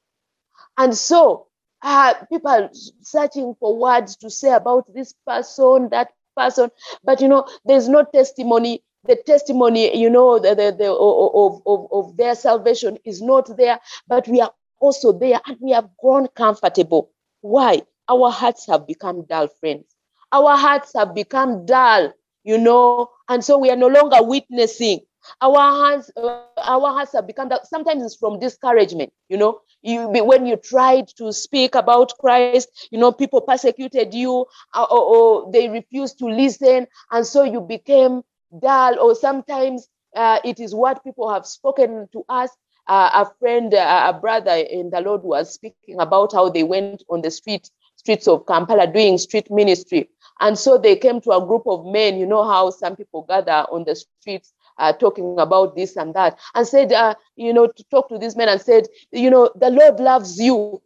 and 0.77 0.95
so 0.95 1.47
uh, 1.81 2.13
people 2.29 2.69
searching 3.01 3.55
for 3.59 3.77
words 3.77 4.15
to 4.17 4.29
say 4.29 4.51
about 4.53 4.91
this 4.93 5.13
person, 5.25 5.89
that 5.89 6.09
person, 6.35 6.69
but 7.03 7.21
you 7.21 7.27
know, 7.27 7.45
there's 7.65 7.87
no 7.89 8.03
testimony. 8.03 8.83
The 9.05 9.15
testimony, 9.25 9.95
you 9.97 10.09
know, 10.09 10.39
the, 10.39 10.55
the, 10.55 10.75
the 10.77 10.91
of, 10.91 11.61
of, 11.65 11.87
of 11.91 12.17
their 12.17 12.35
salvation 12.35 12.97
is 13.05 13.21
not 13.21 13.55
there, 13.57 13.79
but 14.07 14.27
we 14.27 14.41
are 14.41 14.51
also 14.79 15.13
there 15.13 15.39
and 15.45 15.57
we 15.61 15.71
have 15.71 15.89
grown 16.01 16.27
comfortable. 16.27 17.11
Why? 17.41 17.83
Our 18.09 18.31
hearts 18.31 18.67
have 18.67 18.87
become 18.87 19.23
dull, 19.23 19.47
friends. 19.47 19.96
Our 20.31 20.57
hearts 20.57 20.91
have 20.95 21.15
become 21.15 21.65
dull, 21.65 22.13
you 22.43 22.57
know, 22.57 23.09
and 23.29 23.43
so 23.43 23.57
we 23.57 23.69
are 23.69 23.75
no 23.75 23.87
longer 23.87 24.17
witnessing. 24.21 25.01
Our 25.41 25.55
hearts, 25.59 26.11
uh, 26.15 26.23
our 26.27 26.89
hearts 26.93 27.13
have 27.13 27.27
become 27.27 27.49
that. 27.49 27.65
Sometimes 27.67 28.03
it's 28.03 28.15
from 28.15 28.39
discouragement, 28.39 29.11
you 29.29 29.37
know. 29.37 29.61
You 29.81 30.07
when 30.09 30.45
you 30.45 30.57
tried 30.57 31.07
to 31.17 31.31
speak 31.31 31.75
about 31.75 32.13
Christ, 32.19 32.87
you 32.91 32.99
know, 32.99 33.11
people 33.11 33.41
persecuted 33.41 34.13
you, 34.13 34.45
uh, 34.73 34.85
or, 34.89 34.99
or 35.15 35.51
they 35.51 35.69
refused 35.69 36.19
to 36.19 36.25
listen, 36.25 36.87
and 37.11 37.25
so 37.25 37.43
you 37.43 37.61
became 37.61 38.23
dull. 38.59 38.99
Or 38.99 39.15
sometimes 39.15 39.87
uh, 40.15 40.39
it 40.43 40.59
is 40.59 40.73
what 40.75 41.03
people 41.03 41.31
have 41.31 41.45
spoken 41.45 42.07
to 42.13 42.23
us. 42.29 42.49
Uh, 42.87 43.09
a 43.25 43.31
friend, 43.39 43.73
uh, 43.73 44.13
a 44.13 44.19
brother 44.19 44.55
in 44.55 44.89
the 44.91 45.01
Lord 45.01 45.23
was 45.23 45.53
speaking 45.53 45.99
about 45.99 46.33
how 46.33 46.49
they 46.49 46.63
went 46.63 47.03
on 47.09 47.21
the 47.21 47.31
street 47.31 47.69
streets 47.97 48.27
of 48.27 48.45
Kampala 48.45 48.87
doing 48.87 49.17
street 49.17 49.49
ministry. 49.51 50.09
And 50.39 50.57
so 50.57 50.77
they 50.77 50.95
came 50.95 51.21
to 51.21 51.31
a 51.31 51.45
group 51.45 51.63
of 51.65 51.85
men. 51.85 52.17
You 52.17 52.25
know 52.25 52.47
how 52.47 52.69
some 52.69 52.95
people 52.95 53.23
gather 53.27 53.65
on 53.71 53.83
the 53.85 53.95
streets 53.95 54.53
uh, 54.77 54.93
talking 54.93 55.39
about 55.39 55.75
this 55.75 55.95
and 55.95 56.13
that, 56.13 56.37
and 56.53 56.67
said, 56.67 56.93
uh, 56.93 57.15
you 57.35 57.53
know, 57.53 57.67
to 57.67 57.83
talk 57.85 58.09
to 58.09 58.17
these 58.17 58.35
men 58.35 58.49
and 58.49 58.61
said, 58.61 58.87
you 59.11 59.29
know, 59.29 59.51
the 59.55 59.69
Lord 59.69 59.99
loves 59.99 60.37
you. 60.39 60.81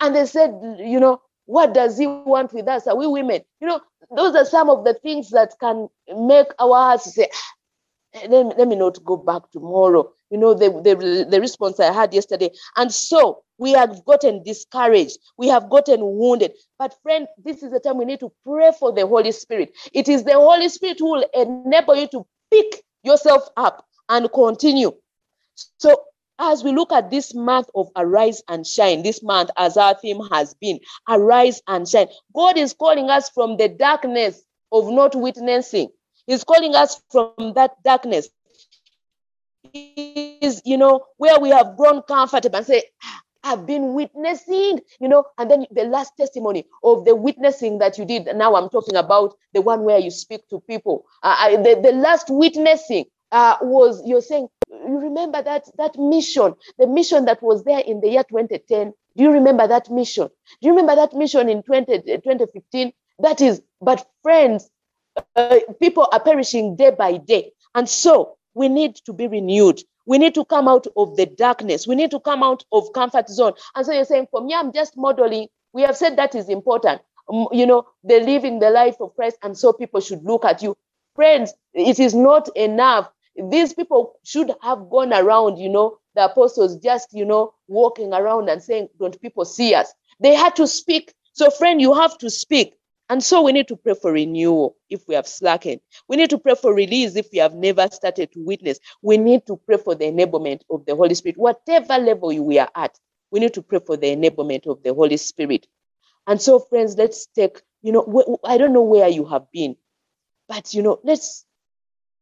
And 0.00 0.14
they 0.14 0.26
said, 0.26 0.50
you 0.78 1.00
know, 1.00 1.20
what 1.46 1.74
does 1.74 1.98
He 1.98 2.06
want 2.06 2.52
with 2.52 2.68
us? 2.68 2.86
Are 2.86 2.96
we 2.96 3.06
women? 3.06 3.40
You 3.60 3.66
know, 3.66 3.80
those 4.14 4.36
are 4.36 4.44
some 4.44 4.70
of 4.70 4.84
the 4.84 4.94
things 4.94 5.30
that 5.30 5.54
can 5.58 5.88
make 6.16 6.46
our 6.60 6.74
hearts 6.74 7.14
say, 7.14 7.28
ah, 7.32 7.52
Eh, 8.14 8.26
let, 8.28 8.58
let 8.58 8.68
me 8.68 8.76
not 8.76 9.02
go 9.04 9.16
back 9.16 9.50
tomorrow. 9.50 10.12
You 10.30 10.38
know, 10.38 10.54
the, 10.54 10.70
the, 10.70 11.26
the 11.28 11.40
response 11.40 11.80
I 11.80 11.92
had 11.92 12.12
yesterday. 12.12 12.50
And 12.76 12.92
so 12.92 13.42
we 13.58 13.72
have 13.72 14.04
gotten 14.04 14.42
discouraged. 14.42 15.18
We 15.38 15.48
have 15.48 15.70
gotten 15.70 16.00
wounded. 16.00 16.52
But, 16.78 16.94
friend, 17.02 17.26
this 17.42 17.62
is 17.62 17.70
the 17.70 17.80
time 17.80 17.98
we 17.98 18.04
need 18.04 18.20
to 18.20 18.32
pray 18.44 18.72
for 18.78 18.92
the 18.92 19.06
Holy 19.06 19.32
Spirit. 19.32 19.72
It 19.92 20.08
is 20.08 20.24
the 20.24 20.34
Holy 20.34 20.68
Spirit 20.68 20.98
who 20.98 21.12
will 21.12 21.26
enable 21.34 21.96
you 21.96 22.08
to 22.08 22.26
pick 22.50 22.82
yourself 23.02 23.48
up 23.56 23.86
and 24.08 24.30
continue. 24.32 24.92
So, 25.78 26.04
as 26.38 26.64
we 26.64 26.72
look 26.72 26.92
at 26.92 27.10
this 27.10 27.34
month 27.34 27.68
of 27.74 27.88
arise 27.94 28.42
and 28.48 28.66
shine, 28.66 29.02
this 29.02 29.22
month, 29.22 29.50
as 29.56 29.76
our 29.76 29.94
theme 29.94 30.20
has 30.32 30.54
been, 30.54 30.80
arise 31.08 31.62
and 31.68 31.88
shine, 31.88 32.08
God 32.34 32.56
is 32.58 32.72
calling 32.72 33.10
us 33.10 33.28
from 33.30 33.58
the 33.58 33.68
darkness 33.68 34.42
of 34.72 34.90
not 34.90 35.14
witnessing. 35.14 35.88
He's 36.26 36.44
calling 36.44 36.74
us 36.74 37.00
from 37.10 37.52
that 37.54 37.82
darkness. 37.82 38.28
Is 39.74 40.60
you 40.64 40.76
know 40.76 41.06
where 41.16 41.38
we 41.40 41.50
have 41.50 41.76
grown 41.76 42.02
comfortable 42.02 42.56
and 42.56 42.66
say, 42.66 42.82
I've 43.44 43.66
been 43.66 43.94
witnessing, 43.94 44.80
you 45.00 45.08
know, 45.08 45.24
and 45.38 45.50
then 45.50 45.66
the 45.70 45.84
last 45.84 46.12
testimony 46.16 46.66
of 46.82 47.04
the 47.04 47.16
witnessing 47.16 47.78
that 47.78 47.98
you 47.98 48.04
did. 48.04 48.28
Now 48.36 48.54
I'm 48.54 48.68
talking 48.68 48.96
about 48.96 49.34
the 49.52 49.62
one 49.62 49.82
where 49.82 49.98
you 49.98 50.10
speak 50.10 50.48
to 50.50 50.60
people. 50.60 51.06
Uh, 51.22 51.56
the, 51.56 51.80
the 51.82 51.92
last 51.92 52.26
witnessing 52.28 53.06
uh, 53.32 53.56
was 53.62 54.02
you're 54.06 54.20
saying, 54.20 54.48
you 54.70 54.98
remember 54.98 55.42
that 55.42 55.64
that 55.78 55.98
mission, 55.98 56.54
the 56.78 56.86
mission 56.86 57.24
that 57.24 57.42
was 57.42 57.64
there 57.64 57.80
in 57.80 58.00
the 58.00 58.10
year 58.10 58.24
2010. 58.24 58.92
Do 59.16 59.22
you 59.22 59.32
remember 59.32 59.66
that 59.66 59.90
mission? 59.90 60.28
Do 60.60 60.68
you 60.68 60.70
remember 60.70 60.94
that 60.96 61.12
mission 61.14 61.48
in 61.48 61.62
20, 61.62 62.02
2015? 62.02 62.92
That 63.18 63.40
is, 63.40 63.60
but 63.80 64.06
friends, 64.22 64.70
uh, 65.36 65.60
people 65.80 66.08
are 66.12 66.20
perishing 66.20 66.76
day 66.76 66.90
by 66.90 67.16
day. 67.16 67.52
And 67.74 67.88
so 67.88 68.36
we 68.54 68.68
need 68.68 68.96
to 68.96 69.12
be 69.12 69.26
renewed. 69.26 69.80
We 70.06 70.18
need 70.18 70.34
to 70.34 70.44
come 70.44 70.68
out 70.68 70.86
of 70.96 71.16
the 71.16 71.26
darkness. 71.26 71.86
We 71.86 71.94
need 71.94 72.10
to 72.10 72.20
come 72.20 72.42
out 72.42 72.64
of 72.72 72.92
comfort 72.92 73.28
zone. 73.28 73.52
And 73.74 73.86
so 73.86 73.92
you're 73.92 74.04
saying, 74.04 74.28
for 74.30 74.42
me, 74.42 74.54
I'm 74.54 74.72
just 74.72 74.96
modeling. 74.96 75.48
We 75.72 75.82
have 75.82 75.96
said 75.96 76.16
that 76.16 76.34
is 76.34 76.48
important. 76.48 77.00
Um, 77.32 77.46
you 77.52 77.66
know, 77.66 77.86
they're 78.02 78.24
living 78.24 78.58
the 78.58 78.70
life 78.70 78.96
of 79.00 79.14
Christ, 79.14 79.38
and 79.42 79.56
so 79.56 79.72
people 79.72 80.00
should 80.00 80.24
look 80.24 80.44
at 80.44 80.60
you. 80.60 80.76
Friends, 81.14 81.54
it 81.72 82.00
is 82.00 82.14
not 82.14 82.48
enough. 82.56 83.10
These 83.50 83.74
people 83.74 84.18
should 84.24 84.50
have 84.60 84.90
gone 84.90 85.12
around, 85.12 85.58
you 85.58 85.68
know, 85.68 85.98
the 86.14 86.26
apostles 86.26 86.76
just, 86.76 87.12
you 87.12 87.24
know, 87.24 87.54
walking 87.68 88.12
around 88.12 88.50
and 88.50 88.62
saying, 88.62 88.88
Don't 88.98 89.18
people 89.22 89.44
see 89.44 89.74
us? 89.74 89.92
They 90.20 90.34
had 90.34 90.56
to 90.56 90.66
speak. 90.66 91.14
So, 91.32 91.50
friend, 91.50 91.80
you 91.80 91.94
have 91.94 92.18
to 92.18 92.28
speak. 92.28 92.74
And 93.12 93.22
so 93.22 93.42
we 93.42 93.52
need 93.52 93.68
to 93.68 93.76
pray 93.76 93.92
for 93.92 94.10
renewal 94.10 94.78
if 94.88 95.06
we 95.06 95.14
have 95.16 95.28
slackened. 95.28 95.82
We 96.08 96.16
need 96.16 96.30
to 96.30 96.38
pray 96.38 96.54
for 96.54 96.72
release 96.72 97.14
if 97.14 97.28
we 97.30 97.40
have 97.40 97.52
never 97.52 97.86
started 97.92 98.32
to 98.32 98.42
witness. 98.42 98.78
We 99.02 99.18
need 99.18 99.46
to 99.48 99.58
pray 99.58 99.76
for 99.76 99.94
the 99.94 100.06
enablement 100.06 100.62
of 100.70 100.86
the 100.86 100.96
Holy 100.96 101.14
Spirit. 101.14 101.36
Whatever 101.36 101.98
level 101.98 102.34
we 102.42 102.58
are 102.58 102.70
at, 102.74 102.98
we 103.30 103.40
need 103.40 103.52
to 103.52 103.60
pray 103.60 103.80
for 103.86 103.98
the 103.98 104.16
enablement 104.16 104.66
of 104.66 104.82
the 104.82 104.94
Holy 104.94 105.18
Spirit. 105.18 105.66
And 106.26 106.40
so, 106.40 106.58
friends, 106.58 106.96
let's 106.96 107.26
take, 107.26 107.60
you 107.82 107.92
know, 107.92 108.38
I 108.44 108.56
don't 108.56 108.72
know 108.72 108.80
where 108.80 109.08
you 109.08 109.26
have 109.26 109.44
been, 109.52 109.76
but 110.48 110.72
you 110.72 110.82
know, 110.82 110.98
let's 111.04 111.44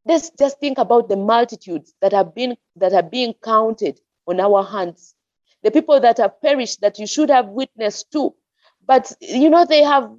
let's 0.05 0.29
just 0.31 0.59
think 0.59 0.77
about 0.77 1.07
the 1.07 1.15
multitudes 1.15 1.93
that 2.01 2.11
have 2.11 2.35
been 2.35 2.57
that 2.75 2.91
are 2.91 3.01
being 3.01 3.33
counted 3.41 4.01
on 4.27 4.41
our 4.41 4.61
hands. 4.61 5.15
The 5.63 5.71
people 5.71 6.01
that 6.01 6.17
have 6.17 6.41
perished 6.41 6.81
that 6.81 6.99
you 6.99 7.07
should 7.07 7.29
have 7.29 7.47
witnessed 7.47 8.11
to 8.11 8.35
but 8.85 9.11
you 9.21 9.49
know, 9.49 9.65
they 9.65 9.83
have 9.83 10.09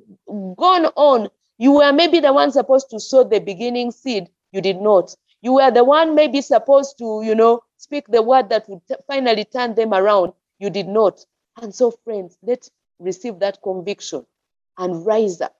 gone 0.56 0.86
on. 0.96 1.28
You 1.58 1.72
were 1.72 1.92
maybe 1.92 2.20
the 2.20 2.32
one 2.32 2.50
supposed 2.52 2.90
to 2.90 3.00
sow 3.00 3.24
the 3.24 3.40
beginning 3.40 3.90
seed, 3.90 4.28
you 4.52 4.60
did 4.60 4.80
not. 4.80 5.14
You 5.42 5.54
were 5.54 5.70
the 5.70 5.84
one 5.84 6.14
maybe 6.14 6.40
supposed 6.40 6.98
to, 6.98 7.22
you 7.24 7.34
know, 7.34 7.62
speak 7.76 8.06
the 8.08 8.22
word 8.22 8.48
that 8.50 8.68
would 8.68 8.86
t- 8.86 8.94
finally 9.06 9.44
turn 9.44 9.74
them 9.74 9.92
around, 9.92 10.32
you 10.58 10.70
did 10.70 10.86
not. 10.86 11.24
And 11.60 11.74
so, 11.74 11.90
friends, 12.04 12.38
let's 12.42 12.70
receive 12.98 13.40
that 13.40 13.58
conviction 13.62 14.24
and 14.78 15.04
rise 15.04 15.40
up 15.40 15.54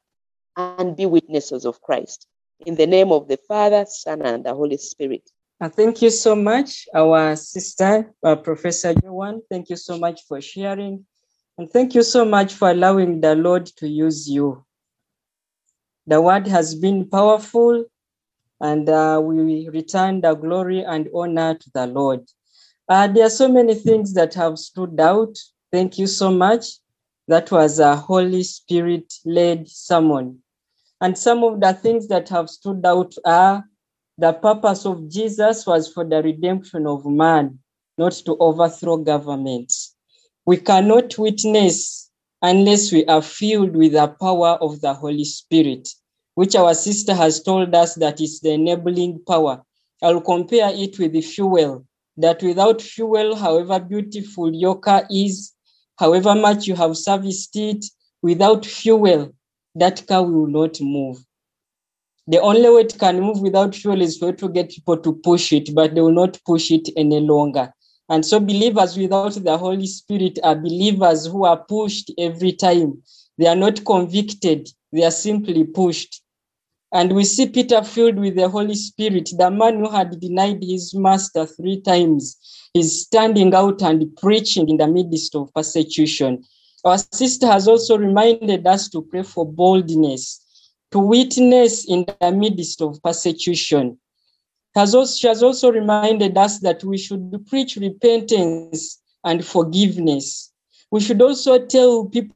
and 0.57 0.97
be 0.97 1.07
witnesses 1.07 1.65
of 1.65 1.81
Christ. 1.83 2.27
In 2.65 2.77
the 2.77 2.87
name 2.87 3.11
of 3.11 3.29
the 3.29 3.37
Father, 3.37 3.85
Son, 3.89 4.23
and 4.23 4.45
the 4.45 4.55
Holy 4.55 4.77
Spirit. 4.77 5.29
Uh, 5.61 5.69
thank 5.69 6.03
you 6.03 6.11
so 6.11 6.35
much, 6.35 6.89
our 6.95 7.37
sister, 7.37 8.13
uh, 8.23 8.37
Professor 8.37 8.95
Joan. 8.95 9.43
Thank 9.51 9.71
you 9.71 9.77
so 9.77 9.99
much 9.99 10.23
for 10.27 10.41
sharing. 10.41 11.05
And 11.59 11.71
thank 11.71 11.95
you 11.95 12.03
so 12.03 12.25
much 12.25 12.55
for 12.55 12.71
allowing 12.71 13.21
the 13.21 13.35
Lord 13.35 13.67
to 13.77 13.89
use 13.89 14.29
you. 14.29 14.65
The 16.07 16.21
word 16.21 16.47
has 16.49 16.75
been 16.75 17.09
powerful, 17.09 17.85
and 18.61 18.89
uh, 18.89 19.21
we 19.23 19.69
return 19.69 20.21
the 20.21 20.35
glory 20.35 20.81
and 20.83 21.09
honor 21.15 21.55
to 21.55 21.71
the 21.75 21.87
Lord. 21.87 22.27
Uh, 22.89 23.07
there 23.07 23.27
are 23.27 23.31
so 23.31 23.49
many 23.49 23.75
things 23.75 24.15
that 24.15 24.35
have 24.35 24.59
stood 24.59 24.99
out. 24.99 25.37
Thank 25.71 25.99
you 25.99 26.07
so 26.07 26.31
much. 26.31 26.67
That 27.29 27.51
was 27.51 27.79
a 27.79 27.97
Holy 27.97 28.43
Spirit 28.43 29.13
led 29.25 29.69
sermon. 29.69 30.43
And 31.01 31.17
some 31.17 31.45
of 31.45 31.61
the 31.61 31.73
things 31.75 32.09
that 32.09 32.29
have 32.31 32.49
stood 32.49 32.85
out 32.85 33.15
are 33.25 33.65
the 34.19 34.33
purpose 34.33 34.85
of 34.87 35.09
Jesus 35.09 35.67
was 35.67 35.89
for 35.93 36.05
the 36.05 36.23
redemption 36.23 36.87
of 36.87 37.07
man, 37.07 37.59
not 37.99 38.13
to 38.13 38.37
overthrow 38.39 38.97
governments. 38.97 39.92
We 40.45 40.57
cannot 40.57 41.17
witness 41.19 42.11
unless 42.43 42.91
we 42.91 43.05
are 43.07 43.23
filled 43.23 43.77
with 43.77 43.93
the 43.93 44.09
power 44.09 44.59
of 44.61 44.81
the 44.81 44.93
Holy 44.93 45.25
Spirit, 45.25 45.89
which 46.35 46.57
our 46.57 46.75
sister 46.75 47.15
has 47.15 47.43
told 47.43 47.73
us 47.75 47.95
that 47.95 48.21
is 48.21 48.41
the 48.41 48.53
enabling 48.53 49.23
power. 49.27 49.63
I'll 50.03 50.21
compare 50.21 50.71
it 50.75 50.99
with 50.99 51.13
the 51.13 51.21
fuel, 51.21 51.87
that 52.17 52.43
without 52.43 52.83
fuel, 52.83 53.37
however 53.37 53.79
beautiful 53.79 54.53
your 54.53 54.81
car 54.81 55.07
is, 55.09 55.53
however 55.97 56.35
much 56.35 56.67
you 56.67 56.75
have 56.75 56.97
serviced 56.97 57.55
it, 57.55 57.85
without 58.21 58.67
fuel, 58.67 59.33
that 59.77 60.05
car 60.09 60.25
will 60.25 60.49
not 60.49 60.81
move. 60.81 61.25
The 62.27 62.41
only 62.41 62.69
way 62.69 62.81
it 62.81 62.99
can 62.99 63.21
move 63.21 63.41
without 63.41 63.77
fuel 63.77 64.01
is 64.03 64.19
for 64.19 64.27
you 64.27 64.33
to 64.33 64.49
get 64.49 64.71
people 64.71 64.97
to 64.97 65.13
push 65.13 65.53
it, 65.53 65.73
but 65.73 65.95
they 65.95 66.01
will 66.01 66.11
not 66.11 66.41
push 66.45 66.73
it 66.73 66.89
any 66.97 67.21
longer. 67.21 67.73
And 68.13 68.27
so, 68.27 68.39
believers 68.39 68.95
without 68.99 69.33
the 69.33 69.57
Holy 69.57 69.87
Spirit 69.87 70.39
are 70.43 70.55
believers 70.55 71.27
who 71.27 71.47
are 71.47 71.65
pushed 71.65 72.13
every 72.19 72.53
time. 72.53 73.03
They 73.39 73.47
are 73.47 73.57
not 73.57 73.87
convicted, 73.87 74.69
they 74.93 75.03
are 75.03 75.11
simply 75.11 75.65
pushed. 75.65 76.21
And 76.93 77.15
we 77.15 77.25
see 77.25 77.49
Peter 77.49 77.83
filled 77.83 78.19
with 78.19 78.37
the 78.37 78.51
Holy 78.51 78.75
Spirit, 78.75 79.31
the 79.39 79.51
man 79.51 79.79
who 79.79 79.89
had 79.89 80.21
denied 80.21 80.63
his 80.63 80.95
master 80.95 81.47
three 81.47 81.81
times, 81.81 82.37
is 82.75 83.01
standing 83.01 83.55
out 83.55 83.81
and 83.81 84.15
preaching 84.19 84.69
in 84.69 84.77
the 84.77 84.89
midst 84.89 85.35
of 85.35 85.51
persecution. 85.55 86.45
Our 86.85 86.99
sister 86.99 87.47
has 87.47 87.67
also 87.67 87.97
reminded 87.97 88.67
us 88.67 88.91
to 88.91 89.01
pray 89.01 89.23
for 89.23 89.51
boldness 89.51 90.43
to 90.93 90.99
witness 90.99 91.87
in 91.87 92.05
the 92.21 92.31
midst 92.31 92.83
of 92.83 93.03
persecution. 93.03 93.99
Has 94.75 94.95
also, 94.95 95.17
she 95.17 95.29
has 95.29 95.43
also 95.43 95.71
reminded 95.71 96.39
us 96.39 96.61
that 96.61 96.83
we 96.83 96.97
should 96.97 97.47
preach 97.47 97.77
repentance 97.77 99.01
and 99.25 99.45
forgiveness. 99.45 100.53
We 100.91 101.01
should 101.01 101.21
also 101.21 101.67
tell 101.67 102.07
people 102.07 102.35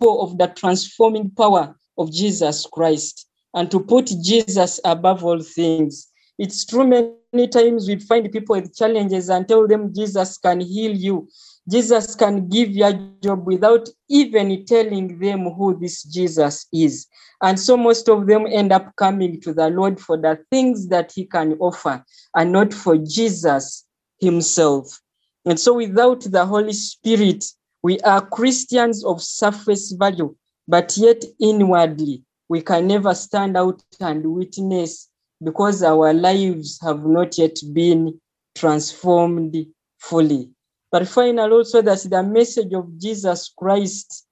of 0.00 0.38
the 0.38 0.46
transforming 0.48 1.30
power 1.30 1.74
of 1.98 2.12
Jesus 2.12 2.66
Christ 2.66 3.28
and 3.54 3.70
to 3.70 3.80
put 3.80 4.06
Jesus 4.22 4.80
above 4.84 5.24
all 5.24 5.40
things. 5.40 6.08
It's 6.38 6.64
true, 6.64 6.86
many 6.86 7.48
times 7.48 7.88
we 7.88 7.98
find 7.98 8.30
people 8.30 8.56
with 8.56 8.76
challenges 8.76 9.28
and 9.28 9.46
tell 9.46 9.66
them 9.66 9.92
Jesus 9.92 10.38
can 10.38 10.60
heal 10.60 10.92
you. 10.94 11.28
Jesus 11.68 12.14
can 12.14 12.48
give 12.48 12.70
you 12.70 12.86
a 12.86 12.94
job 13.22 13.46
without 13.46 13.88
even 14.08 14.64
telling 14.64 15.18
them 15.18 15.50
who 15.50 15.78
this 15.78 16.02
Jesus 16.02 16.66
is. 16.72 17.06
And 17.42 17.60
so 17.60 17.76
most 17.76 18.08
of 18.08 18.26
them 18.26 18.46
end 18.46 18.72
up 18.72 18.96
coming 18.96 19.40
to 19.42 19.52
the 19.52 19.68
Lord 19.68 20.00
for 20.00 20.16
the 20.16 20.38
things 20.50 20.88
that 20.88 21.12
he 21.14 21.26
can 21.26 21.54
offer 21.60 22.02
and 22.34 22.52
not 22.52 22.72
for 22.72 22.96
Jesus 22.96 23.84
himself. 24.18 24.98
And 25.44 25.60
so 25.60 25.74
without 25.74 26.22
the 26.22 26.46
Holy 26.46 26.72
Spirit, 26.72 27.44
we 27.82 28.00
are 28.00 28.26
Christians 28.26 29.04
of 29.04 29.22
surface 29.22 29.92
value, 29.92 30.34
but 30.66 30.96
yet 30.96 31.22
inwardly, 31.40 32.22
we 32.48 32.62
can 32.62 32.86
never 32.86 33.14
stand 33.14 33.56
out 33.56 33.82
and 34.00 34.24
witness 34.24 35.08
because 35.44 35.82
our 35.82 36.12
lives 36.12 36.80
have 36.82 37.04
not 37.04 37.38
yet 37.38 37.56
been 37.72 38.18
transformed 38.54 39.54
fully. 39.98 40.50
But 40.90 41.08
final 41.08 41.52
also 41.52 41.82
that 41.82 41.98
the 42.08 42.22
message 42.22 42.72
of 42.72 42.98
Jesus 42.98 43.52
Christ, 43.56 44.26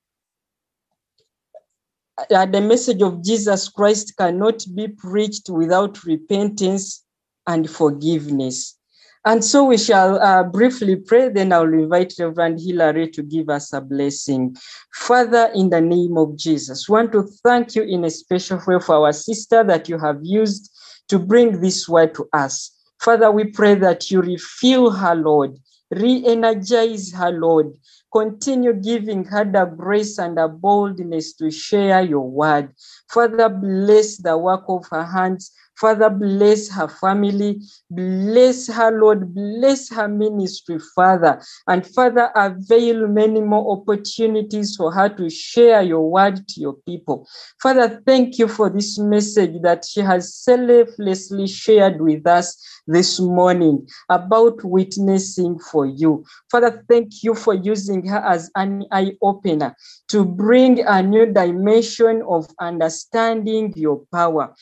uh, 2.30 2.46
the 2.46 2.60
message 2.60 3.02
of 3.02 3.22
Jesus 3.22 3.68
Christ 3.68 4.14
cannot 4.16 4.64
be 4.74 4.88
preached 4.88 5.50
without 5.50 6.02
repentance 6.04 7.04
and 7.46 7.68
forgiveness. 7.68 8.78
And 9.26 9.44
so 9.44 9.64
we 9.64 9.76
shall 9.76 10.22
uh, 10.22 10.44
briefly 10.44 10.94
pray, 10.94 11.30
then 11.30 11.52
I'll 11.52 11.64
invite 11.64 12.14
Reverend 12.16 12.60
Hilary 12.60 13.08
to 13.08 13.24
give 13.24 13.50
us 13.50 13.72
a 13.72 13.80
blessing. 13.80 14.56
Father, 14.94 15.50
in 15.52 15.68
the 15.68 15.80
name 15.80 16.16
of 16.16 16.36
Jesus, 16.36 16.88
want 16.88 17.10
to 17.10 17.24
thank 17.42 17.74
you 17.74 17.82
in 17.82 18.04
a 18.04 18.10
special 18.10 18.60
way 18.64 18.78
for 18.78 18.94
our 18.94 19.12
sister 19.12 19.64
that 19.64 19.88
you 19.88 19.98
have 19.98 20.20
used 20.22 20.70
to 21.08 21.18
bring 21.18 21.60
this 21.60 21.88
word 21.88 22.14
to 22.14 22.28
us. 22.32 22.70
Father, 23.00 23.32
we 23.32 23.44
pray 23.44 23.74
that 23.74 24.12
you 24.12 24.22
refill 24.22 24.92
her, 24.92 25.16
Lord, 25.16 25.58
re-energize 25.90 27.12
her, 27.12 27.30
Lord. 27.30 27.74
Continue 28.12 28.72
giving 28.72 29.24
her 29.24 29.44
the 29.44 29.64
grace 29.64 30.18
and 30.18 30.36
the 30.36 30.48
boldness 30.48 31.34
to 31.34 31.50
share 31.50 32.02
your 32.02 32.28
word. 32.28 32.72
Father, 33.10 33.48
bless 33.48 34.16
the 34.16 34.36
work 34.36 34.64
of 34.68 34.86
her 34.90 35.04
hands. 35.04 35.52
Father, 35.78 36.08
bless 36.08 36.68
her 36.70 36.88
family. 36.88 37.60
Bless 37.90 38.66
her, 38.68 38.90
Lord. 38.90 39.34
Bless 39.34 39.90
her 39.90 40.08
ministry, 40.08 40.78
Father. 40.94 41.42
And 41.66 41.86
Father, 41.86 42.30
avail 42.34 43.06
many 43.08 43.40
more 43.40 43.78
opportunities 43.78 44.76
for 44.76 44.92
her 44.92 45.08
to 45.10 45.28
share 45.28 45.82
your 45.82 46.10
word 46.10 46.48
to 46.48 46.60
your 46.60 46.74
people. 46.86 47.28
Father, 47.62 48.02
thank 48.06 48.38
you 48.38 48.48
for 48.48 48.70
this 48.70 48.98
message 48.98 49.60
that 49.62 49.84
she 49.84 50.00
has 50.00 50.34
selflessly 50.34 51.46
shared 51.46 52.00
with 52.00 52.26
us 52.26 52.56
this 52.86 53.20
morning 53.20 53.86
about 54.08 54.62
witnessing 54.64 55.58
for 55.58 55.86
you. 55.86 56.24
Father, 56.50 56.84
thank 56.88 57.22
you 57.22 57.34
for 57.34 57.54
using 57.54 58.06
her 58.06 58.18
as 58.18 58.50
an 58.54 58.84
eye 58.92 59.12
opener 59.22 59.74
to 60.08 60.24
bring 60.24 60.84
a 60.86 61.02
new 61.02 61.26
dimension 61.26 62.22
of 62.28 62.46
understanding 62.60 63.72
your 63.76 64.02
power. 64.12 64.54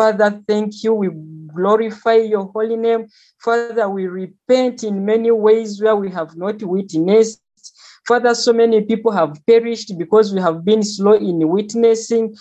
Father, 0.00 0.42
thank 0.48 0.82
you. 0.82 0.94
We 0.94 1.10
glorify 1.54 2.14
your 2.14 2.46
holy 2.46 2.76
name. 2.76 3.06
Father, 3.38 3.86
we 3.90 4.06
repent 4.06 4.82
in 4.82 5.04
many 5.04 5.30
ways 5.30 5.78
where 5.82 5.94
we 5.94 6.10
have 6.10 6.34
not 6.38 6.62
witnessed. 6.62 7.42
Father, 8.08 8.34
so 8.34 8.54
many 8.54 8.80
people 8.80 9.12
have 9.12 9.38
perished 9.46 9.98
because 9.98 10.32
we 10.32 10.40
have 10.40 10.64
been 10.64 10.82
slow 10.82 11.12
in 11.12 11.46
witnessing. 11.46 12.34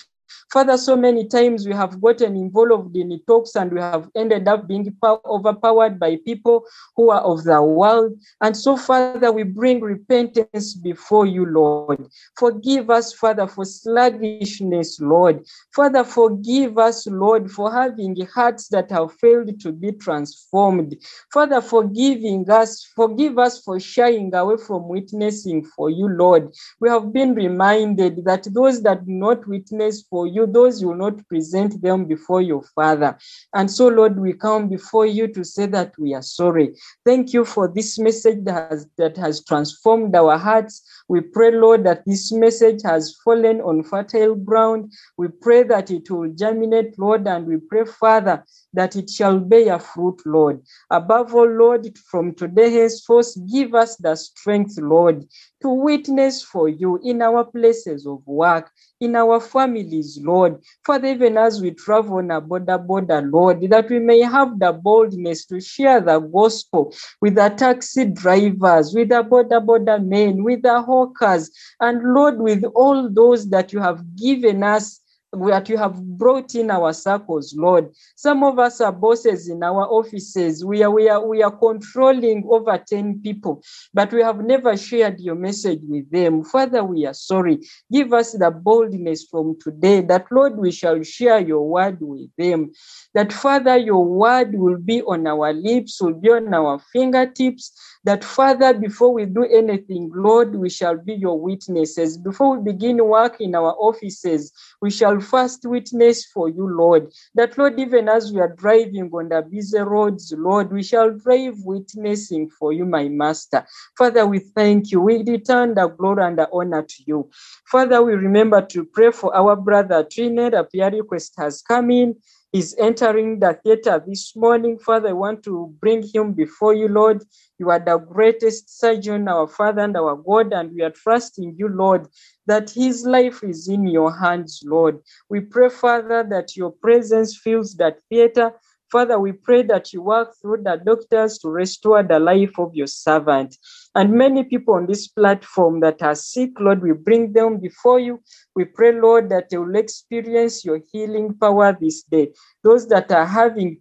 Father, 0.52 0.78
so 0.78 0.96
many 0.96 1.28
times 1.28 1.68
we 1.68 1.74
have 1.76 2.02
gotten 2.02 2.36
involved 2.36 2.96
in 2.96 3.20
talks 3.28 3.56
and 3.56 3.72
we 3.72 3.80
have 3.80 4.10
ended 4.16 4.48
up 4.48 4.68
being 4.68 4.92
overpowered 5.04 6.00
by 6.00 6.18
people 6.26 6.66
who 6.96 7.12
are 7.12 7.22
of 7.22 7.44
the 7.44 7.62
world. 7.62 8.14
And 8.42 8.58
so, 8.58 8.76
Father, 8.76 9.32
we 9.32 9.44
bring 9.44 9.80
repentance 9.80 10.74
before 10.74 11.28
you, 11.28 11.46
Lord. 11.46 12.08
Forgive 12.36 12.90
us, 12.90 13.14
Father, 13.14 13.46
for 13.46 13.64
sluggishness, 13.64 15.00
Lord. 15.00 15.46
Father, 15.76 16.04
forgive 16.04 16.80
us, 16.80 17.06
Lord, 17.06 17.52
for 17.52 17.72
having 17.72 18.16
hearts 18.34 18.70
that 18.70 18.90
have 18.90 19.14
failed 19.14 19.60
to 19.60 19.72
be 19.72 19.92
transformed. 19.92 20.96
Father, 21.32 21.62
forgiving 21.62 22.50
us, 22.50 22.84
forgive 22.96 23.38
us 23.38 23.62
for 23.62 23.80
shying 23.80 24.34
away 24.34 24.58
from 24.58 24.88
witnessing 24.88 25.64
for 25.64 25.92
you, 25.92 26.08
Lord. 26.10 26.52
We 26.80 26.90
have 26.90 27.14
been 27.14 27.36
reminded 27.36 28.26
that 28.26 28.48
those 28.52 28.82
that 28.82 29.06
do 29.06 29.12
not 29.12 29.48
witness 29.48 30.02
for 30.10 30.26
you 30.26 30.39
you, 30.40 30.48
those 30.48 30.82
you 30.82 30.90
will 30.90 30.96
not 30.96 31.28
present 31.28 31.82
them 31.82 32.06
before 32.06 32.42
your 32.42 32.64
Father. 32.76 33.18
And 33.54 33.70
so, 33.70 33.88
Lord, 33.88 34.20
we 34.20 34.34
come 34.34 34.70
before 34.70 35.06
you 35.06 35.28
to 35.28 35.44
say 35.44 35.66
that 35.68 35.94
we 35.98 36.14
are 36.14 36.22
sorry. 36.22 36.76
Thank 37.06 37.34
you 37.34 37.46
for 37.46 37.68
this 37.68 38.00
message 38.00 38.44
that 38.46 38.72
has, 38.72 38.88
that 38.98 39.18
has 39.18 39.44
transformed 39.44 40.16
our 40.16 40.38
hearts. 40.38 40.82
We 41.08 41.22
pray, 41.22 41.52
Lord, 41.52 41.84
that 41.86 42.06
this 42.06 42.32
message 42.32 42.82
has 42.84 43.16
fallen 43.24 43.62
on 43.62 43.84
fertile 43.84 44.36
ground. 44.36 44.94
We 45.18 45.28
pray 45.28 45.64
that 45.64 45.92
it 45.92 46.10
will 46.10 46.30
germinate, 46.34 46.98
Lord, 46.98 47.28
and 47.28 47.46
we 47.46 47.58
pray, 47.58 47.86
Father, 47.86 48.46
that 48.74 48.96
it 48.96 49.10
shall 49.10 49.40
bear 49.40 49.80
fruit, 49.80 50.22
Lord. 50.26 50.62
Above 50.92 51.34
all, 51.34 51.50
Lord, 51.50 51.98
from 51.98 52.36
today 52.36 52.72
henceforth, 52.72 53.36
give 53.52 53.74
us 53.74 53.96
the 53.98 54.16
strength, 54.16 54.78
Lord, 54.78 55.26
to 55.62 55.70
witness 55.70 56.44
for 56.44 56.70
you 56.70 57.00
in 57.04 57.22
our 57.22 57.44
places 57.44 58.06
of 58.06 58.26
work, 58.28 58.72
in 59.00 59.16
our 59.16 59.40
families, 59.40 60.20
Lord. 60.30 60.62
Father, 60.86 61.08
even 61.08 61.38
as 61.38 61.62
we 61.62 61.72
travel 61.72 62.18
on 62.18 62.32
a 62.32 62.42
boda, 62.42 62.78
boda, 62.86 63.18
Lord, 63.32 63.62
that 63.70 63.90
we 63.90 64.00
may 64.00 64.22
have 64.22 64.60
the 64.60 64.72
boldness 64.72 65.46
to 65.48 65.60
share 65.60 66.02
the 66.02 66.20
gospel 66.20 66.94
with 67.22 67.36
the 67.36 67.50
taxi 67.50 68.06
drivers, 68.06 68.94
with 68.94 69.10
the 69.10 69.24
boda, 69.24 69.60
boda 69.66 69.96
men, 70.16 70.44
with 70.44 70.62
the 70.62 70.82
hawkers, 70.82 71.50
and 71.80 72.14
Lord, 72.14 72.40
with 72.40 72.64
all 72.76 73.10
those 73.10 73.50
that 73.50 73.74
you 73.74 73.80
have 73.80 74.00
given 74.16 74.64
us 74.64 75.02
that 75.32 75.70
you 75.70 75.78
have 75.78 76.02
brought 76.18 76.56
in 76.56 76.72
our 76.72 76.92
circles, 76.92 77.54
Lord. 77.56 77.94
Some 78.16 78.44
of 78.44 78.58
us 78.58 78.82
are 78.82 78.92
bosses 78.92 79.48
in 79.48 79.64
our 79.64 79.86
offices. 79.86 80.66
We 80.66 80.82
are, 80.82 80.90
we 80.90 81.08
are, 81.08 81.26
we 81.26 81.44
are 81.44 81.56
controlling 81.56 82.48
over 82.50 82.78
10 82.78 83.22
people, 83.22 83.62
but 83.94 84.12
we 84.12 84.22
have 84.22 84.40
never 84.44 84.76
shared 84.76 85.20
your 85.20 85.36
message 85.36 85.82
with 85.84 86.10
them. 86.10 86.44
Father, 86.44 86.84
we 86.84 87.06
are 87.06 87.14
sorry. 87.14 87.60
Give 87.92 88.12
us 88.14 88.34
the 88.34 88.50
boldness 88.50 89.26
from 89.30 89.58
today 89.62 90.02
that, 90.02 90.26
Lord, 90.32 90.58
we 90.58 90.72
shall 90.72 91.02
share 91.04 91.40
your 91.40 91.68
word 91.68 92.00
with 92.02 92.30
them. 92.38 92.72
That, 93.14 93.32
Father, 93.32 93.78
your 93.78 94.04
word 94.04 94.56
will 94.56 94.78
be 94.78 95.04
on 95.04 95.28
our 95.28 95.54
lips, 95.54 96.02
will 96.02 96.14
be 96.14 96.30
on 96.30 96.52
our 96.54 96.80
fingertips. 96.92 97.72
That, 98.04 98.24
Father, 98.24 98.74
before 98.74 99.14
we 99.14 99.26
do 99.26 99.44
anything, 99.44 100.10
Lord, 100.14 100.56
we 100.56 100.70
shall 100.70 100.98
be 100.98 101.14
your 101.14 101.40
witnesses. 101.40 102.18
Before 102.18 102.58
we 102.58 102.72
begin 102.72 103.04
work 103.06 103.40
in 103.40 103.54
our 103.56 103.76
offices, 103.78 104.52
we 104.82 104.90
shall 104.90 105.19
first 105.22 105.66
witness 105.66 106.26
for 106.26 106.50
you, 106.50 106.68
Lord. 106.68 107.12
That, 107.36 107.58
Lord, 107.58 107.80
even 107.80 108.10
as 108.10 108.32
we 108.32 108.40
are 108.42 108.56
driving 108.56 109.10
on 109.14 109.30
the 109.30 109.42
busy 109.42 109.80
roads, 109.80 110.34
Lord, 110.38 110.72
we 110.72 110.84
shall 110.84 111.12
drive 111.12 111.56
witnessing 111.64 112.50
for 112.50 112.74
you, 112.74 112.86
my 112.86 113.08
Master. 113.10 113.66
Father, 113.98 114.26
we 114.26 114.40
thank 114.40 114.92
you. 114.92 115.02
We 115.02 115.24
return 115.24 115.76
the 115.76 115.88
glory 115.88 116.24
and 116.24 116.38
the 116.38 116.50
honor 116.54 116.84
to 116.84 117.04
you. 117.06 117.30
Father, 117.66 118.02
we 118.02 118.14
remember 118.14 118.62
to 118.68 118.86
pray 118.86 119.12
for 119.12 119.36
our 119.36 119.56
brother 119.56 120.04
Trinidad. 120.10 120.54
A 120.54 120.64
prayer 120.64 120.92
request 120.92 121.34
has 121.38 121.62
come 121.62 121.92
in. 121.92 122.16
He's 122.52 122.76
entering 122.78 123.40
the 123.40 123.60
theater 123.64 124.04
this 124.06 124.36
morning. 124.36 124.80
Father, 124.80 125.10
I 125.10 125.14
want 125.14 125.44
to 125.44 125.76
bring 125.80 126.02
him 126.02 126.34
before 126.34 126.74
you, 126.74 126.88
Lord. 126.88 127.24
You 127.60 127.70
are 127.70 127.80
the 127.80 127.98
greatest 127.98 128.80
surgeon, 128.80 129.28
our 129.28 129.48
Father 129.48 129.84
and 129.84 129.96
our 129.96 130.16
God, 130.16 130.52
and 130.52 130.74
we 130.74 130.82
are 130.82 130.90
trusting 130.90 131.56
you, 131.58 131.68
Lord, 131.68 132.08
that 132.48 132.72
his 132.72 133.06
life 133.06 133.44
is 133.44 133.68
in 133.68 133.86
your 133.86 134.18
hands, 134.18 134.64
Lord. 134.66 135.00
We 135.30 135.42
pray, 135.42 135.70
Father, 135.70 136.26
that 136.30 136.56
your 136.56 136.72
presence 136.72 137.38
fills 137.38 137.76
that 137.76 138.00
theater. 138.10 138.54
Father, 138.92 139.20
we 139.20 139.34
pray 139.34 139.62
that 139.64 139.94
you 139.94 140.02
work 140.02 140.34
through 140.42 140.64
the 140.64 140.82
doctors 140.84 141.38
to 141.40 141.50
restore 141.50 142.02
the 142.02 142.20
life 142.20 142.58
of 142.58 142.74
your 142.74 142.88
servant. 142.88 143.56
And 143.94 144.14
many 144.14 144.44
people 144.44 144.74
on 144.74 144.88
this 144.88 145.08
platform 145.08 145.80
that 145.82 146.02
are 146.02 146.16
sick, 146.16 146.52
Lord, 146.60 146.82
we 146.82 146.94
bring 146.94 147.34
them 147.34 147.60
before 147.60 148.00
you. 148.00 148.20
We 148.56 148.66
pray, 148.66 149.00
Lord, 149.00 149.30
that 149.30 149.50
they 149.50 149.58
will 149.58 149.76
experience 149.76 150.66
your 150.66 150.80
healing 150.92 151.36
power 151.36 151.78
this 151.80 152.04
day. 152.04 152.34
Those 152.64 152.88
that 152.88 153.12
are 153.12 153.26
having 153.26 153.78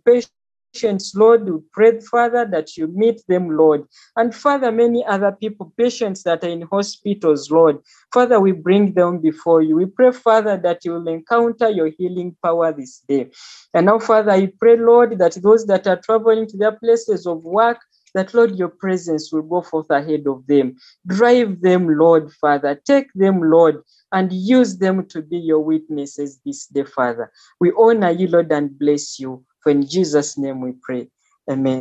patients, 0.72 1.14
Lord, 1.14 1.48
we 1.48 1.58
pray, 1.72 2.00
Father, 2.00 2.46
that 2.50 2.76
you 2.76 2.86
meet 2.88 3.22
them, 3.28 3.50
Lord. 3.56 3.84
And 4.16 4.34
Father, 4.34 4.70
many 4.72 5.04
other 5.06 5.32
people, 5.32 5.72
patients 5.76 6.22
that 6.24 6.44
are 6.44 6.48
in 6.48 6.62
hospitals, 6.62 7.50
Lord. 7.50 7.78
Father, 8.12 8.40
we 8.40 8.52
bring 8.52 8.92
them 8.94 9.18
before 9.20 9.62
you. 9.62 9.76
We 9.76 9.86
pray, 9.86 10.12
Father, 10.12 10.56
that 10.58 10.84
you 10.84 10.92
will 10.92 11.08
encounter 11.08 11.68
your 11.68 11.90
healing 11.98 12.36
power 12.42 12.72
this 12.72 13.00
day. 13.08 13.30
And 13.74 13.86
now, 13.86 13.98
Father, 13.98 14.32
I 14.32 14.52
pray, 14.58 14.76
Lord, 14.76 15.18
that 15.18 15.34
those 15.42 15.66
that 15.66 15.86
are 15.86 16.00
traveling 16.00 16.46
to 16.48 16.56
their 16.56 16.72
places 16.72 17.26
of 17.26 17.42
work, 17.42 17.78
that 18.14 18.32
Lord, 18.32 18.56
your 18.56 18.68
presence 18.68 19.32
will 19.32 19.42
go 19.42 19.60
forth 19.62 19.90
ahead 19.90 20.26
of 20.26 20.46
them. 20.46 20.76
Drive 21.06 21.60
them, 21.60 21.88
Lord, 21.98 22.32
Father. 22.32 22.80
Take 22.86 23.12
them, 23.14 23.42
Lord, 23.42 23.82
and 24.12 24.32
use 24.32 24.78
them 24.78 25.06
to 25.08 25.22
be 25.22 25.38
your 25.38 25.60
witnesses 25.60 26.40
this 26.44 26.66
day, 26.66 26.84
Father. 26.84 27.30
We 27.60 27.72
honor 27.78 28.10
you, 28.10 28.28
Lord, 28.28 28.50
and 28.50 28.78
bless 28.78 29.18
you. 29.20 29.44
For 29.62 29.70
in 29.70 29.86
Jesus' 29.86 30.38
name 30.38 30.60
we 30.62 30.72
pray. 30.82 31.08
Amen. 31.50 31.76